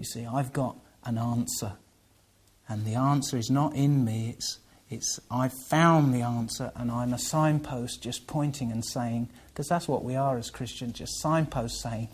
You 0.00 0.06
see, 0.06 0.24
I've 0.24 0.54
got 0.54 0.78
an 1.04 1.18
answer. 1.18 1.74
And 2.66 2.86
the 2.86 2.94
answer 2.94 3.36
is 3.36 3.50
not 3.50 3.74
in 3.74 4.02
me, 4.02 4.30
it's, 4.30 4.58
it's 4.88 5.20
I've 5.30 5.52
found 5.68 6.14
the 6.14 6.22
answer, 6.22 6.72
and 6.74 6.90
I'm 6.90 7.12
a 7.12 7.18
signpost 7.18 8.02
just 8.02 8.26
pointing 8.26 8.72
and 8.72 8.82
saying, 8.82 9.28
because 9.48 9.68
that's 9.68 9.86
what 9.86 10.02
we 10.02 10.16
are 10.16 10.38
as 10.38 10.48
Christians, 10.48 10.94
just 10.94 11.20
signposts 11.20 11.82
saying, 11.82 12.08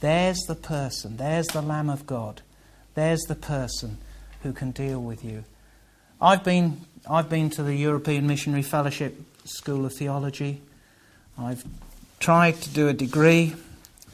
There's 0.00 0.38
the 0.48 0.54
person, 0.54 1.18
there's 1.18 1.48
the 1.48 1.60
Lamb 1.60 1.90
of 1.90 2.06
God, 2.06 2.40
there's 2.94 3.20
the 3.24 3.34
person 3.34 3.98
who 4.42 4.54
can 4.54 4.70
deal 4.70 5.02
with 5.02 5.22
you. 5.22 5.44
I've 6.22 6.42
been, 6.42 6.86
I've 7.08 7.28
been 7.28 7.50
to 7.50 7.62
the 7.62 7.76
European 7.76 8.26
Missionary 8.26 8.62
Fellowship 8.62 9.20
School 9.44 9.84
of 9.84 9.92
Theology. 9.92 10.62
I've 11.36 11.64
tried 12.18 12.62
to 12.62 12.70
do 12.70 12.88
a 12.88 12.94
degree 12.94 13.56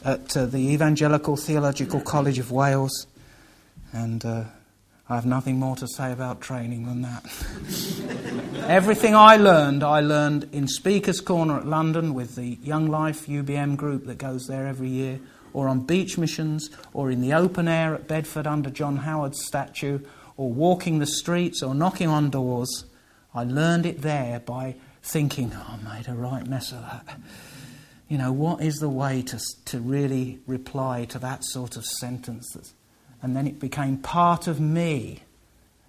at 0.07 0.37
uh, 0.37 0.45
the 0.45 0.71
Evangelical 0.71 1.35
Theological 1.35 1.99
College 1.99 2.39
of 2.39 2.49
Wales, 2.49 3.07
and 3.91 4.23
uh, 4.23 4.45
I 5.09 5.15
have 5.15 5.25
nothing 5.25 5.59
more 5.59 5.75
to 5.75 5.87
say 5.87 6.13
about 6.13 6.39
training 6.39 6.85
than 6.85 7.01
that. 7.01 7.25
Everything 8.69 9.15
I 9.15 9.35
learned, 9.35 9.83
I 9.83 9.99
learned 9.99 10.47
in 10.53 10.69
Speaker's 10.69 11.19
Corner 11.19 11.57
at 11.57 11.67
London 11.67 12.13
with 12.13 12.37
the 12.37 12.57
Young 12.63 12.87
Life 12.87 13.27
UBM 13.27 13.75
group 13.75 14.05
that 14.05 14.17
goes 14.17 14.47
there 14.47 14.65
every 14.65 14.87
year, 14.87 15.19
or 15.51 15.67
on 15.67 15.81
beach 15.81 16.17
missions, 16.17 16.69
or 16.93 17.11
in 17.11 17.19
the 17.19 17.33
open 17.33 17.67
air 17.67 17.93
at 17.93 18.07
Bedford 18.07 18.47
under 18.47 18.69
John 18.69 18.97
Howard's 18.97 19.45
statue, 19.45 19.99
or 20.37 20.49
walking 20.49 20.99
the 20.99 21.05
streets, 21.05 21.61
or 21.61 21.75
knocking 21.75 22.07
on 22.07 22.29
doors. 22.29 22.85
I 23.35 23.43
learned 23.43 23.85
it 23.85 24.03
there 24.03 24.39
by 24.39 24.75
thinking, 25.03 25.51
oh, 25.53 25.79
I 25.83 25.97
made 25.97 26.07
a 26.07 26.13
right 26.13 26.47
mess 26.47 26.71
of 26.71 26.79
that. 26.79 27.19
You 28.07 28.17
know, 28.17 28.31
what 28.31 28.61
is 28.61 28.75
the 28.75 28.89
way 28.89 29.21
to, 29.23 29.39
to 29.65 29.79
really 29.79 30.39
reply 30.47 31.05
to 31.05 31.19
that 31.19 31.43
sort 31.43 31.75
of 31.75 31.85
sentence? 31.85 32.55
And 33.21 33.35
then 33.35 33.47
it 33.47 33.59
became 33.59 33.97
part 33.97 34.47
of 34.47 34.59
me 34.59 35.23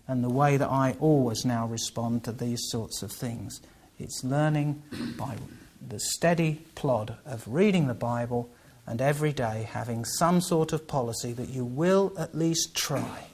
and 0.09 0.25
the 0.25 0.31
way 0.31 0.57
that 0.57 0.69
I 0.69 0.97
always 0.99 1.45
now 1.45 1.67
respond 1.67 2.25
to 2.25 2.33
these 2.33 2.61
sorts 2.71 3.03
of 3.03 3.13
things. 3.13 3.61
It's 3.99 4.25
learning 4.25 4.83
by 5.17 5.37
the 5.87 6.01
steady 6.01 6.63
plod 6.75 7.17
of 7.27 7.45
reading 7.47 7.87
the 7.87 7.95
Bible 7.95 8.51
and 8.87 9.03
every 9.03 9.33
day 9.33 9.69
having 9.71 10.05
some 10.05 10.41
sort 10.41 10.73
of 10.73 10.89
policy 10.89 11.33
that 11.35 11.51
you 11.51 11.65
will 11.65 12.13
at 12.19 12.35
least 12.35 12.75
try 12.75 13.27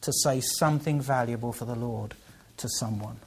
to 0.00 0.12
say 0.12 0.40
something 0.40 1.00
valuable 1.00 1.52
for 1.52 1.66
the 1.66 1.74
Lord 1.74 2.14
to 2.56 2.68
someone. 2.68 3.20